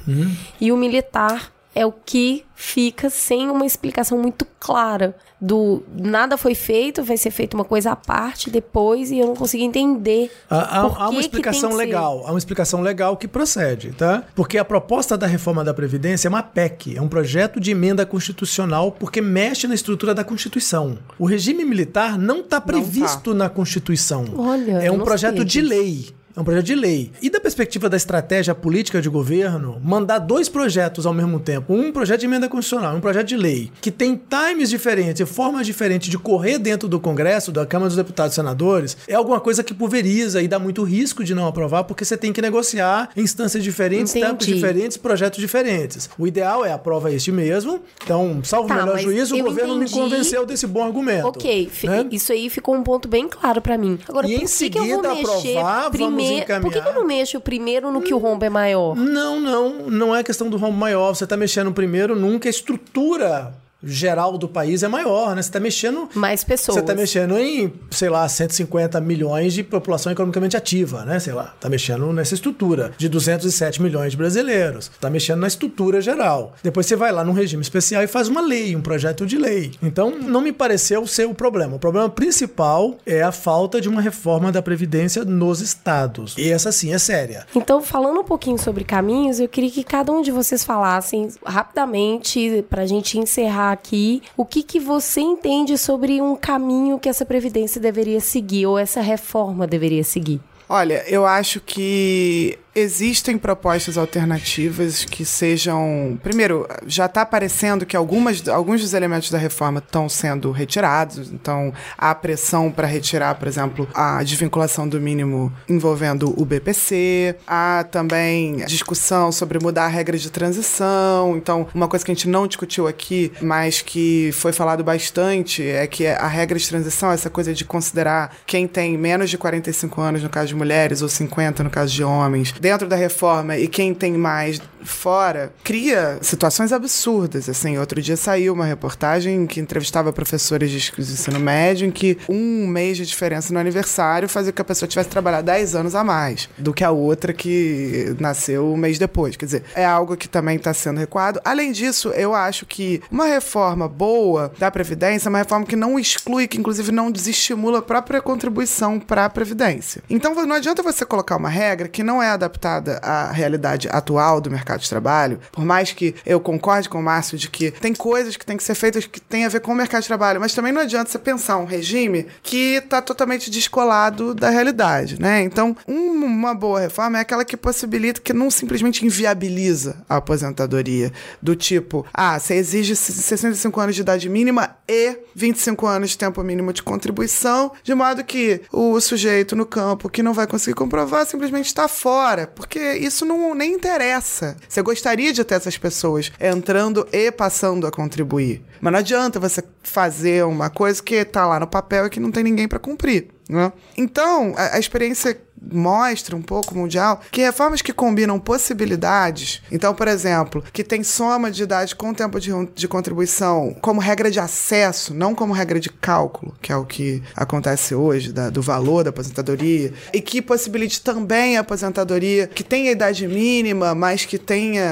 [0.60, 6.54] E o militar é o que fica sem uma explicação muito clara do nada foi
[6.54, 10.30] feito, vai ser feita uma coisa à parte depois e eu não consegui entender.
[10.48, 11.82] Há, há- há uma explicação que ser.
[11.84, 14.22] legal, há uma explicação legal que procede, tá?
[14.34, 18.06] Porque a proposta da reforma da Previdência é uma PEC, é um projeto de emenda
[18.06, 20.96] constitucional porque mexe na estrutura da Constituição.
[21.18, 24.24] O regime militar não está previsto na Constituição.
[24.36, 26.08] Olha, é um não projeto de lei.
[26.36, 27.12] É um projeto de lei.
[27.22, 31.92] E da perspectiva da estratégia política de governo, mandar dois projetos ao mesmo tempo, um
[31.92, 36.08] projeto de emenda constitucional, um projeto de lei, que tem times diferentes e formas diferentes
[36.08, 39.72] de correr dentro do Congresso, da Câmara dos Deputados e Senadores, é alguma coisa que
[39.72, 44.14] pulveriza e dá muito risco de não aprovar, porque você tem que negociar instâncias diferentes,
[44.14, 44.26] Entendi.
[44.32, 46.10] tempos diferentes, projetos diferentes.
[46.18, 47.80] O ideal é aprova este mesmo.
[48.02, 50.00] Então, salvo Tá, o melhor juízo, o governo me entendi.
[50.00, 51.28] convenceu desse bom argumento.
[51.28, 52.06] Ok, né?
[52.10, 53.98] isso aí ficou um ponto bem claro pra mim.
[54.08, 56.60] Agora, E por em que, que eu vou seguida mexer aprovar, vamos me...
[56.60, 58.96] Por que, que eu não mexo primeiro no que o rombo é maior?
[58.96, 59.90] Não, não.
[59.90, 61.14] Não é questão do rombo maior.
[61.14, 63.54] Você está mexendo primeiro num que a estrutura
[63.84, 65.42] geral do país é maior, né?
[65.42, 66.08] Você está mexendo.
[66.14, 66.76] Mais pessoas.
[66.76, 71.18] Você está mexendo em, sei lá, 150 milhões de população economicamente ativa, né?
[71.18, 71.52] Sei lá.
[71.54, 74.90] Está mexendo nessa estrutura de 207 milhões de brasileiros.
[74.92, 76.54] Está mexendo na estrutura geral.
[76.62, 79.72] Depois você vai lá num regime especial e faz uma lei, um projeto de lei.
[79.82, 81.76] Então, não me pareceu ser o problema.
[81.76, 86.36] O problema principal é a falta de uma reforma da Previdência nos estados.
[86.38, 87.46] E essa sim é séria.
[87.54, 92.64] Então, falando um pouquinho sobre caminhos, eu queria que cada um de vocês falassem rapidamente,
[92.68, 97.26] para a gente encerrar aqui o que, que você entende sobre um caminho que essa
[97.26, 100.40] Previdência deveria seguir ou essa reforma deveria seguir.
[100.68, 106.18] Olha, eu acho que Existem propostas alternativas que sejam.
[106.22, 111.72] Primeiro, já está aparecendo que algumas, alguns dos elementos da reforma estão sendo retirados, então
[111.96, 118.56] há pressão para retirar, por exemplo, a desvinculação do mínimo envolvendo o BPC, há também
[118.66, 121.36] discussão sobre mudar a regra de transição.
[121.36, 125.86] Então, uma coisa que a gente não discutiu aqui, mas que foi falado bastante, é
[125.86, 130.22] que a regra de transição, essa coisa de considerar quem tem menos de 45 anos,
[130.24, 133.92] no caso de mulheres, ou 50 no caso de homens, dentro da reforma e quem
[133.92, 137.46] tem mais fora, cria situações absurdas.
[137.46, 142.66] Assim, outro dia saiu uma reportagem que entrevistava professores de ensino médio em que um
[142.66, 146.02] mês de diferença no aniversário fazia com que a pessoa tivesse trabalhado 10 anos a
[146.02, 149.36] mais do que a outra que nasceu um mês depois.
[149.36, 151.40] Quer dizer, é algo que também está sendo recuado.
[151.44, 155.98] Além disso, eu acho que uma reforma boa da Previdência é uma reforma que não
[155.98, 160.02] exclui, que inclusive não desestimula a própria contribuição para a Previdência.
[160.08, 164.40] Então não adianta você colocar uma regra que não é adaptada adaptada à realidade atual
[164.40, 167.94] do mercado de trabalho, por mais que eu concorde com o Márcio de que tem
[167.94, 170.40] coisas que têm que ser feitas que têm a ver com o mercado de trabalho,
[170.40, 175.42] mas também não adianta você pensar um regime que está totalmente descolado da realidade, né?
[175.42, 181.12] Então, um, uma boa reforma é aquela que possibilita, que não simplesmente inviabiliza a aposentadoria,
[181.42, 186.42] do tipo, ah, você exige 65 anos de idade mínima e 25 anos de tempo
[186.42, 191.26] mínimo de contribuição, de modo que o sujeito no campo que não vai conseguir comprovar
[191.26, 194.56] simplesmente está fora porque isso não nem interessa.
[194.68, 198.62] Você gostaria de ter essas pessoas entrando e passando a contribuir.
[198.80, 202.30] Mas não adianta você fazer uma coisa que está lá no papel e que não
[202.30, 203.28] tem ninguém para cumprir.
[203.48, 203.72] Né?
[203.96, 205.38] Então, a, a experiência
[205.72, 211.50] mostra um pouco mundial que reformas que combinam possibilidades, então, por exemplo, que tem soma
[211.50, 215.90] de idade com tempo de, de contribuição como regra de acesso, não como regra de
[215.90, 221.00] cálculo, que é o que acontece hoje, da, do valor da aposentadoria, e que possibilite
[221.00, 224.82] também a aposentadoria que tenha idade mínima, mas que tenha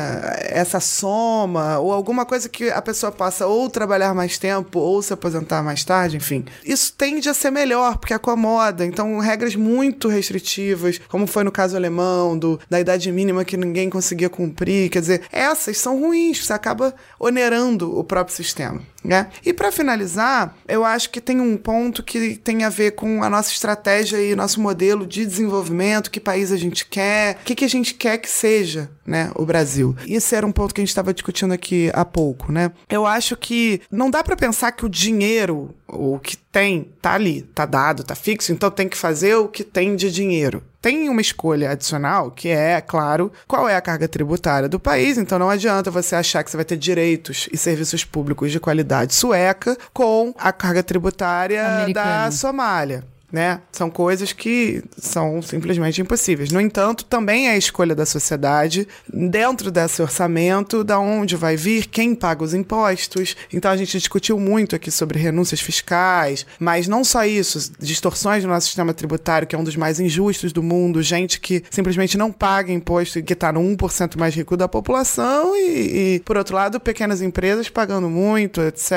[0.42, 5.12] essa soma, ou alguma coisa que a pessoa possa ou trabalhar mais tempo ou se
[5.12, 6.44] aposentar mais tarde, enfim.
[6.64, 8.84] Isso tende a ser melhor, porque acomoda.
[8.84, 10.61] Então, regras muito restritivas
[11.08, 14.90] como foi no caso alemão, do, da idade mínima que ninguém conseguia cumprir.
[14.90, 18.80] Quer dizer, essas são ruins, você acaba onerando o próprio sistema.
[19.04, 19.28] Né?
[19.44, 23.28] E para finalizar, eu acho que tem um ponto que tem a ver com a
[23.28, 27.64] nossa estratégia e nosso modelo de desenvolvimento, que país a gente quer, o que, que
[27.64, 29.96] a gente quer que seja né, o Brasil.
[30.06, 32.52] Esse era um ponto que a gente estava discutindo aqui há pouco.
[32.52, 32.70] Né?
[32.88, 37.42] Eu acho que não dá para pensar que o dinheiro, o que tem, tá ali,
[37.42, 41.20] tá dado, tá fixo, então tem que fazer o que tem de dinheiro tem uma
[41.20, 45.16] escolha adicional, que é, claro, qual é a carga tributária do país.
[45.16, 49.14] Então não adianta você achar que você vai ter direitos e serviços públicos de qualidade
[49.14, 52.24] sueca com a carga tributária Americana.
[52.24, 53.60] da Somália né?
[53.72, 56.52] São coisas que são simplesmente impossíveis.
[56.52, 61.86] No entanto, também é a escolha da sociedade dentro desse orçamento, da onde vai vir,
[61.86, 63.34] quem paga os impostos.
[63.52, 68.50] Então a gente discutiu muito aqui sobre renúncias fiscais, mas não só isso, distorções no
[68.50, 72.30] nosso sistema tributário, que é um dos mais injustos do mundo, gente que simplesmente não
[72.30, 76.54] paga imposto e que está no 1% mais rico da população e, e, por outro
[76.54, 78.92] lado, pequenas empresas pagando muito, etc.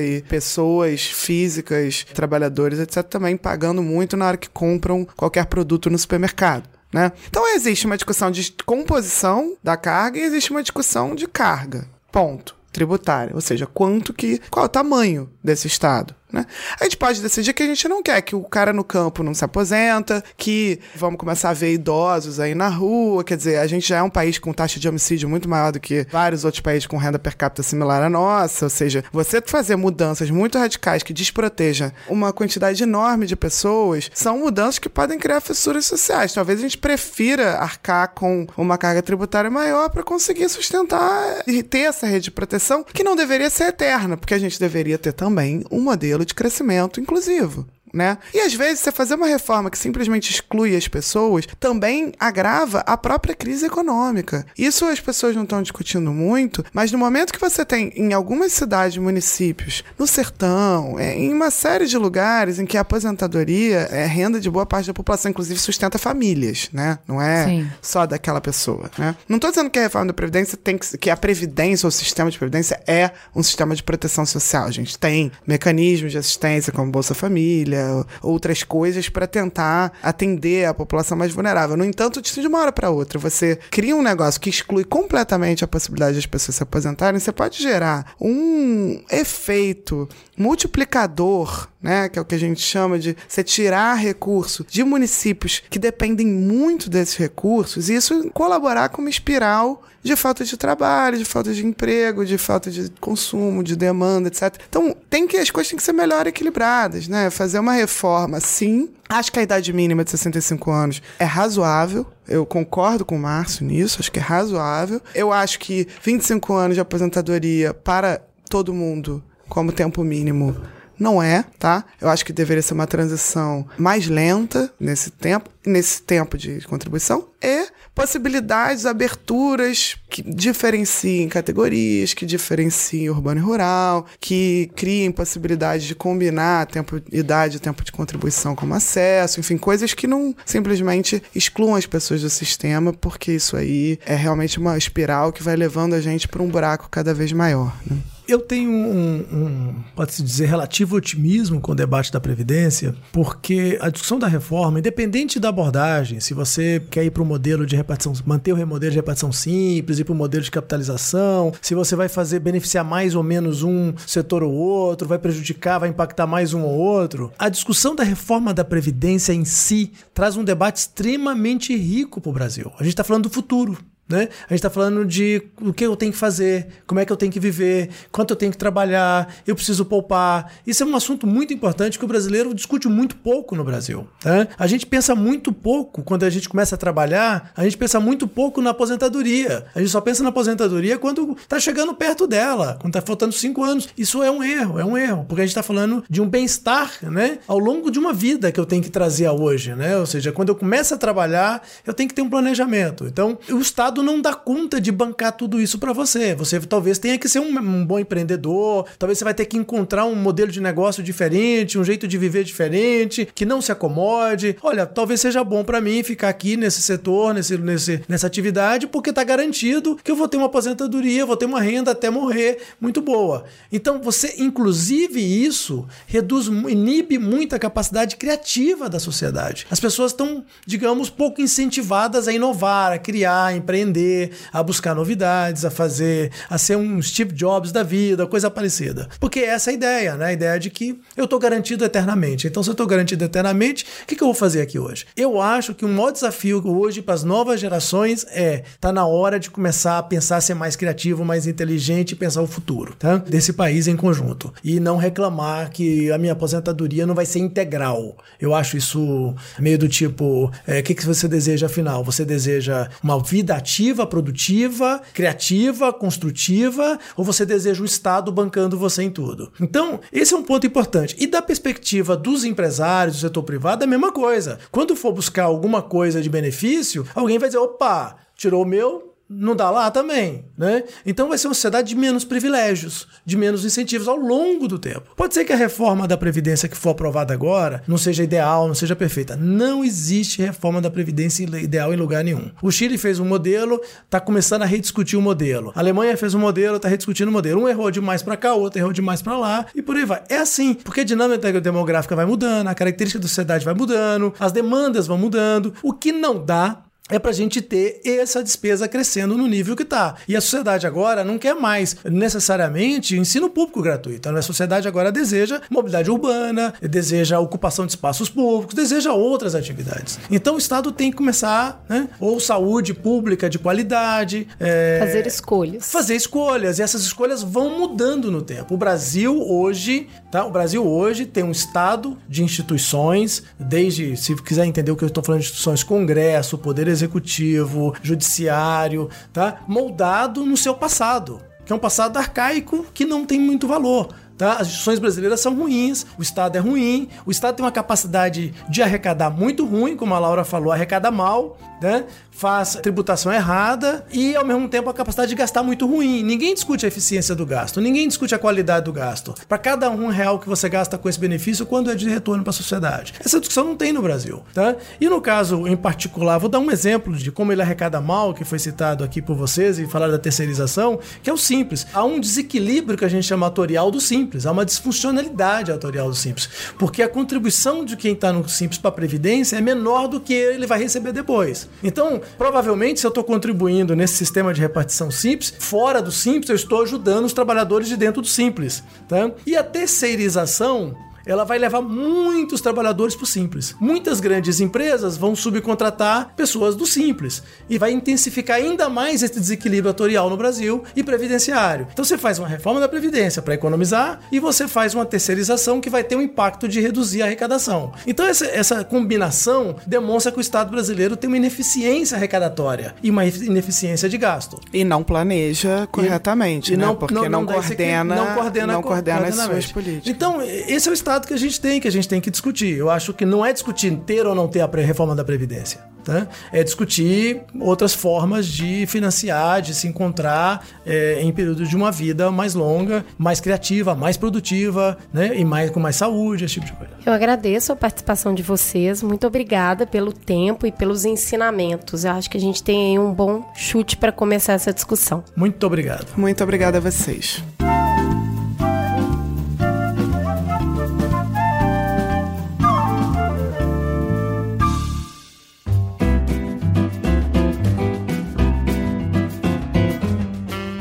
[0.00, 3.02] E pessoas físicas, trabalhadores, etc.
[3.02, 6.68] também pagando muito na hora que compram qualquer produto no supermercado.
[6.92, 7.12] Né?
[7.28, 11.86] Então existe uma discussão de composição da carga e existe uma discussão de carga.
[12.10, 12.56] Ponto.
[12.72, 13.34] Tributária.
[13.34, 14.40] Ou seja, quanto que.
[14.50, 16.14] qual é o tamanho desse Estado.
[16.32, 16.44] Né?
[16.78, 19.32] A gente pode decidir que a gente não quer que o cara no campo não
[19.32, 23.24] se aposenta, que vamos começar a ver idosos aí na rua.
[23.24, 25.80] Quer dizer, a gente já é um país com taxa de homicídio muito maior do
[25.80, 28.66] que vários outros países com renda per capita similar à nossa.
[28.66, 34.38] Ou seja, você fazer mudanças muito radicais que desprotejam uma quantidade enorme de pessoas são
[34.38, 36.34] mudanças que podem criar fissuras sociais.
[36.34, 41.80] Talvez a gente prefira arcar com uma carga tributária maior para conseguir sustentar e ter
[41.80, 45.64] essa rede de proteção que não deveria ser eterna, porque a gente deveria ter também
[45.70, 47.66] um modelo de crescimento inclusivo.
[47.98, 48.16] Né?
[48.32, 52.96] E às vezes você fazer uma reforma que simplesmente exclui as pessoas também agrava a
[52.96, 54.46] própria crise econômica.
[54.56, 58.52] Isso as pessoas não estão discutindo muito, mas no momento que você tem em algumas
[58.52, 64.06] cidades, municípios, no sertão, é, em uma série de lugares em que a aposentadoria é
[64.06, 67.00] renda de boa parte da população, inclusive sustenta famílias, né?
[67.06, 67.70] Não é Sim.
[67.82, 69.16] só daquela pessoa, né?
[69.28, 71.92] Não estou dizendo que a reforma da Previdência tem que, que a Previdência ou o
[71.92, 74.66] sistema de Previdência é um sistema de proteção social.
[74.66, 77.87] A gente tem mecanismos de assistência como Bolsa Família,
[78.22, 81.76] outras coisas para tentar atender a população mais vulnerável.
[81.76, 85.68] No entanto, de uma hora para outra, você cria um negócio que exclui completamente a
[85.68, 92.24] possibilidade das pessoas se aposentarem, você pode gerar um efeito multiplicador, né, que é o
[92.24, 97.88] que a gente chama de você tirar recurso de municípios que dependem muito desses recursos
[97.88, 102.38] e isso colaborar com uma espiral de falta de trabalho, de falta de emprego, de
[102.38, 104.54] falta de consumo, de demanda, etc.
[104.68, 107.30] Então, tem que as coisas têm que ser melhor equilibradas, né?
[107.30, 108.90] Fazer uma reforma, sim.
[109.08, 112.06] Acho que a idade mínima de 65 anos é razoável.
[112.26, 115.00] Eu concordo com o Márcio nisso, acho que é razoável.
[115.14, 120.54] Eu acho que 25 anos de aposentadoria para todo mundo como tempo mínimo
[120.98, 121.84] não é, tá?
[122.00, 127.28] Eu acho que deveria ser uma transição mais lenta nesse tempo, nesse tempo de contribuição
[127.42, 135.94] e possibilidades, aberturas que diferenciem categorias, que diferenciem urbano e rural, que criem possibilidades de
[135.94, 141.74] combinar tempo, idade e tempo de contribuição como acesso, enfim, coisas que não simplesmente excluam
[141.74, 146.00] as pessoas do sistema, porque isso aí é realmente uma espiral que vai levando a
[146.00, 147.76] gente para um buraco cada vez maior.
[147.84, 147.96] Né?
[148.28, 153.88] Eu tenho um, um pode-se dizer, relativo otimismo com o debate da Previdência, porque a
[153.88, 158.12] discussão da reforma, independente da abordagem, se você quer ir para o modelo de repartição,
[158.26, 162.06] manter o modelo de repartição simples, ir para o modelo de capitalização, se você vai
[162.06, 166.60] fazer beneficiar mais ou menos um setor ou outro, vai prejudicar, vai impactar mais um
[166.60, 172.20] ou outro, a discussão da reforma da Previdência em si traz um debate extremamente rico
[172.20, 172.70] para o Brasil.
[172.78, 173.78] A gente está falando do futuro.
[174.08, 174.28] Né?
[174.46, 177.16] A gente está falando de o que eu tenho que fazer, como é que eu
[177.16, 180.50] tenho que viver, quanto eu tenho que trabalhar, eu preciso poupar.
[180.66, 184.08] Isso é um assunto muito importante que o brasileiro discute muito pouco no Brasil.
[184.20, 184.48] Tá?
[184.58, 188.26] A gente pensa muito pouco, quando a gente começa a trabalhar, a gente pensa muito
[188.26, 189.66] pouco na aposentadoria.
[189.74, 193.62] A gente só pensa na aposentadoria quando está chegando perto dela, quando está faltando cinco
[193.62, 193.88] anos.
[193.96, 196.92] Isso é um erro, é um erro, porque a gente está falando de um bem-estar
[197.02, 197.38] né?
[197.46, 199.74] ao longo de uma vida que eu tenho que trazer a hoje.
[199.74, 199.98] Né?
[199.98, 203.06] Ou seja, quando eu começo a trabalhar, eu tenho que ter um planejamento.
[203.06, 206.34] Então, o Estado Não dá conta de bancar tudo isso para você.
[206.34, 210.04] Você talvez tenha que ser um, um, bom empreendedor, talvez você vai ter que encontrar
[210.04, 214.56] um modelo de negócio diferente, um jeito de viver diferente, que não se acomode.
[214.62, 219.12] Olha, talvez seja bom para mim ficar aqui nesse setor, nesse, nesse, nessa atividade, porque
[219.12, 223.00] tá garantido que eu vou ter uma aposentadoria, vou ter uma renda até morrer muito
[223.00, 223.44] boa.
[223.72, 229.66] Então, você, inclusive, isso reduz, inibe muito a capacidade criativa da sociedade.
[229.70, 234.94] As pessoas estão, digamos, pouco incentivadas a inovar, a criar, a empreender aprender, a buscar
[234.94, 239.08] novidades, a fazer, a ser um Steve Jobs da vida, coisa parecida.
[239.18, 240.26] Porque essa é a ideia, né?
[240.26, 242.46] A ideia de que eu estou garantido eternamente.
[242.46, 245.06] Então, se eu estou garantido eternamente, o que, que, eu vou fazer aqui hoje?
[245.16, 249.38] Eu acho que o maior desafio hoje para as novas gerações é tá na hora
[249.38, 253.16] de começar a pensar ser mais criativo, mais inteligente e pensar o futuro, tá?
[253.16, 254.52] Desse país em conjunto.
[254.62, 258.16] E não reclamar que a minha aposentadoria não vai ser integral.
[258.40, 262.04] Eu acho isso meio do tipo, é, o que, que você deseja afinal?
[262.04, 268.76] Você deseja uma vida ativa ativa, produtiva, criativa, construtiva, ou você deseja o Estado bancando
[268.76, 269.52] você em tudo?
[269.60, 271.14] Então, esse é um ponto importante.
[271.16, 274.58] E da perspectiva dos empresários do setor privado, é a mesma coisa.
[274.72, 279.54] Quando for buscar alguma coisa de benefício, alguém vai dizer: opa, tirou o meu, não
[279.54, 280.84] dá lá também, né?
[281.04, 285.02] Então vai ser uma sociedade de menos privilégios, de menos incentivos ao longo do tempo.
[285.14, 288.74] Pode ser que a reforma da Previdência que for aprovada agora não seja ideal, não
[288.74, 289.36] seja perfeita.
[289.36, 292.50] Não existe reforma da Previdência ideal em lugar nenhum.
[292.62, 295.72] O Chile fez um modelo, está começando a rediscutir o modelo.
[295.74, 297.62] A Alemanha fez um modelo, está rediscutindo o modelo.
[297.62, 300.22] Um errou demais para cá, outro errou demais para lá, e por aí vai.
[300.28, 304.52] É assim, porque a dinâmica demográfica vai mudando, a característica da sociedade vai mudando, as
[304.52, 305.74] demandas vão mudando.
[305.82, 309.82] O que não dá é para a gente ter essa despesa crescendo no nível que
[309.82, 310.16] está.
[310.26, 314.28] E a sociedade agora não quer mais necessariamente ensino público gratuito.
[314.28, 320.18] A sociedade agora deseja mobilidade urbana, deseja ocupação de espaços públicos, deseja outras atividades.
[320.30, 322.08] Então o Estado tem que começar, né?
[322.20, 324.46] ou saúde pública de qualidade.
[324.60, 324.98] É...
[325.00, 325.90] Fazer escolhas.
[325.90, 326.78] Fazer escolhas.
[326.78, 328.74] E essas escolhas vão mudando no tempo.
[328.74, 330.44] O Brasil hoje, tá?
[330.44, 335.08] O Brasil hoje tem um Estado de instituições, desde, se quiser entender o que eu
[335.08, 339.62] estou falando de instituições, Congresso, Poder Executivo, executivo, judiciário, tá?
[339.66, 344.14] Moldado no seu passado, que é um passado arcaico que não tem muito valor.
[344.38, 344.52] Tá?
[344.52, 348.82] As instituições brasileiras são ruins, o Estado é ruim, o Estado tem uma capacidade de
[348.82, 352.04] arrecadar muito ruim, como a Laura falou, arrecada mal, né?
[352.38, 356.22] faz tributação errada e, ao mesmo tempo, a capacidade de gastar muito ruim.
[356.22, 359.34] Ninguém discute a eficiência do gasto, ninguém discute a qualidade do gasto.
[359.48, 362.50] Para cada um real que você gasta com esse benefício, quando é de retorno para
[362.50, 363.12] a sociedade?
[363.18, 364.40] Essa discussão não tem no Brasil.
[364.54, 364.76] Tá?
[365.00, 368.44] E no caso em particular, vou dar um exemplo de como ele arrecada mal, que
[368.44, 371.88] foi citado aqui por vocês, e falar da terceirização, que é o simples.
[371.92, 376.14] Há um desequilíbrio que a gente chama atorial do simples, há uma disfuncionalidade atorial do
[376.14, 376.48] simples,
[376.78, 380.32] porque a contribuição de quem está no simples para a Previdência é menor do que
[380.32, 381.68] ele vai receber depois.
[381.82, 386.56] Então, provavelmente, se eu estou contribuindo nesse sistema de repartição simples, fora do simples, eu
[386.56, 388.82] estou ajudando os trabalhadores de dentro do simples.
[389.08, 389.30] Tá?
[389.46, 390.96] E a terceirização
[391.28, 393.76] ela vai levar muitos trabalhadores para o simples.
[393.78, 399.90] Muitas grandes empresas vão subcontratar pessoas do simples e vai intensificar ainda mais esse desequilíbrio
[399.90, 401.86] atorial no Brasil e previdenciário.
[401.92, 405.90] Então você faz uma reforma da previdência para economizar e você faz uma terceirização que
[405.90, 407.92] vai ter um impacto de reduzir a arrecadação.
[408.06, 413.24] Então essa, essa combinação demonstra que o Estado brasileiro tem uma ineficiência arrecadatória e uma
[413.24, 414.58] ineficiência de gasto.
[414.72, 416.86] E não planeja corretamente, e, né?
[416.86, 420.08] não, Porque não, não, não coordena, não coordena, não coordena as suas políticas.
[420.08, 422.76] Então, esse é o Estado que a gente tem, que a gente tem que discutir.
[422.76, 425.80] Eu acho que não é discutir ter ou não ter a reforma da Previdência.
[426.04, 426.26] Tá?
[426.50, 432.30] É discutir outras formas de financiar, de se encontrar é, em períodos de uma vida
[432.30, 435.38] mais longa, mais criativa, mais produtiva, né?
[435.38, 436.92] E mais, com mais saúde, esse tipo de coisa.
[437.04, 439.02] Eu agradeço a participação de vocês.
[439.02, 442.04] Muito obrigada pelo tempo e pelos ensinamentos.
[442.04, 445.22] Eu acho que a gente tem aí um bom chute para começar essa discussão.
[445.36, 446.06] Muito obrigado.
[446.16, 447.42] Muito obrigada a vocês.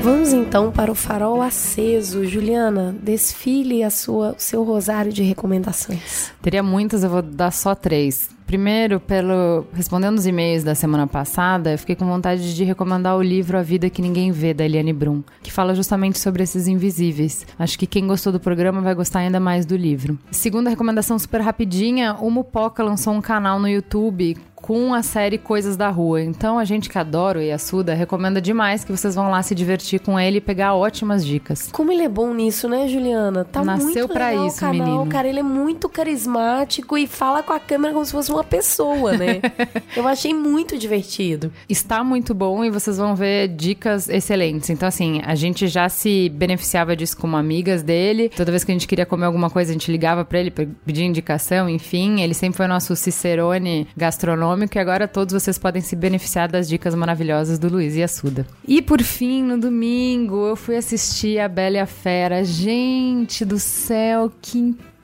[0.07, 2.25] Vamos então para o farol aceso.
[2.25, 6.31] Juliana, desfile a sua, o seu rosário de recomendações.
[6.41, 8.29] Teria muitas, eu vou dar só três.
[8.45, 13.21] Primeiro, pelo respondendo os e-mails da semana passada, eu fiquei com vontade de recomendar o
[13.21, 17.45] livro A Vida que Ninguém Vê da Eliane Brum, que fala justamente sobre esses invisíveis.
[17.59, 20.17] Acho que quem gostou do programa vai gostar ainda mais do livro.
[20.31, 24.37] Segunda recomendação super rapidinha, o Mupoca lançou um canal no YouTube
[24.67, 26.21] com a série Coisas da Rua.
[26.21, 30.01] Então a gente que adora o Yasuda recomenda demais que vocês vão lá se divertir
[30.01, 31.69] com ele e pegar ótimas dicas.
[31.71, 33.45] Como ele é bom nisso, né, Juliana?
[33.45, 35.07] Tá Nasceu para isso, canal, menino.
[35.07, 39.15] Cara, ele é muito carismático e fala com a câmera como se fosse uma pessoa,
[39.15, 39.39] né?
[39.95, 41.49] Eu achei muito divertido.
[41.69, 44.69] Está muito bom e vocês vão ver dicas excelentes.
[44.69, 48.27] Então assim, a gente já se beneficiava disso como amigas dele.
[48.35, 51.05] Toda vez que a gente queria comer alguma coisa, a gente ligava para ele pedir
[51.05, 55.95] indicação, enfim, ele sempre foi nosso cicerone gastronômico econômico e agora todos vocês podem se
[55.95, 58.45] beneficiar das dicas maravilhosas do Luiz e Assuda.
[58.67, 62.43] E por fim, no domingo, eu fui assistir a Bela e a Fera.
[62.43, 64.96] Gente do céu, que incrível.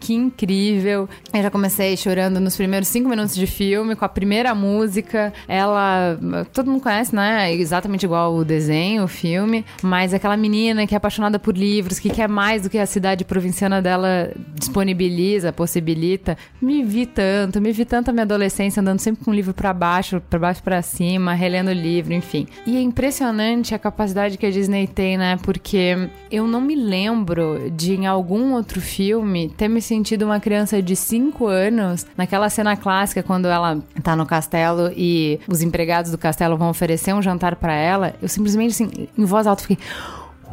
[0.00, 1.08] Que incrível.
[1.32, 5.32] Eu já comecei chorando nos primeiros cinco minutos de filme, com a primeira música.
[5.46, 6.18] Ela.
[6.52, 7.54] Todo mundo conhece, né?
[7.54, 9.64] Exatamente igual o desenho, o filme.
[9.82, 13.24] Mas aquela menina que é apaixonada por livros, que quer mais do que a cidade
[13.24, 16.36] provinciana dela disponibiliza, possibilita.
[16.60, 19.72] Me vi tanto, me vi tanto a minha adolescência andando sempre com o livro para
[19.72, 22.46] baixo, para baixo para cima, relendo o livro, enfim.
[22.66, 25.38] E é impressionante a capacidade que a Disney tem, né?
[25.42, 30.40] Porque eu não me lembro de em algum algum outro filme ter me sentido uma
[30.40, 36.10] criança de 5 anos naquela cena clássica quando ela tá no castelo e os empregados
[36.10, 38.14] do castelo vão oferecer um jantar para ela.
[38.22, 39.78] Eu simplesmente, assim, em voz alta, fiquei.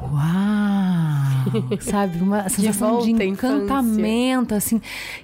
[0.02, 1.80] Uau!
[1.80, 2.22] Sabe?
[2.22, 4.82] Uma sensação de, de encantamento, assim.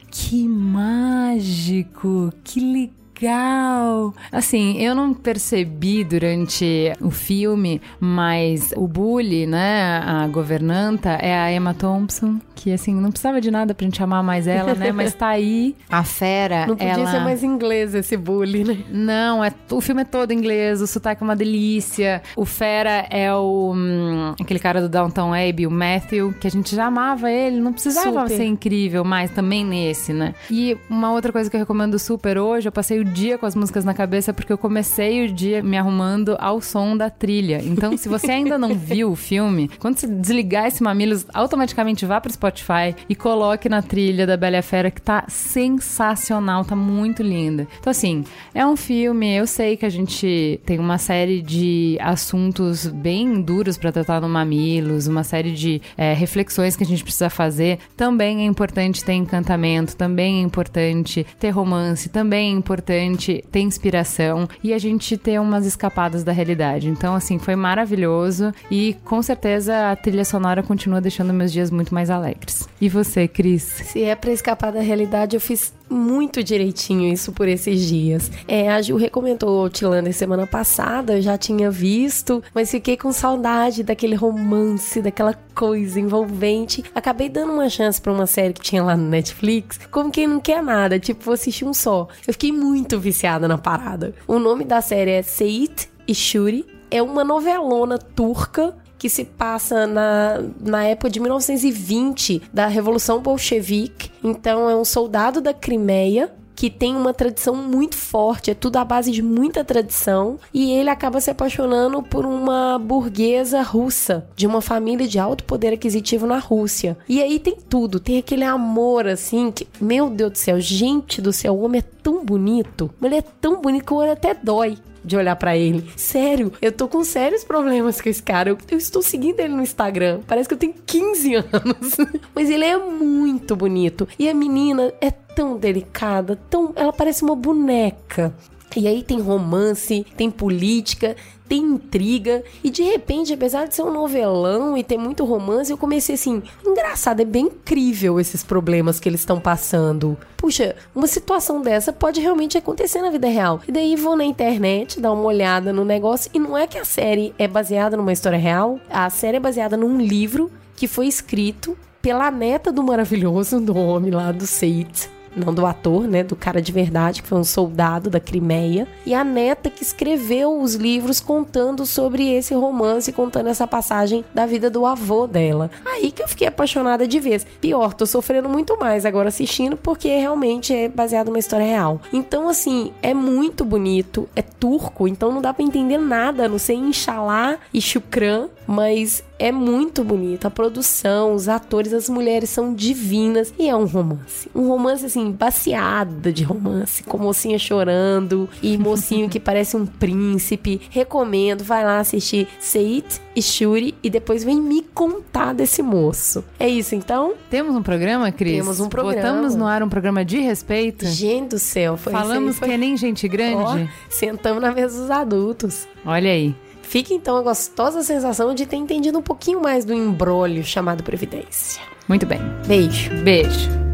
[0.10, 2.32] Que mágico!
[2.46, 3.07] Que legal!
[3.22, 4.14] Legal.
[4.32, 11.52] Assim, eu não percebi durante o filme, mas o bully, né, a governanta é a
[11.52, 15.14] Emma Thompson, que assim, não precisava de nada pra gente amar mais ela, né, mas
[15.14, 15.76] tá aí.
[15.90, 17.12] A fera, Não podia ela...
[17.12, 18.78] ser mais inglês esse bully, né?
[18.92, 22.22] Não, é, o filme é todo inglês, o sotaque é uma delícia.
[22.36, 26.76] O fera é o hum, aquele cara do Downtown Abbey, o Matthew, que a gente
[26.76, 28.36] já amava ele, não precisava super.
[28.36, 30.36] ser incrível, mas também nesse, né?
[30.52, 33.56] E uma outra coisa que eu recomendo super hoje, eu passei o dia com as
[33.56, 37.62] músicas na cabeça porque eu comecei o dia me arrumando ao som da trilha.
[37.64, 42.20] Então, se você ainda não viu o filme, quando você desligar esse Mamilos, automaticamente vá
[42.20, 47.24] pro Spotify e coloque na trilha da Bela e Fera que tá sensacional, tá muito
[47.24, 47.68] linda.
[47.80, 48.24] Então, assim,
[48.54, 53.78] é um filme, eu sei que a gente tem uma série de assuntos bem duros
[53.78, 57.80] para tratar no Mamilos, uma série de é, reflexões que a gente precisa fazer.
[57.96, 63.60] Também é importante ter encantamento, também é importante ter romance, também é importante bastante, ter
[63.60, 66.90] inspiração e a gente ter umas escapadas da realidade.
[66.90, 71.94] Então, assim, foi maravilhoso e com certeza a trilha sonora continua deixando meus dias muito
[71.94, 72.68] mais alegres.
[72.82, 73.64] E você, Cris?
[73.64, 78.32] Se é pra escapar da realidade, eu fiz muito direitinho isso por esses dias.
[78.48, 83.84] É, a Ju recomendou Outlander semana passada, eu já tinha visto, mas fiquei com saudade
[83.84, 86.84] daquele romance, daquela coisa envolvente.
[86.94, 90.40] Acabei dando uma chance para uma série que tinha lá no Netflix, como quem não
[90.40, 92.08] quer nada, tipo, vou assistir um só.
[92.26, 94.14] Eu fiquei muito viciada na parada.
[94.28, 96.66] O nome da série é Seit e Shuri.
[96.90, 104.12] É uma novelona turca que se passa na, na época de 1920 da Revolução Bolchevique.
[104.24, 108.84] Então é um soldado da Crimeia que tem uma tradição muito forte, é tudo à
[108.84, 114.60] base de muita tradição, e ele acaba se apaixonando por uma burguesa russa, de uma
[114.60, 116.98] família de alto poder aquisitivo na Rússia.
[117.08, 121.32] E aí tem tudo, tem aquele amor assim, que, meu Deus do céu, gente do
[121.32, 124.80] céu, o homem é tão bonito, ele é tão bonito que o olho até dói
[125.08, 125.90] de olhar para ele.
[125.96, 128.50] Sério, eu tô com sérios problemas com esse cara.
[128.50, 130.20] Eu, eu, estou seguindo ele no Instagram.
[130.28, 131.98] Parece que eu tenho 15 anos.
[132.36, 134.08] Mas ele é muito bonito.
[134.20, 136.74] E a menina é tão delicada, tão.
[136.76, 138.34] Ela parece uma boneca.
[138.76, 141.16] E aí tem romance, tem política,
[141.48, 142.44] tem intriga.
[142.64, 146.44] E de repente, apesar de ser um novelão e ter muito romance, eu comecei assim:
[146.66, 150.18] engraçado, é bem incrível esses problemas que eles estão passando.
[150.36, 153.62] Puxa, uma situação dessa pode realmente acontecer na vida real.
[153.68, 156.30] E daí vou na internet, dar uma olhada no negócio.
[156.34, 159.78] E não é que a série é baseada numa história real, a série é baseada
[159.78, 165.54] num livro que foi escrito pela neta do maravilhoso, do homem lá do Seit não
[165.54, 169.24] do ator, né, do cara de verdade, que foi um soldado da Crimeia, e a
[169.24, 174.86] neta que escreveu os livros contando sobre esse romance, contando essa passagem da vida do
[174.86, 175.70] avô dela.
[175.86, 177.46] Aí que eu fiquei apaixonada de vez.
[177.62, 182.02] Pior, tô sofrendo muito mais agora assistindo porque realmente é baseado numa história real.
[182.12, 186.76] Então, assim, é muito bonito, é turco, então não dá para entender nada, não sei
[186.76, 190.46] Inshallah e Shukran, mas é muito bonito.
[190.46, 194.50] A produção, os atores, as mulheres são divinas e é um romance.
[194.54, 200.82] Um romance assim, baseado de romance, com mocinha chorando e mocinho que parece um príncipe.
[200.90, 206.44] Recomendo, vai lá assistir Seit e Shuri e depois vem me contar desse moço.
[206.60, 207.34] É isso então?
[207.50, 208.58] Temos um programa, Cris?
[208.58, 209.22] Temos um programa.
[209.22, 211.06] Botamos no ar um programa de respeito.
[211.06, 212.68] Gente do céu, foi Falamos foi...
[212.68, 213.90] que é nem gente grande.
[213.90, 215.88] Oh, sentamos na mesa dos adultos.
[216.06, 216.56] Olha aí.
[216.82, 221.82] Fica então a gostosa sensação de ter entendido um pouquinho mais do embrólio chamado Previdência.
[222.08, 222.40] Muito bem.
[222.66, 223.14] Beijo.
[223.24, 223.87] Beijo.